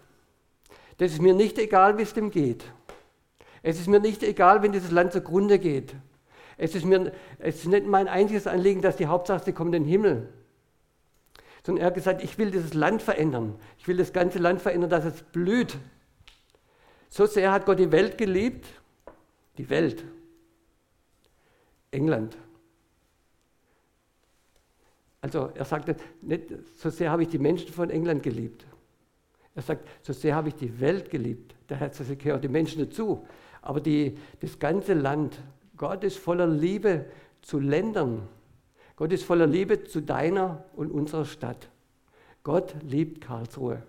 das 0.99 1.13
ist 1.13 1.21
mir 1.21 1.33
nicht 1.33 1.57
egal, 1.57 1.97
wie 1.97 2.01
es 2.01 2.13
dem 2.13 2.29
geht. 2.29 2.65
Es 3.63 3.79
ist 3.79 3.87
mir 3.87 4.01
nicht 4.01 4.21
egal, 4.21 4.61
wenn 4.61 4.73
dieses 4.73 4.91
Land 4.91 5.13
zugrunde 5.13 5.57
geht. 5.57 5.95
Es 6.57 6.75
ist, 6.75 6.85
mir, 6.85 7.13
es 7.39 7.59
ist 7.59 7.67
nicht 7.67 7.87
mein 7.87 8.09
einziges 8.09 8.47
Anliegen, 8.47 8.81
dass 8.81 8.97
die 8.97 9.07
Hauptsache, 9.07 9.45
sie 9.45 9.53
kommt 9.53 9.73
in 9.73 9.83
den 9.83 9.89
Himmel. 9.89 10.27
Sondern 11.65 11.83
er 11.83 11.87
hat 11.87 11.93
gesagt, 11.93 12.21
ich 12.21 12.37
will 12.37 12.51
dieses 12.51 12.73
Land 12.73 13.01
verändern. 13.01 13.55
Ich 13.77 13.87
will 13.87 13.95
das 13.95 14.11
ganze 14.11 14.39
Land 14.39 14.61
verändern, 14.61 14.89
dass 14.89 15.05
es 15.05 15.23
blüht. 15.23 15.77
So 17.09 17.25
sehr 17.25 17.53
hat 17.53 17.65
Gott 17.65 17.79
die 17.79 17.93
Welt 17.93 18.17
geliebt. 18.17 18.67
Die 19.57 19.69
Welt. 19.69 20.03
England. 21.91 22.37
Also 25.21 25.49
er 25.55 25.63
sagte, 25.63 25.95
nicht 26.21 26.43
so 26.75 26.89
sehr 26.89 27.09
habe 27.09 27.23
ich 27.23 27.29
die 27.29 27.39
Menschen 27.39 27.71
von 27.71 27.89
England 27.89 28.21
geliebt. 28.21 28.65
Er 29.59 29.63
sagt, 29.63 29.89
so 30.03 30.13
sehr 30.13 30.35
habe 30.35 30.47
ich 30.47 30.55
die 30.55 30.79
Welt 30.79 31.09
geliebt. 31.09 31.53
Da 31.67 31.75
gehören 32.15 32.41
die 32.41 32.47
Menschen 32.47 32.81
dazu. 32.81 33.27
Aber 33.61 33.81
die, 33.81 34.17
das 34.39 34.57
ganze 34.57 34.93
Land, 34.93 35.37
Gott 35.75 36.05
ist 36.05 36.17
voller 36.17 36.47
Liebe 36.47 37.07
zu 37.41 37.59
Ländern. 37.59 38.21
Gott 38.95 39.11
ist 39.11 39.25
voller 39.25 39.47
Liebe 39.47 39.83
zu 39.83 39.99
deiner 40.01 40.63
und 40.77 40.91
unserer 40.91 41.25
Stadt. 41.25 41.67
Gott 42.41 42.73
liebt 42.83 43.19
Karlsruhe. 43.19 43.83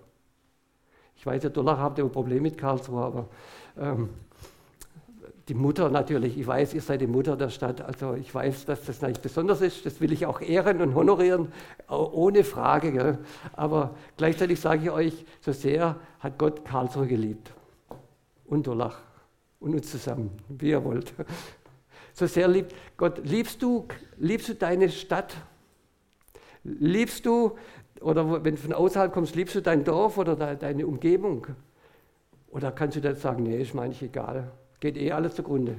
Ich 1.14 1.24
weiß, 1.24 1.44
ihr 1.44 1.50
Dollar 1.50 1.78
habt 1.78 2.00
immer 2.00 2.08
Probleme 2.08 2.40
mit 2.40 2.58
Karlsruhe, 2.58 3.04
aber 3.04 3.28
ähm, 3.78 4.08
die 5.50 5.54
Mutter 5.54 5.90
natürlich, 5.90 6.38
ich 6.38 6.46
weiß, 6.46 6.74
ihr 6.74 6.80
seid 6.80 7.00
die 7.00 7.08
Mutter 7.08 7.36
der 7.36 7.48
Stadt, 7.48 7.80
also 7.80 8.14
ich 8.14 8.32
weiß, 8.32 8.66
dass 8.66 8.84
das 8.84 9.02
nicht 9.02 9.20
besonders 9.20 9.60
ist, 9.60 9.84
das 9.84 10.00
will 10.00 10.12
ich 10.12 10.24
auch 10.24 10.40
ehren 10.40 10.80
und 10.80 10.94
honorieren, 10.94 11.50
ohne 11.88 12.44
Frage. 12.44 12.92
Gell? 12.92 13.18
Aber 13.54 13.96
gleichzeitig 14.16 14.60
sage 14.60 14.84
ich 14.84 14.90
euch, 14.92 15.24
so 15.40 15.50
sehr 15.50 15.96
hat 16.20 16.38
Gott 16.38 16.64
Karlsruhe 16.64 17.08
geliebt 17.08 17.52
und 18.44 18.68
Durlach 18.68 19.00
und 19.58 19.74
uns 19.74 19.90
zusammen, 19.90 20.30
wie 20.48 20.70
ihr 20.70 20.84
wollt. 20.84 21.12
So 22.12 22.26
sehr 22.26 22.46
liebt 22.46 22.72
Gott. 22.96 23.20
Liebst 23.24 23.60
du, 23.60 23.86
liebst 24.18 24.48
du 24.48 24.54
deine 24.54 24.88
Stadt? 24.88 25.34
Liebst 26.62 27.26
du, 27.26 27.56
oder 28.00 28.44
wenn 28.44 28.54
du 28.54 28.60
von 28.60 28.72
außerhalb 28.72 29.12
kommst, 29.12 29.34
liebst 29.34 29.56
du 29.56 29.62
dein 29.62 29.82
Dorf 29.82 30.16
oder 30.16 30.36
deine 30.36 30.86
Umgebung? 30.86 31.48
Oder 32.50 32.70
kannst 32.70 32.96
du 32.96 33.00
dann 33.00 33.16
sagen, 33.16 33.42
nee, 33.42 33.60
ist 33.60 33.74
mir 33.74 33.82
eigentlich 33.82 34.02
egal 34.02 34.52
geht 34.80 34.96
eh 34.96 35.12
alles 35.12 35.34
zugrunde. 35.34 35.76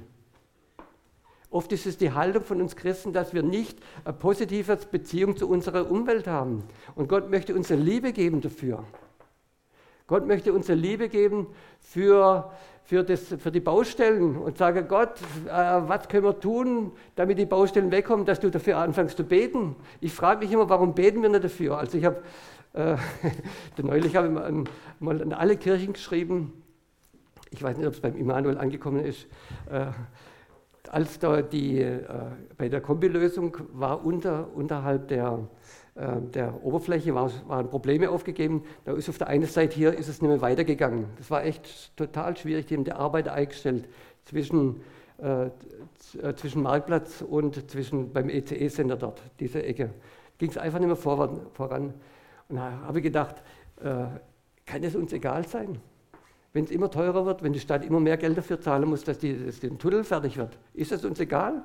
Oft 1.52 1.74
ist 1.74 1.86
es 1.86 1.97
die 1.97 2.14
Haltung 2.14 2.43
von 2.43 2.62
uns 2.62 2.78
Christen, 2.78 3.12
dass 3.12 3.34
wir 3.34 3.43
nicht 3.43 3.78
eine 4.06 4.14
positive 4.14 4.78
Beziehung 4.89 5.36
zu 5.36 5.49
unserer 5.49 5.91
Umwelt 5.91 6.26
haben. 6.26 6.64
Und 6.95 7.10
Gott 7.10 7.30
möchte 7.30 7.54
uns 7.54 7.70
eine 7.70 7.82
Liebe 7.82 8.14
geben 8.14 8.39
dafür. 8.39 8.86
Gott 10.08 10.26
möchte 10.26 10.54
uns 10.54 10.70
eine 10.70 10.80
Liebe 10.80 11.10
geben 11.10 11.47
für, 11.80 12.52
für, 12.84 13.04
das, 13.04 13.36
für 13.38 13.52
die 13.52 13.60
Baustellen 13.60 14.38
und 14.38 14.58
sage, 14.58 14.86
Gott, 14.86 15.22
äh, 15.45 15.49
was 15.49 16.08
können 16.08 16.24
wir 16.24 16.39
tun, 16.39 16.93
damit 17.16 17.38
die 17.38 17.45
Baustellen 17.45 17.91
wegkommen, 17.91 18.26
dass 18.26 18.39
du 18.39 18.49
dafür 18.49 18.78
anfängst 18.78 19.18
zu 19.18 19.24
beten. 19.26 19.76
Ich 19.99 20.14
frage 20.14 20.45
mich 20.45 20.54
immer, 20.54 20.70
warum 20.70 20.93
beten 20.95 21.22
wir 21.22 21.30
nicht 21.30 21.43
dafür? 21.43 21.78
Also 21.78 21.97
ich 21.97 22.06
habe, 22.06 22.22
äh, 22.74 22.95
neulich 23.82 24.16
habe 24.16 24.28
ich 24.28 24.34
mal, 24.34 24.64
mal 24.99 25.22
an 25.22 25.34
alle 25.34 25.58
Kirchen 25.58 25.93
geschrieben, 25.93 26.61
ich 27.52 27.62
weiß 27.62 27.78
nicht, 27.78 27.88
ob 27.88 27.93
es 27.93 27.99
beim 27.99 28.16
Immanuel 28.16 28.58
angekommen 28.58 29.04
ist, 29.04 29.28
äh, 29.70 29.88
als 30.89 31.20
da 31.20 31.41
die, 31.41 31.80
äh, 31.80 32.02
bei 32.58 32.70
der 32.70 32.82
Kombilösung 32.82 33.56
war 33.74 34.04
unter, 34.04 34.47
unterhalb 34.56 35.10
der, 35.10 35.47
äh, 35.95 36.22
der 36.34 36.64
Oberfläche 36.64 37.14
war, 37.14 37.30
waren 37.47 37.70
Probleme 37.70 38.10
aufgegeben. 38.10 38.64
Da 38.86 38.93
ist 38.93 39.10
auf 39.10 39.18
der 39.18 39.28
einen 39.28 39.45
Seite 39.45 39.76
hier 39.76 39.93
ist 39.93 40.08
es 40.08 40.22
nicht 40.22 40.30
mehr 40.30 40.41
weitergegangen. 40.41 41.06
Das 41.18 41.30
war 41.30 41.43
echt 41.43 41.95
total 41.97 42.36
schwierig. 42.38 42.66
Die 42.68 42.76
haben 42.76 42.84
die 42.84 42.93
Arbeit 42.93 43.28
eingestellt 43.28 43.88
zwischen, 44.24 44.82
äh, 45.20 45.45
äh, 45.45 45.49
zwischen 46.36 46.64
Marktplatz 46.64 47.22
und 47.22 47.70
zwischen 47.70 48.12
beim 48.12 48.30
ECE-Sender 48.30 48.95
dort, 48.95 49.22
diese 49.39 49.64
Ecke. 49.64 49.91
Ging 50.38 50.49
es 50.49 50.58
einfach 50.58 50.80
nicht 50.80 50.88
mehr 50.88 50.95
voran. 50.95 51.93
Und 52.49 52.56
da 52.56 52.82
habe 52.86 52.99
ich 52.99 53.04
gedacht, 53.04 53.43
äh, 53.82 54.06
kann 54.66 54.84
es 54.84 54.95
uns 54.95 55.14
egal 55.14 55.45
sein? 55.47 55.80
Wenn 56.54 56.66
es 56.66 56.72
immer 56.72 56.91
teurer 56.91 57.26
wird, 57.26 57.43
wenn 57.43 57.54
die 57.54 57.60
Stadt 57.60 57.86
immer 57.86 57.99
mehr 57.99 58.18
Geld 58.18 58.38
dafür 58.38 58.60
zahlen 58.60 58.89
muss, 58.89 59.04
dass, 59.04 59.20
die, 59.20 59.45
dass 59.45 59.60
der 59.60 59.78
Tunnel 59.78 60.04
fertig 60.04 60.38
wird, 60.38 60.58
ist 60.74 60.91
es 60.91 61.06
uns 61.06 61.20
egal? 61.20 61.62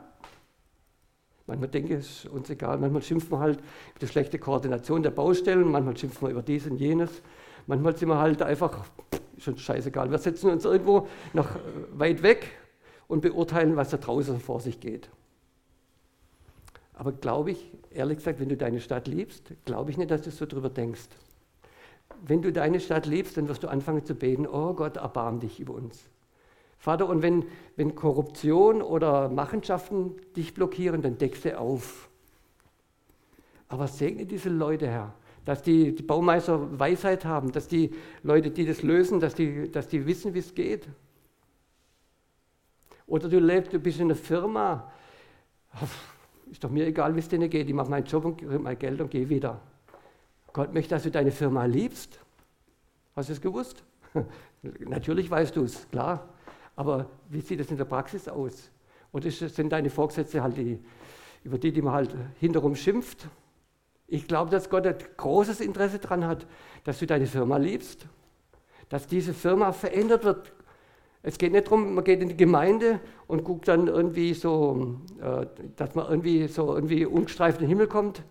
Manchmal 1.46 1.68
denke 1.68 1.94
ich, 1.94 2.00
es 2.00 2.24
ist 2.24 2.26
uns 2.26 2.50
egal. 2.50 2.78
Manchmal 2.78 3.02
schimpfen 3.02 3.30
wir 3.30 3.38
halt 3.38 3.58
über 3.58 4.00
die 4.00 4.08
schlechte 4.08 4.38
Koordination 4.38 5.02
der 5.02 5.10
Baustellen, 5.10 5.70
manchmal 5.70 5.96
schimpfen 5.96 6.26
wir 6.26 6.32
über 6.32 6.42
dies 6.42 6.66
und 6.66 6.76
jenes. 6.76 7.22
Manchmal 7.66 7.96
sind 7.96 8.08
wir 8.08 8.18
halt 8.18 8.42
einfach, 8.42 8.84
schon 9.38 9.58
scheißegal, 9.58 10.10
wir 10.10 10.18
setzen 10.18 10.50
uns 10.50 10.64
irgendwo 10.64 11.08
noch 11.32 11.48
weit 11.92 12.22
weg 12.22 12.52
und 13.08 13.20
beurteilen, 13.20 13.76
was 13.76 13.90
da 13.90 13.96
draußen 13.96 14.40
vor 14.40 14.60
sich 14.60 14.80
geht. 14.80 15.08
Aber 16.94 17.12
glaube 17.12 17.50
ich, 17.50 17.70
ehrlich 17.90 18.18
gesagt, 18.18 18.40
wenn 18.40 18.48
du 18.48 18.56
deine 18.56 18.80
Stadt 18.80 19.06
liebst, 19.06 19.52
glaube 19.64 19.90
ich 19.90 19.98
nicht, 19.98 20.10
dass 20.10 20.22
du 20.22 20.30
so 20.30 20.46
drüber 20.46 20.70
denkst. 20.70 21.08
Wenn 22.24 22.42
du 22.42 22.52
deine 22.52 22.80
Stadt 22.80 23.06
liebst, 23.06 23.36
dann 23.36 23.48
wirst 23.48 23.62
du 23.62 23.68
anfangen 23.68 24.04
zu 24.04 24.14
beten, 24.14 24.46
oh 24.46 24.74
Gott, 24.74 24.96
erbarm 24.96 25.40
dich 25.40 25.60
über 25.60 25.74
uns. 25.74 26.08
Vater, 26.78 27.08
und 27.08 27.22
wenn, 27.22 27.44
wenn 27.76 27.94
Korruption 27.94 28.82
oder 28.82 29.28
Machenschaften 29.28 30.14
dich 30.36 30.54
blockieren, 30.54 31.02
dann 31.02 31.18
deckst 31.18 31.44
du 31.44 31.58
auf. 31.58 32.08
Aber 33.68 33.88
segne 33.88 34.26
diese 34.26 34.48
Leute, 34.48 34.86
Herr, 34.86 35.14
dass 35.44 35.62
die, 35.62 35.94
die 35.94 36.02
Baumeister 36.02 36.78
Weisheit 36.78 37.24
haben, 37.24 37.52
dass 37.52 37.68
die 37.68 37.92
Leute, 38.22 38.50
die 38.50 38.66
das 38.66 38.82
lösen, 38.82 39.20
dass 39.20 39.34
die, 39.34 39.70
dass 39.70 39.88
die 39.88 40.06
wissen, 40.06 40.34
wie 40.34 40.40
es 40.40 40.54
geht. 40.54 40.88
Oder 43.06 43.28
du 43.28 43.38
lebst, 43.38 43.72
du 43.72 43.78
bist 43.78 43.98
in 44.00 44.06
einer 44.06 44.16
Firma, 44.16 44.92
ist 46.50 46.62
doch 46.62 46.70
mir 46.70 46.86
egal, 46.86 47.14
wie 47.14 47.20
es 47.20 47.28
denen 47.28 47.48
geht, 47.48 47.68
ich 47.68 47.74
mache 47.74 47.90
meinen 47.90 48.06
Job 48.06 48.24
und 48.24 48.36
kriege 48.38 48.58
mein 48.58 48.78
Geld 48.78 49.00
und 49.00 49.10
gehe 49.10 49.28
wieder. 49.28 49.60
Gott 50.56 50.72
möchte, 50.72 50.94
dass 50.94 51.02
du 51.02 51.10
deine 51.10 51.32
Firma 51.32 51.66
liebst. 51.66 52.18
Hast 53.14 53.28
du 53.28 53.34
es 53.34 53.42
gewusst? 53.42 53.84
Natürlich 54.62 55.30
weißt 55.30 55.54
du 55.54 55.64
es, 55.64 55.86
klar. 55.90 56.30
Aber 56.74 57.10
wie 57.28 57.42
sieht 57.42 57.60
es 57.60 57.70
in 57.70 57.76
der 57.76 57.84
Praxis 57.84 58.26
aus? 58.26 58.70
Oder 59.12 59.30
sind 59.30 59.70
deine 59.70 59.90
Vorgesetzte 59.90 60.42
halt 60.42 60.56
die, 60.56 60.82
über 61.44 61.58
die, 61.58 61.72
die 61.72 61.82
man 61.82 61.92
halt 61.92 62.16
hinterherum 62.40 62.74
schimpft? 62.74 63.28
Ich 64.06 64.26
glaube, 64.26 64.50
dass 64.50 64.70
Gott 64.70 64.86
ein 64.86 64.96
großes 65.18 65.60
Interesse 65.60 65.98
daran 65.98 66.26
hat, 66.26 66.46
dass 66.84 67.00
du 67.00 67.06
deine 67.06 67.26
Firma 67.26 67.58
liebst, 67.58 68.06
dass 68.88 69.06
diese 69.06 69.34
Firma 69.34 69.72
verändert 69.72 70.24
wird. 70.24 70.54
Es 71.22 71.36
geht 71.36 71.52
nicht 71.52 71.66
darum, 71.66 71.96
man 71.96 72.04
geht 72.04 72.22
in 72.22 72.30
die 72.30 72.36
Gemeinde 72.36 73.00
und 73.26 73.44
guckt 73.44 73.68
dann 73.68 73.88
irgendwie 73.88 74.32
so, 74.32 75.00
äh, 75.20 75.44
dass 75.76 75.94
man 75.94 76.08
irgendwie 76.08 76.48
so 76.48 76.74
irgendwie 76.74 77.04
ungestreift 77.04 77.60
in 77.60 77.66
den 77.66 77.68
Himmel 77.68 77.88
kommt. 77.88 78.22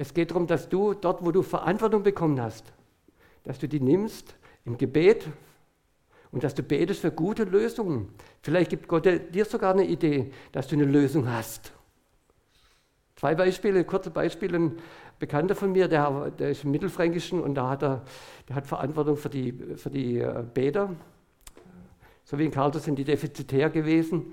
Es 0.00 0.14
geht 0.14 0.30
darum, 0.30 0.46
dass 0.46 0.68
du 0.68 0.94
dort, 0.94 1.24
wo 1.24 1.32
du 1.32 1.42
Verantwortung 1.42 2.04
bekommen 2.04 2.40
hast, 2.40 2.72
dass 3.42 3.58
du 3.58 3.66
die 3.66 3.80
nimmst 3.80 4.36
im 4.64 4.78
Gebet 4.78 5.26
und 6.30 6.44
dass 6.44 6.54
du 6.54 6.62
betest 6.62 7.00
für 7.00 7.10
gute 7.10 7.42
Lösungen. 7.42 8.08
Vielleicht 8.40 8.70
gibt 8.70 8.86
Gott 8.86 9.06
dir 9.06 9.44
sogar 9.44 9.72
eine 9.72 9.84
Idee, 9.84 10.30
dass 10.52 10.68
du 10.68 10.76
eine 10.76 10.84
Lösung 10.84 11.28
hast. 11.28 11.72
Zwei 13.16 13.34
Beispiele, 13.34 13.82
kurze 13.82 14.10
Beispiele. 14.10 14.56
Ein 14.56 14.78
Bekannter 15.18 15.56
von 15.56 15.72
mir, 15.72 15.88
der, 15.88 16.30
der 16.30 16.50
ist 16.50 16.62
im 16.62 16.70
Mittelfränkischen 16.70 17.40
und 17.40 17.56
da 17.56 17.70
hat 17.70 17.82
er, 17.82 18.04
der 18.48 18.54
hat 18.54 18.68
Verantwortung 18.68 19.16
für 19.16 19.30
die, 19.30 19.52
für 19.74 19.90
die 19.90 20.20
äh, 20.20 20.44
Bäder. 20.54 20.94
So 22.22 22.38
wie 22.38 22.44
in 22.44 22.52
Karlsruhe 22.52 22.82
sind 22.82 23.00
die 23.00 23.04
defizitär 23.04 23.68
gewesen. 23.68 24.32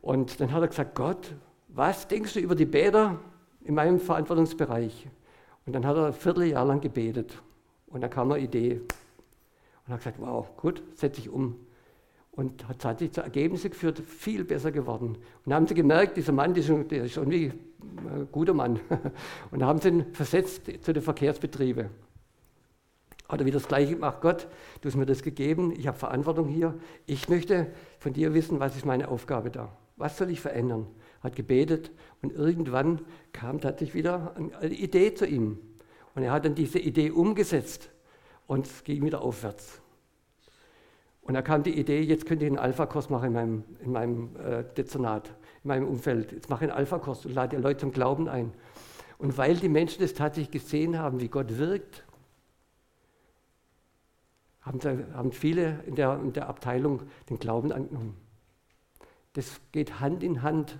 Und 0.00 0.38
dann 0.38 0.52
hat 0.52 0.62
er 0.62 0.68
gesagt, 0.68 0.94
Gott, 0.94 1.34
was 1.66 2.06
denkst 2.06 2.34
du 2.34 2.38
über 2.38 2.54
die 2.54 2.66
Bäder 2.66 3.18
in 3.64 3.74
meinem 3.74 3.98
Verantwortungsbereich? 3.98 5.08
Und 5.66 5.72
dann 5.72 5.86
hat 5.86 5.96
er 5.96 6.06
ein 6.06 6.12
Vierteljahr 6.12 6.64
lang 6.64 6.80
gebetet. 6.80 7.42
Und 7.86 8.02
dann 8.02 8.10
kam 8.10 8.30
eine 8.30 8.42
Idee. 8.42 8.80
Und 9.86 9.92
hat 9.92 10.00
gesagt, 10.00 10.20
wow, 10.20 10.46
gut, 10.56 10.82
setze 10.94 11.20
ich 11.20 11.28
um. 11.28 11.56
Und 12.32 12.66
hat 12.68 12.80
tatsächlich 12.80 13.12
zu 13.12 13.22
Ergebnissen 13.22 13.70
geführt, 13.70 14.00
viel 14.00 14.44
besser 14.44 14.72
geworden. 14.72 15.16
Und 15.16 15.18
dann 15.46 15.54
haben 15.54 15.66
sie 15.66 15.74
gemerkt, 15.74 16.16
dieser 16.16 16.32
Mann, 16.32 16.54
der 16.54 17.04
ist 17.04 17.16
irgendwie 17.16 17.52
ein 18.06 18.28
guter 18.32 18.54
Mann. 18.54 18.80
Und 19.50 19.60
da 19.60 19.66
haben 19.66 19.78
sie 19.78 19.88
ihn 19.88 20.06
versetzt 20.12 20.62
zu 20.82 20.92
den 20.92 21.02
Verkehrsbetrieben. 21.02 21.90
Hat 23.28 23.40
er 23.40 23.46
wieder 23.46 23.58
das 23.58 23.68
Gleiche 23.68 23.94
gemacht, 23.94 24.20
Gott, 24.20 24.48
du 24.80 24.88
hast 24.88 24.96
mir 24.96 25.06
das 25.06 25.22
gegeben, 25.22 25.72
ich 25.76 25.86
habe 25.86 25.96
Verantwortung 25.96 26.48
hier. 26.48 26.74
Ich 27.06 27.28
möchte 27.28 27.68
von 27.98 28.12
dir 28.12 28.34
wissen, 28.34 28.60
was 28.60 28.76
ist 28.76 28.84
meine 28.84 29.08
Aufgabe 29.08 29.50
da? 29.50 29.70
Was 29.96 30.18
soll 30.18 30.30
ich 30.30 30.40
verändern? 30.40 30.86
Hat 31.24 31.34
gebetet 31.34 31.90
und 32.22 32.32
irgendwann 32.32 33.00
kam 33.32 33.60
tatsächlich 33.60 33.94
wieder 33.94 34.36
eine 34.36 34.74
Idee 34.74 35.14
zu 35.14 35.26
ihm. 35.26 35.58
Und 36.14 36.22
er 36.22 36.30
hat 36.30 36.44
dann 36.44 36.54
diese 36.54 36.78
Idee 36.78 37.10
umgesetzt 37.10 37.90
und 38.46 38.66
es 38.66 38.84
ging 38.84 39.04
wieder 39.04 39.22
aufwärts. 39.22 39.80
Und 41.22 41.34
da 41.34 41.42
kam 41.42 41.62
die 41.62 41.76
Idee, 41.76 42.02
jetzt 42.02 42.26
könnte 42.26 42.44
ich 42.44 42.50
einen 42.50 42.58
Alpha-Kurs 42.58 43.08
machen 43.08 43.28
in 43.28 43.32
meinem, 43.32 43.64
in 43.82 43.92
meinem 43.92 44.36
äh, 44.36 44.64
Dezernat, 44.76 45.28
in 45.64 45.68
meinem 45.68 45.88
Umfeld. 45.88 46.32
Jetzt 46.32 46.50
mache 46.50 46.66
ich 46.66 46.70
einen 46.70 46.78
Alpha-Kurs 46.78 47.24
und 47.24 47.34
lade 47.34 47.56
die 47.56 47.62
Leute 47.62 47.80
zum 47.80 47.92
Glauben 47.92 48.28
ein. 48.28 48.52
Und 49.16 49.38
weil 49.38 49.56
die 49.56 49.70
Menschen 49.70 50.02
das 50.02 50.12
tatsächlich 50.12 50.50
gesehen 50.50 50.98
haben, 50.98 51.20
wie 51.20 51.28
Gott 51.28 51.56
wirkt, 51.56 52.04
haben, 54.60 54.80
haben 55.14 55.32
viele 55.32 55.82
in 55.86 55.94
der, 55.94 56.20
in 56.20 56.34
der 56.34 56.48
Abteilung 56.48 57.02
den 57.30 57.38
Glauben 57.38 57.72
angenommen. 57.72 58.16
Das 59.32 59.60
geht 59.72 60.00
Hand 60.00 60.22
in 60.22 60.42
Hand 60.42 60.78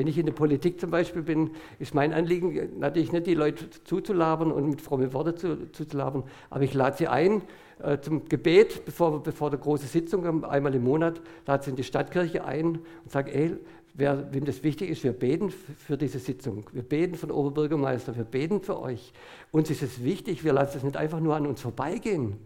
wenn 0.00 0.06
ich 0.06 0.16
in 0.16 0.24
der 0.24 0.32
Politik 0.32 0.80
zum 0.80 0.90
Beispiel 0.90 1.20
bin, 1.20 1.50
ist 1.78 1.94
mein 1.94 2.14
Anliegen 2.14 2.78
natürlich 2.78 3.12
nicht, 3.12 3.26
die 3.26 3.34
Leute 3.34 3.68
zuzulabern 3.84 4.50
und 4.50 4.70
mit 4.70 4.80
frommen 4.80 5.12
Worten 5.12 5.36
zu, 5.36 5.70
zuzulabern, 5.72 6.24
aber 6.48 6.64
ich 6.64 6.72
lade 6.72 6.96
sie 6.96 7.06
ein 7.06 7.42
äh, 7.82 7.98
zum 8.00 8.26
Gebet, 8.26 8.86
bevor, 8.86 9.22
bevor 9.22 9.50
der 9.50 9.58
große 9.58 9.86
Sitzung 9.86 10.42
einmal 10.44 10.74
im 10.74 10.84
Monat, 10.84 11.20
lade 11.46 11.64
sie 11.64 11.70
in 11.70 11.76
die 11.76 11.84
Stadtkirche 11.84 12.46
ein 12.46 12.78
und 12.78 13.10
sage, 13.10 13.30
ey, 13.34 13.56
wer, 13.92 14.32
wem 14.32 14.46
das 14.46 14.62
wichtig 14.62 14.88
ist, 14.88 15.04
wir 15.04 15.12
beten 15.12 15.50
für 15.50 15.98
diese 15.98 16.18
Sitzung. 16.18 16.64
Wir 16.72 16.82
beten 16.82 17.16
von 17.16 17.30
Oberbürgermeister, 17.30 18.16
wir 18.16 18.24
beten 18.24 18.62
für 18.62 18.80
euch. 18.80 19.12
Uns 19.50 19.68
ist 19.68 19.82
es 19.82 20.02
wichtig, 20.02 20.44
wir 20.44 20.54
lassen 20.54 20.78
es 20.78 20.82
nicht 20.82 20.96
einfach 20.96 21.20
nur 21.20 21.36
an 21.36 21.46
uns 21.46 21.60
vorbeigehen. 21.60 22.38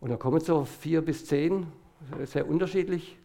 Und 0.00 0.10
da 0.10 0.16
kommen 0.16 0.40
so 0.40 0.64
vier 0.64 1.02
bis 1.02 1.24
zehn, 1.24 1.68
sehr 2.24 2.48
unterschiedlich, 2.48 3.16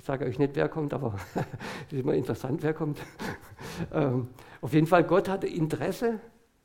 ich 0.00 0.06
sage 0.06 0.24
euch 0.24 0.38
nicht, 0.38 0.56
wer 0.56 0.70
kommt, 0.70 0.94
aber 0.94 1.14
es 1.34 1.92
ist 1.92 2.00
immer 2.00 2.14
interessant, 2.14 2.62
wer 2.62 2.72
kommt. 2.72 2.98
ähm, 3.92 4.28
auf 4.62 4.72
jeden 4.72 4.86
Fall, 4.86 5.04
Gott 5.04 5.28
hatte 5.28 5.46
Interesse 5.46 6.20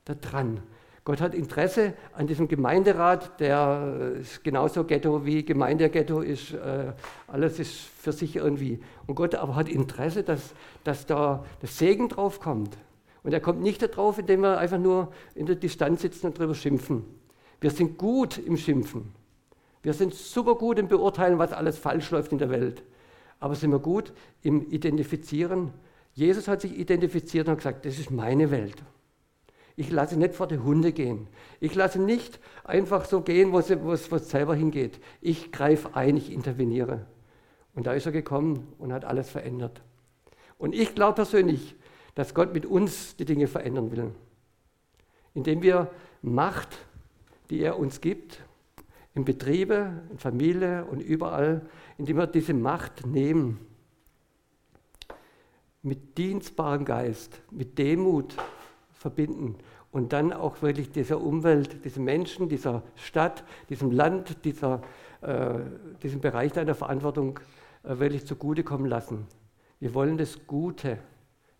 daran. 0.05 0.63
Gott 1.03 1.19
hat 1.19 1.36
Interesse 1.36 1.95
an 2.13 2.27
diesem 2.27 2.47
Gemeinderat, 2.47 3.38
der 3.41 4.13
ist 4.21 4.41
genauso 4.45 4.86
Ghetto 4.86 5.25
wie 5.25 5.43
Gemeindeghetto 5.43 6.21
ist. 6.21 6.53
Äh, 6.53 6.93
alles 7.27 7.59
ist 7.59 7.73
für 7.73 8.13
sich 8.13 8.38
irgendwie. 8.38 8.79
Und 9.05 9.15
Gott 9.15 9.36
aber 9.36 9.55
hat 9.55 9.67
Interesse, 9.67 10.23
dass, 10.23 10.53
dass 10.86 11.05
da 11.05 11.43
der 11.61 11.67
Segen 11.67 12.07
drauf 12.07 12.39
kommt. 12.39 12.77
Und 13.21 13.33
er 13.33 13.41
kommt 13.41 13.61
nicht 13.61 13.81
darauf, 13.81 14.17
indem 14.17 14.43
wir 14.43 14.59
einfach 14.59 14.79
nur 14.79 15.11
in 15.36 15.45
der 15.45 15.57
Distanz 15.57 16.03
sitzen 16.03 16.27
und 16.27 16.39
darüber 16.39 16.55
schimpfen. 16.55 17.03
Wir 17.59 17.71
sind 17.71 17.97
gut 17.97 18.38
im 18.38 18.55
Schimpfen. 18.55 19.11
Wir 19.83 19.91
sind 19.91 20.13
super 20.13 20.55
gut 20.55 20.79
im 20.79 20.88
Beurteilen, 20.88 21.38
was 21.38 21.51
alles 21.51 21.77
falsch 21.77 22.09
läuft 22.11 22.31
in 22.31 22.38
der 22.38 22.49
Welt 22.49 22.81
aber 23.45 23.53
sind 23.53 23.69
wir 23.69 23.77
gut 23.77 24.11
im 24.41 24.71
Identifizieren. 24.71 25.71
Jesus 26.13 26.47
hat 26.47 26.61
sich 26.61 26.79
identifiziert 26.79 27.47
und 27.47 27.57
gesagt, 27.57 27.85
das 27.85 27.99
ist 27.99 28.09
meine 28.09 28.49
Welt. 28.49 28.81
Ich 29.75 29.91
lasse 29.91 30.17
nicht 30.17 30.33
vor 30.33 30.47
die 30.47 30.57
Hunde 30.57 30.91
gehen. 30.91 31.27
Ich 31.59 31.75
lasse 31.75 32.01
nicht 32.01 32.39
einfach 32.63 33.05
so 33.05 33.21
gehen, 33.21 33.51
wo 33.51 33.59
es 33.59 34.29
selber 34.31 34.55
hingeht. 34.55 34.99
Ich 35.21 35.51
greife 35.51 35.95
ein, 35.95 36.17
ich 36.17 36.33
interveniere. 36.33 37.05
Und 37.75 37.85
da 37.85 37.93
ist 37.93 38.07
er 38.07 38.11
gekommen 38.11 38.73
und 38.79 38.91
hat 38.91 39.05
alles 39.05 39.29
verändert. 39.29 39.79
Und 40.57 40.73
ich 40.73 40.95
glaube 40.95 41.13
persönlich, 41.13 41.75
dass 42.15 42.33
Gott 42.33 42.51
mit 42.51 42.65
uns 42.65 43.15
die 43.15 43.25
Dinge 43.25 43.45
verändern 43.45 43.91
will. 43.91 44.09
Indem 45.35 45.61
wir 45.61 45.91
Macht, 46.23 46.79
die 47.51 47.59
er 47.59 47.77
uns 47.77 48.01
gibt, 48.01 48.41
in 49.13 49.23
Betriebe, 49.23 50.01
in 50.09 50.17
Familie 50.17 50.85
und 50.85 50.99
überall 50.99 51.61
indem 51.97 52.17
wir 52.17 52.27
diese 52.27 52.53
Macht 52.53 53.05
nehmen, 53.05 53.59
mit 55.81 56.17
dienstbarem 56.17 56.83
Geist, 56.83 57.41
mit 57.51 57.77
Demut 57.77 58.35
verbinden 58.91 59.55
und 59.91 60.13
dann 60.13 60.33
auch 60.33 60.61
wirklich 60.61 60.91
dieser 60.91 61.21
Umwelt, 61.21 61.85
diesen 61.85 62.03
Menschen, 62.03 62.49
dieser 62.49 62.81
Stadt, 62.95 63.43
diesem 63.69 63.91
Land, 63.91 64.43
dieser, 64.45 64.81
äh, 65.21 65.59
diesem 66.01 66.21
Bereich 66.21 66.51
deiner 66.53 66.73
Verantwortung 66.73 67.39
äh, 67.83 67.99
wirklich 67.99 68.25
zugutekommen 68.25 68.87
lassen. 68.87 69.27
Wir 69.79 69.93
wollen 69.93 70.17
das 70.17 70.47
Gute. 70.47 70.97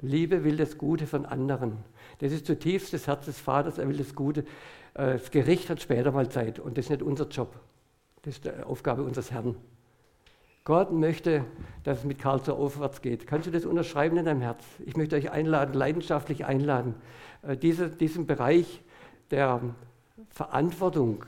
Liebe 0.02 0.44
will 0.44 0.58
das 0.58 0.78
Gute 0.78 1.06
von 1.06 1.26
anderen. 1.26 1.78
Das 2.20 2.32
ist 2.32 2.46
zutiefst 2.46 2.94
das 2.94 3.08
Herz 3.08 3.26
des 3.26 3.40
Vaters, 3.40 3.78
er 3.78 3.88
will 3.88 3.98
das 3.98 4.16
Gute. 4.16 4.42
Äh, 4.96 5.14
das 5.14 5.30
Gericht 5.30 5.70
hat 5.70 5.82
später 5.82 6.12
mal 6.12 6.30
Zeit 6.30 6.60
und 6.60 6.78
das 6.78 6.86
ist 6.86 6.90
nicht 6.90 7.04
unser 7.04 7.28
Job. 7.28 7.54
Das 8.24 8.36
ist 8.36 8.46
die 8.46 8.64
Aufgabe 8.64 9.04
unseres 9.04 9.32
Herrn. 9.32 9.56
Gott 10.66 10.92
möchte, 10.92 11.46
dass 11.84 12.00
es 12.00 12.04
mit 12.06 12.18
Karl 12.18 12.44
so 12.44 12.56
aufwärts 12.56 13.04
geht. 13.04 13.28
Kannst 13.28 13.46
du 13.46 13.52
das 13.52 13.66
unterschreiben 13.66 14.18
in 14.18 14.26
deinem 14.26 14.42
Herz? 14.42 14.64
Ich 14.84 14.98
möchte 14.98 15.16
euch 15.16 15.32
einladen, 15.32 15.76
leidenschaftlich 15.76 16.46
einladen, 16.46 16.96
äh, 17.44 17.56
diese, 17.56 17.88
diesen 17.88 18.26
Bereich 18.26 18.82
der 19.30 19.62
Verantwortung 20.30 21.24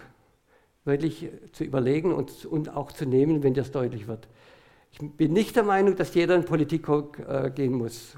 wirklich 0.85 1.29
zu 1.51 1.63
überlegen 1.63 2.13
und, 2.13 2.45
und 2.45 2.75
auch 2.75 2.91
zu 2.91 3.05
nehmen, 3.05 3.43
wenn 3.43 3.53
das 3.53 3.71
deutlich 3.71 4.07
wird. 4.07 4.27
Ich 4.91 4.99
bin 4.99 5.33
nicht 5.33 5.55
der 5.55 5.63
Meinung, 5.63 5.95
dass 5.95 6.15
jeder 6.15 6.35
in 6.35 6.43
Politik 6.43 6.87
äh, 6.89 7.51
gehen 7.51 7.73
muss. 7.73 8.17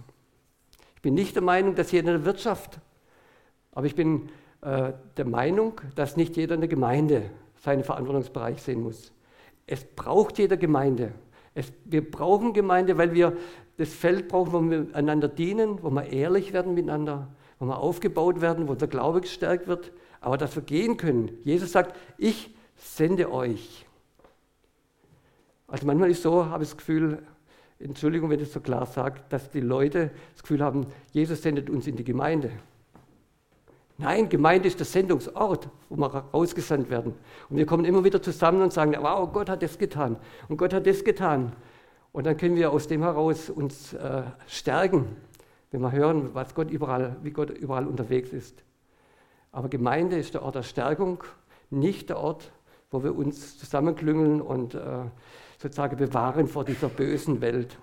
Ich 0.95 1.01
bin 1.01 1.15
nicht 1.15 1.35
der 1.35 1.43
Meinung, 1.43 1.75
dass 1.75 1.91
jeder 1.91 2.13
in 2.13 2.17
der 2.19 2.25
Wirtschaft. 2.25 2.79
Aber 3.73 3.85
ich 3.85 3.95
bin 3.95 4.29
äh, 4.61 4.93
der 5.17 5.25
Meinung, 5.25 5.81
dass 5.95 6.15
nicht 6.15 6.37
jeder 6.37 6.55
in 6.55 6.61
der 6.61 6.69
Gemeinde 6.69 7.23
seinen 7.57 7.83
Verantwortungsbereich 7.83 8.61
sehen 8.61 8.83
muss. 8.83 9.11
Es 9.71 9.83
braucht 9.83 10.39
jede 10.39 10.57
Gemeinde. 10.57 11.11
Es, 11.53 11.71
wir 11.85 12.09
brauchen 12.09 12.53
Gemeinde, 12.53 12.97
weil 12.97 13.13
wir 13.13 13.37
das 13.77 13.89
Feld 13.89 14.27
brauchen, 14.27 14.51
wo 14.51 14.61
wir 14.69 14.87
einander 14.93 15.27
dienen, 15.27 15.83
wo 15.83 15.91
wir 15.91 16.11
ehrlich 16.11 16.53
werden 16.53 16.73
miteinander, 16.73 17.27
wo 17.59 17.65
wir 17.65 17.77
aufgebaut 17.77 18.41
werden, 18.41 18.67
wo 18.67 18.73
der 18.73 18.87
Glaube 18.87 19.21
gestärkt 19.21 19.67
wird, 19.67 19.91
aber 20.21 20.37
dass 20.37 20.55
wir 20.55 20.63
gehen 20.63 20.97
können. 20.97 21.37
Jesus 21.43 21.71
sagt, 21.71 21.95
ich 22.17 22.55
sende 22.77 23.31
euch. 23.31 23.85
Also 25.67 25.85
manchmal 25.85 26.09
ist 26.09 26.23
so, 26.23 26.47
habe 26.47 26.63
ich 26.63 26.69
das 26.69 26.77
Gefühl, 26.77 27.21
Entschuldigung, 27.77 28.31
wenn 28.31 28.39
ich 28.39 28.47
es 28.47 28.53
so 28.53 28.61
klar 28.61 28.87
sage, 28.87 29.21
dass 29.29 29.51
die 29.51 29.61
Leute 29.61 30.09
das 30.33 30.41
Gefühl 30.41 30.63
haben, 30.63 30.87
Jesus 31.11 31.43
sendet 31.43 31.69
uns 31.69 31.85
in 31.85 31.95
die 31.95 32.03
Gemeinde. 32.03 32.49
Nein, 34.01 34.29
Gemeinde 34.29 34.69
ist 34.69 34.79
der 34.79 34.85
Sendungsort, 34.85 35.67
wo 35.89 35.97
wir 35.97 36.07
rausgesandt 36.07 36.89
werden. 36.89 37.15
Und 37.49 37.57
wir 37.57 37.65
kommen 37.65 37.83
immer 37.83 38.01
wieder 38.05 38.21
zusammen 38.21 38.61
und 38.61 38.71
sagen, 38.71 38.95
wow, 38.97 39.29
Gott 39.29 39.49
hat 39.49 39.61
das 39.61 39.77
getan 39.77 40.15
und 40.47 40.55
Gott 40.55 40.73
hat 40.73 40.87
das 40.87 41.03
getan. 41.03 41.51
Und 42.13 42.25
dann 42.25 42.37
können 42.37 42.55
wir 42.55 42.71
aus 42.71 42.87
dem 42.87 43.03
heraus 43.03 43.49
uns 43.49 43.93
äh, 43.93 44.23
stärken, 44.47 45.17
wenn 45.71 45.81
wir 45.81 45.91
hören, 45.91 46.29
was 46.33 46.55
Gott 46.55 46.71
überall, 46.71 47.17
wie 47.23 47.31
Gott 47.31 47.49
überall 47.49 47.85
unterwegs 47.87 48.31
ist. 48.31 48.63
Aber 49.51 49.67
Gemeinde 49.67 50.17
ist 50.17 50.33
der 50.33 50.43
Ort 50.43 50.55
der 50.55 50.63
Stärkung, 50.63 51.21
nicht 51.69 52.07
der 52.07 52.19
Ort, 52.19 52.53
wo 52.91 53.03
wir 53.03 53.13
uns 53.13 53.57
zusammenklüngeln 53.57 54.39
und 54.39 54.75
äh, 54.75 54.79
sozusagen 55.57 55.97
bewahren 55.97 56.47
vor 56.47 56.63
dieser 56.63 56.87
bösen 56.87 57.41
Welt. 57.41 57.77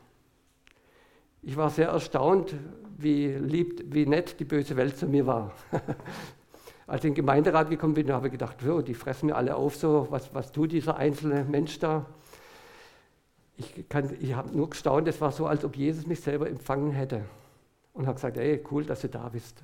Ich 1.43 1.59
war 1.59 1.69
sehr 1.69 1.89
erstaunt, 1.89 2.55
wie 2.99 3.28
lieb, 3.28 3.84
wie 3.86 4.07
nett 4.07 4.38
die 4.40 4.44
böse 4.44 4.76
Welt 4.76 4.97
zu 4.97 5.07
mir 5.07 5.26
war. 5.26 5.53
Als 6.86 7.01
ich 7.01 7.09
in 7.09 7.14
den 7.14 7.16
Gemeinderat 7.16 7.68
gekommen 7.68 7.94
bin, 7.94 8.12
habe 8.12 8.28
ich 8.28 8.32
gedacht, 8.32 8.57
oh, 8.66 8.80
die 8.80 8.94
fressen 8.94 9.26
mir 9.26 9.34
alle 9.34 9.57
auf, 9.57 9.76
so 9.76 10.07
was, 10.11 10.32
was 10.34 10.53
tut 10.53 10.72
dieser 10.72 10.97
einzelne 10.97 11.44
Mensch 11.44 11.78
da? 11.78 12.07
Ich, 13.57 13.84
ich 14.20 14.34
habe 14.34 14.57
nur 14.57 14.70
gestaunt, 14.70 15.09
es 15.09 15.20
war 15.20 15.32
so, 15.32 15.47
als 15.47 15.64
ob 15.64 15.76
Jesus 15.76 16.07
mich 16.07 16.20
selber 16.20 16.49
empfangen 16.49 16.92
hätte 16.92 17.24
und 17.92 18.07
habe 18.07 18.14
gesagt, 18.14 18.36
hey, 18.36 18.62
cool, 18.70 18.84
dass 18.84 19.01
du 19.01 19.09
da 19.09 19.28
bist. 19.28 19.62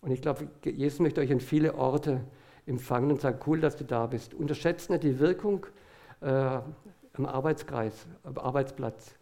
Und 0.00 0.10
ich 0.10 0.22
glaube, 0.22 0.48
Jesus 0.64 0.98
möchte 0.98 1.20
euch 1.20 1.30
an 1.30 1.40
viele 1.40 1.74
Orte 1.74 2.22
empfangen 2.66 3.10
und 3.10 3.20
sagen, 3.20 3.38
cool, 3.46 3.60
dass 3.60 3.76
du 3.76 3.84
da 3.84 4.06
bist. 4.06 4.34
Unterschätzt 4.34 4.90
nicht 4.90 5.02
die 5.02 5.18
Wirkung 5.18 5.66
äh, 6.22 6.26
am 6.26 7.26
Arbeitskreis, 7.26 8.06
am 8.24 8.38
Arbeitsplatz. 8.38 9.14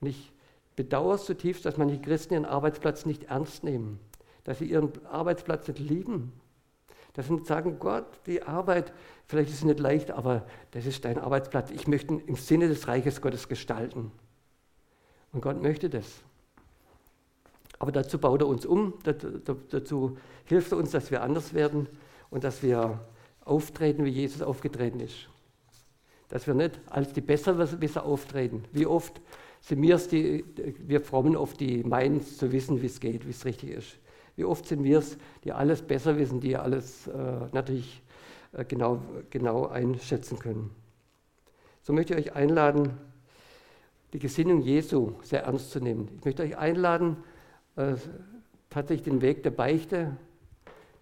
Und 0.00 0.08
ich 0.08 0.32
bedauere 0.76 1.18
zutiefst, 1.18 1.64
dass 1.64 1.78
manche 1.78 2.00
Christen 2.00 2.34
ihren 2.34 2.44
Arbeitsplatz 2.44 3.06
nicht 3.06 3.24
ernst 3.24 3.64
nehmen, 3.64 3.98
dass 4.44 4.58
sie 4.58 4.66
ihren 4.66 4.92
Arbeitsplatz 5.06 5.66
nicht 5.68 5.80
lieben. 5.80 6.32
Dass 7.14 7.28
sie 7.28 7.32
nicht 7.32 7.46
sagen, 7.46 7.78
Gott, 7.78 8.04
die 8.26 8.42
Arbeit, 8.42 8.92
vielleicht 9.26 9.48
ist 9.48 9.56
es 9.56 9.64
nicht 9.64 9.80
leicht, 9.80 10.10
aber 10.10 10.46
das 10.72 10.84
ist 10.84 11.02
dein 11.06 11.18
Arbeitsplatz. 11.18 11.70
Ich 11.70 11.88
möchte 11.88 12.14
im 12.14 12.36
Sinne 12.36 12.68
des 12.68 12.86
Reiches 12.88 13.22
Gottes 13.22 13.48
gestalten. 13.48 14.12
Und 15.32 15.40
Gott 15.40 15.62
möchte 15.62 15.88
das. 15.88 16.22
Aber 17.78 17.90
dazu 17.90 18.18
baut 18.18 18.42
er 18.42 18.46
uns 18.46 18.66
um, 18.66 18.94
dazu 19.02 20.18
hilft 20.44 20.72
er 20.72 20.78
uns, 20.78 20.90
dass 20.90 21.10
wir 21.10 21.22
anders 21.22 21.54
werden 21.54 21.88
und 22.30 22.44
dass 22.44 22.62
wir 22.62 23.00
auftreten, 23.44 24.04
wie 24.04 24.10
Jesus 24.10 24.42
aufgetreten 24.42 25.00
ist. 25.00 25.28
Dass 26.28 26.46
wir 26.46 26.54
nicht 26.54 26.80
als 26.90 27.12
die 27.12 27.20
Besserwisser 27.20 28.04
auftreten. 28.04 28.64
Wie 28.72 28.86
oft 28.86 29.20
wir 29.70 29.94
es, 29.96 30.08
die, 30.08 30.44
wir 30.78 31.00
Frommen 31.00 31.36
oft, 31.36 31.60
die 31.60 31.82
meinen 31.84 32.22
zu 32.22 32.52
wissen, 32.52 32.82
wie 32.82 32.86
es 32.86 33.00
geht, 33.00 33.26
wie 33.26 33.30
es 33.30 33.44
richtig 33.44 33.70
ist. 33.70 33.98
Wie 34.36 34.44
oft 34.44 34.66
sind 34.66 34.84
wir 34.84 34.98
es, 34.98 35.16
die 35.44 35.52
alles 35.52 35.82
besser 35.82 36.18
wissen, 36.18 36.40
die 36.40 36.56
alles 36.56 37.06
äh, 37.06 37.12
natürlich 37.52 38.02
äh, 38.52 38.64
genau, 38.64 39.00
genau 39.30 39.66
einschätzen 39.66 40.38
können. 40.38 40.70
So 41.82 41.92
möchte 41.92 42.14
ich 42.14 42.28
euch 42.28 42.36
einladen, 42.36 42.90
die 44.12 44.18
Gesinnung 44.18 44.60
Jesu 44.60 45.12
sehr 45.22 45.44
ernst 45.44 45.70
zu 45.70 45.80
nehmen. 45.80 46.08
Ich 46.18 46.24
möchte 46.24 46.42
euch 46.42 46.56
einladen, 46.56 47.16
äh, 47.76 47.94
tatsächlich 48.70 49.04
den 49.04 49.22
Weg 49.22 49.42
der 49.42 49.50
Beichte, 49.50 50.16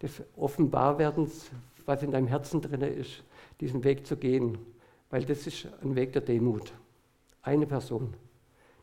des 0.01 0.21
Offenbarwerdens, 0.35 1.49
was 1.85 2.03
in 2.03 2.11
deinem 2.11 2.27
Herzen 2.27 2.61
drin 2.61 2.81
ist, 2.81 3.23
diesen 3.59 3.83
Weg 3.83 4.05
zu 4.05 4.17
gehen 4.17 4.57
weil 5.09 5.23
das 5.23 5.47
ist 5.47 5.67
ein 5.81 5.95
Weg 5.95 6.13
der 6.13 6.21
Demut. 6.21 6.73
Eine 7.41 7.65
Person, 7.65 8.13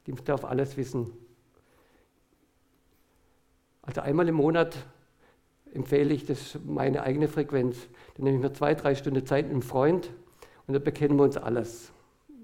die 0.07 0.12
darf 0.12 0.44
alles 0.44 0.76
wissen. 0.76 1.12
Also 3.82 4.00
einmal 4.00 4.28
im 4.28 4.36
Monat 4.36 4.76
empfehle 5.72 6.14
ich, 6.14 6.26
das 6.26 6.59
meine 6.64 7.03
eigene 7.03 7.28
Frequenz. 7.28 7.76
Dann 8.14 8.24
nehme 8.24 8.36
ich 8.36 8.42
mir 8.42 8.53
zwei, 8.53 8.74
drei 8.74 8.94
Stunden 8.94 9.26
Zeit 9.26 9.46
mit 9.46 9.53
einem 9.53 9.62
Freund 9.62 10.11
und 10.66 10.74
dann 10.74 10.84
bekennen 10.84 11.16
wir 11.16 11.24
uns 11.24 11.36
alles. 11.36 11.92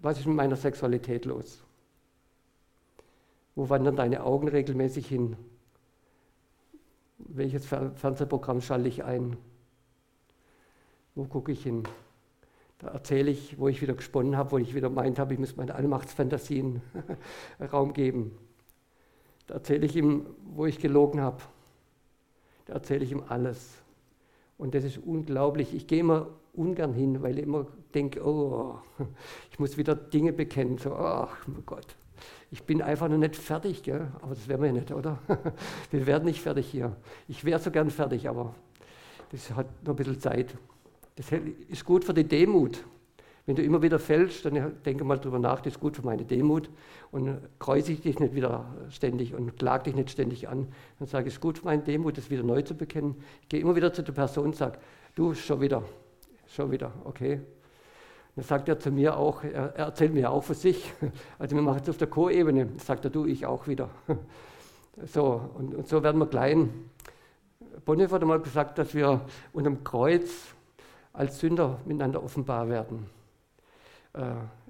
Was 0.01 0.19
ist 0.19 0.27
mit 0.27 0.37
meiner 0.37 0.57
Sexualität 0.57 1.25
los? 1.25 1.65
Wo 3.55 3.69
wandern 3.69 3.97
deine 3.97 4.23
Augen 4.23 4.49
regelmäßig 4.49 5.07
hin? 5.07 5.37
Welches 7.19 7.67
Fernsehprogramm 7.67 8.61
schalte 8.61 8.89
ich 8.89 9.05
ein? 9.05 9.37
Wo 11.15 11.25
gucke 11.25 11.51
ich 11.51 11.65
hin? 11.65 11.83
Da 12.79 12.89
erzähle 12.89 13.31
ich, 13.31 13.59
wo 13.59 13.69
ich 13.69 13.83
wieder 13.83 13.95
gesponnen 13.95 14.37
habe, 14.37 14.53
wo 14.53 14.59
ich 14.59 14.75
wieder 14.75 14.89
meint 14.89 15.19
habe, 15.19 15.35
ich 15.35 15.41
muss 15.41 15.57
meine 15.57 15.75
Allmachtsfantasien 15.75 16.81
Raum 17.73 17.93
geben. 17.93 18.39
Da 19.49 19.55
erzähle 19.55 19.87
ich 19.87 19.97
ihm, 19.97 20.27
wo 20.55 20.67
ich 20.67 20.79
gelogen 20.79 21.21
habe. 21.21 21.43
Da 22.67 22.75
erzähle 22.75 23.05
ich 23.05 23.11
ihm 23.11 23.23
alles. 23.29 23.83
Und 24.59 24.75
das 24.75 24.85
ist 24.85 24.99
unglaublich. 24.99 25.75
Ich 25.75 25.87
gehe 25.87 26.01
immer 26.01 26.29
ungern 26.53 26.93
hin, 26.93 27.23
weil 27.23 27.39
ich 27.39 27.45
immer 27.45 27.67
denke, 27.95 28.25
oh, 28.25 28.79
ich 29.51 29.59
muss 29.59 29.77
wieder 29.77 29.97
Dinge 29.97 30.33
bekennen. 30.33 30.79
So, 30.79 30.95
ach 30.95 31.37
oh 31.49 31.63
Gott, 31.67 31.97
ich 32.51 32.63
bin 32.63 32.81
einfach 32.83 33.09
noch 33.09 33.19
nicht 33.19 33.37
fertig. 33.37 33.83
Gell? 33.83 34.09
Aber 34.23 34.35
das 34.35 34.47
werden 34.47 34.63
wir 34.63 34.69
ja 34.69 34.75
nicht, 34.75 34.93
oder? 34.93 35.19
Wir 35.91 36.07
werden 36.07 36.27
nicht 36.27 36.41
fertig 36.41 36.69
hier. 36.69 36.95
Ich 37.27 37.45
wäre 37.45 37.59
so 37.59 37.71
gern 37.71 37.91
fertig, 37.91 38.29
aber 38.29 38.55
das 39.33 39.51
hat 39.51 39.67
noch 39.83 39.95
ein 39.95 39.97
bisschen 39.97 40.21
Zeit. 40.21 40.55
Das 41.19 41.27
ist 41.69 41.85
gut 41.85 42.05
für 42.05 42.15
die 42.15 42.23
Demut. 42.23 42.85
Wenn 43.45 43.57
du 43.57 43.63
immer 43.63 43.83
wieder 43.83 43.99
fällst, 43.99 44.45
dann 44.45 44.81
denke 44.85 45.03
mal 45.03 45.19
drüber 45.19 45.41
nach, 45.41 45.61
das 45.61 45.73
ist 45.73 45.81
gut 45.81 45.97
für 45.97 46.03
meine 46.03 46.25
Demut 46.25 46.71
und 47.11 47.39
kreuzig 47.59 48.03
dich 48.03 48.21
nicht 48.21 48.37
wieder 48.37 48.67
ständig 48.91 49.35
und 49.35 49.59
klag 49.59 49.83
dich 49.83 49.97
nicht 49.97 50.11
ständig 50.11 50.49
an. 50.49 50.69
Dann 51.01 51.09
sage 51.09 51.27
ich, 51.27 51.33
es 51.33 51.39
ist 51.39 51.41
gut 51.41 51.59
für 51.59 51.65
meine 51.65 51.83
Demut, 51.83 52.19
das 52.19 52.31
wieder 52.31 52.45
neu 52.45 52.63
zu 52.63 52.77
bekennen. 52.77 53.17
Ich 53.43 53.49
gehe 53.49 53.59
immer 53.59 53.75
wieder 53.75 53.93
zu 53.93 54.05
der 54.05 54.13
Person 54.13 54.45
und 54.45 54.57
sage, 54.57 54.79
du, 55.17 55.35
schon 55.35 55.61
wieder, 55.61 55.83
schon 56.47 56.71
wieder, 56.71 56.93
okay. 57.03 57.41
Dann 58.37 58.45
sagt 58.45 58.69
er 58.69 58.79
zu 58.79 58.93
mir 58.93 59.17
auch, 59.17 59.43
er, 59.43 59.75
er 59.75 59.87
erzählt 59.87 60.15
mir 60.15 60.31
auch 60.31 60.45
für 60.45 60.55
sich, 60.55 60.93
also 61.41 61.57
wir 61.57 61.63
machen 61.63 61.81
es 61.83 61.89
auf 61.89 61.97
der 61.97 62.07
Co-Ebene, 62.07 62.69
sagt 62.77 63.07
er, 63.07 63.11
du, 63.11 63.27
ich 63.27 63.45
auch 63.45 63.67
wieder. 63.67 63.91
So, 65.05 65.49
und, 65.55 65.77
und 65.77 65.87
so 65.87 66.03
werden 66.03 66.19
wir 66.19 66.27
klein. 66.27 66.71
Bonhoeffer 67.85 68.17
hat 68.17 68.23
einmal 68.23 68.41
gesagt, 68.41 68.79
dass 68.79 68.97
wir 68.97 69.21
unter 69.53 69.71
dem 69.71 69.85
Kreuz 69.85 70.57
als 71.19 71.41
Sünder 71.41 71.81
miteinander 71.85 72.23
offenbar 72.23 72.69
werden. 72.69 73.07
Äh, 74.13 74.23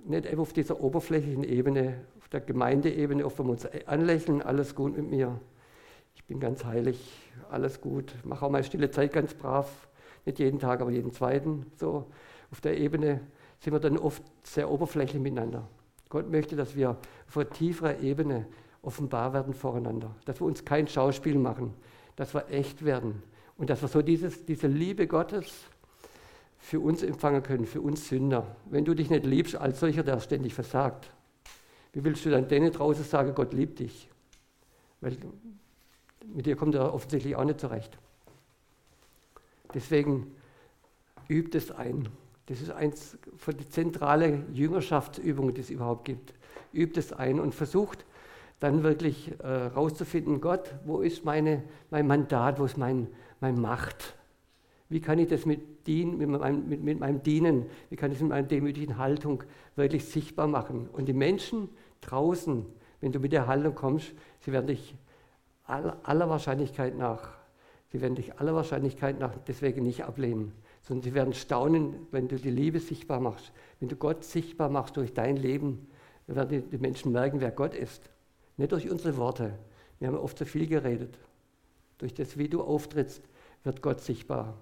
nicht 0.06 0.26
einfach 0.26 0.42
auf 0.42 0.54
dieser 0.54 0.80
oberflächlichen 0.80 1.44
Ebene, 1.44 2.00
auf 2.18 2.28
der 2.30 2.40
Gemeindeebene, 2.40 3.26
auf 3.26 3.38
wir 3.38 3.44
uns 3.44 3.66
anlächeln, 3.86 4.40
alles 4.40 4.74
gut 4.74 4.96
mit 4.96 5.10
mir. 5.10 5.38
Ich 6.14 6.24
bin 6.24 6.40
ganz 6.40 6.64
heilig, 6.64 6.98
alles 7.50 7.82
gut, 7.82 8.14
mache 8.24 8.46
auch 8.46 8.50
meine 8.50 8.64
stille 8.64 8.90
Zeit 8.90 9.12
ganz 9.12 9.34
brav, 9.34 9.88
nicht 10.24 10.38
jeden 10.38 10.58
Tag, 10.58 10.80
aber 10.80 10.90
jeden 10.90 11.12
zweiten. 11.12 11.66
So 11.76 12.06
auf 12.50 12.62
der 12.62 12.78
Ebene 12.78 13.20
sind 13.60 13.74
wir 13.74 13.80
dann 13.80 13.98
oft 13.98 14.22
sehr 14.42 14.70
oberflächlich 14.70 15.20
miteinander. 15.20 15.68
Gott 16.08 16.30
möchte, 16.30 16.56
dass 16.56 16.74
wir 16.74 16.96
auf 17.26 17.36
einer 17.36 17.50
tieferen 17.50 18.02
Ebene 18.02 18.46
offenbar 18.80 19.34
werden 19.34 19.52
voreinander, 19.52 20.14
dass 20.24 20.40
wir 20.40 20.46
uns 20.46 20.64
kein 20.64 20.88
Schauspiel 20.88 21.36
machen, 21.36 21.74
dass 22.16 22.32
wir 22.32 22.48
echt 22.48 22.86
werden 22.86 23.22
und 23.58 23.68
dass 23.68 23.82
wir 23.82 23.88
so 23.88 24.00
dieses, 24.00 24.46
diese 24.46 24.66
Liebe 24.66 25.06
Gottes, 25.06 25.68
für 26.58 26.80
uns 26.80 27.02
empfangen 27.02 27.42
können, 27.42 27.66
für 27.66 27.80
uns 27.80 28.08
Sünder. 28.08 28.56
Wenn 28.66 28.84
du 28.84 28.94
dich 28.94 29.10
nicht 29.10 29.24
liebst 29.24 29.56
als 29.56 29.80
solcher, 29.80 30.02
der 30.02 30.20
ständig 30.20 30.54
versagt, 30.54 31.10
wie 31.92 32.04
willst 32.04 32.24
du 32.24 32.30
dann 32.30 32.48
denen 32.48 32.72
draußen 32.72 33.04
sagen, 33.04 33.34
Gott 33.34 33.52
liebt 33.52 33.78
dich? 33.78 34.08
Weil 35.00 35.16
mit 36.26 36.46
dir 36.46 36.56
kommt 36.56 36.74
er 36.74 36.92
offensichtlich 36.92 37.36
auch 37.36 37.44
nicht 37.44 37.60
zurecht. 37.60 37.96
Deswegen 39.72 40.34
übt 41.28 41.56
es 41.56 41.70
ein. 41.70 42.08
Das 42.46 42.60
ist 42.60 42.70
eins 42.70 43.18
von 43.36 43.56
den 43.56 43.70
zentralen 43.70 44.54
Jüngerschaftsübungen, 44.54 45.54
die 45.54 45.60
es 45.60 45.70
überhaupt 45.70 46.04
gibt. 46.04 46.34
Übt 46.72 46.98
es 46.98 47.12
ein 47.12 47.40
und 47.40 47.54
versucht 47.54 48.04
dann 48.60 48.82
wirklich 48.82 49.32
herauszufinden, 49.40 50.36
äh, 50.36 50.40
Gott, 50.40 50.74
wo 50.84 51.00
ist 51.00 51.24
meine, 51.24 51.62
mein 51.90 52.06
Mandat, 52.06 52.58
wo 52.58 52.64
ist 52.64 52.76
mein, 52.76 53.06
meine 53.40 53.58
Macht? 53.58 54.17
Wie 54.88 55.00
kann 55.00 55.18
ich 55.18 55.28
das 55.28 55.44
mit, 55.44 55.86
dien, 55.86 56.16
mit, 56.16 56.28
meinem, 56.28 56.68
mit, 56.68 56.82
mit 56.82 56.98
meinem 56.98 57.22
Dienen, 57.22 57.66
wie 57.90 57.96
kann 57.96 58.10
ich 58.10 58.18
es 58.18 58.22
mit 58.22 58.30
meiner 58.30 58.46
demütigen 58.46 58.96
Haltung 58.96 59.42
wirklich 59.76 60.06
sichtbar 60.06 60.46
machen? 60.46 60.88
Und 60.92 61.06
die 61.06 61.12
Menschen 61.12 61.68
draußen, 62.00 62.64
wenn 63.00 63.12
du 63.12 63.20
mit 63.20 63.32
der 63.32 63.46
Haltung 63.46 63.74
kommst, 63.74 64.12
sie 64.40 64.52
werden 64.52 64.66
dich 64.66 64.96
aller, 65.64 66.28
Wahrscheinlichkeit 66.30 66.96
nach, 66.96 67.32
sie 67.92 68.00
werden 68.00 68.14
dich 68.14 68.38
aller 68.40 68.54
Wahrscheinlichkeit 68.54 69.18
nach 69.20 69.36
deswegen 69.46 69.82
nicht 69.82 70.04
ablehnen, 70.04 70.52
sondern 70.82 71.04
sie 71.04 71.14
werden 71.14 71.34
staunen, 71.34 72.06
wenn 72.10 72.28
du 72.28 72.36
die 72.36 72.50
Liebe 72.50 72.80
sichtbar 72.80 73.20
machst, 73.20 73.52
wenn 73.80 73.88
du 73.88 73.96
Gott 73.96 74.24
sichtbar 74.24 74.70
machst 74.70 74.96
durch 74.96 75.12
dein 75.12 75.36
Leben, 75.36 75.86
dann 76.26 76.36
werden 76.36 76.70
die 76.70 76.78
Menschen 76.78 77.12
merken, 77.12 77.40
wer 77.40 77.50
Gott 77.50 77.74
ist. 77.74 78.10
Nicht 78.56 78.72
durch 78.72 78.90
unsere 78.90 79.16
Worte. 79.16 79.54
Wir 79.98 80.08
haben 80.08 80.16
oft 80.16 80.38
so 80.38 80.44
viel 80.44 80.66
geredet. 80.66 81.18
Durch 81.98 82.14
das, 82.14 82.38
wie 82.38 82.48
du 82.48 82.62
auftrittst, 82.62 83.22
wird 83.64 83.82
Gott 83.82 84.00
sichtbar. 84.00 84.56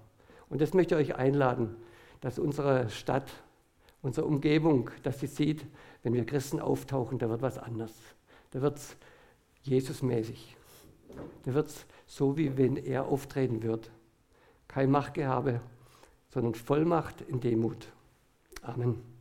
Und 0.49 0.61
das 0.61 0.73
möchte 0.73 0.95
ich 0.99 1.11
euch 1.11 1.17
einladen, 1.17 1.75
dass 2.21 2.39
unsere 2.39 2.89
Stadt, 2.89 3.29
unsere 4.01 4.25
Umgebung, 4.25 4.89
dass 5.03 5.19
sie 5.19 5.27
sieht, 5.27 5.65
wenn 6.03 6.13
wir 6.13 6.25
Christen 6.25 6.59
auftauchen, 6.59 7.19
da 7.19 7.29
wird 7.29 7.41
was 7.41 7.57
anders. 7.57 7.93
Da 8.51 8.61
wird 8.61 8.77
es 8.77 8.97
Jesusmäßig. 9.63 10.55
Da 11.43 11.53
wird 11.53 11.67
es 11.67 11.85
so, 12.05 12.37
wie 12.37 12.57
wenn 12.57 12.77
er 12.77 13.05
auftreten 13.05 13.63
wird. 13.63 13.91
Kein 14.67 14.89
Machtgehabe, 14.91 15.59
sondern 16.29 16.55
Vollmacht 16.55 17.21
in 17.21 17.41
Demut. 17.41 17.91
Amen. 18.61 19.16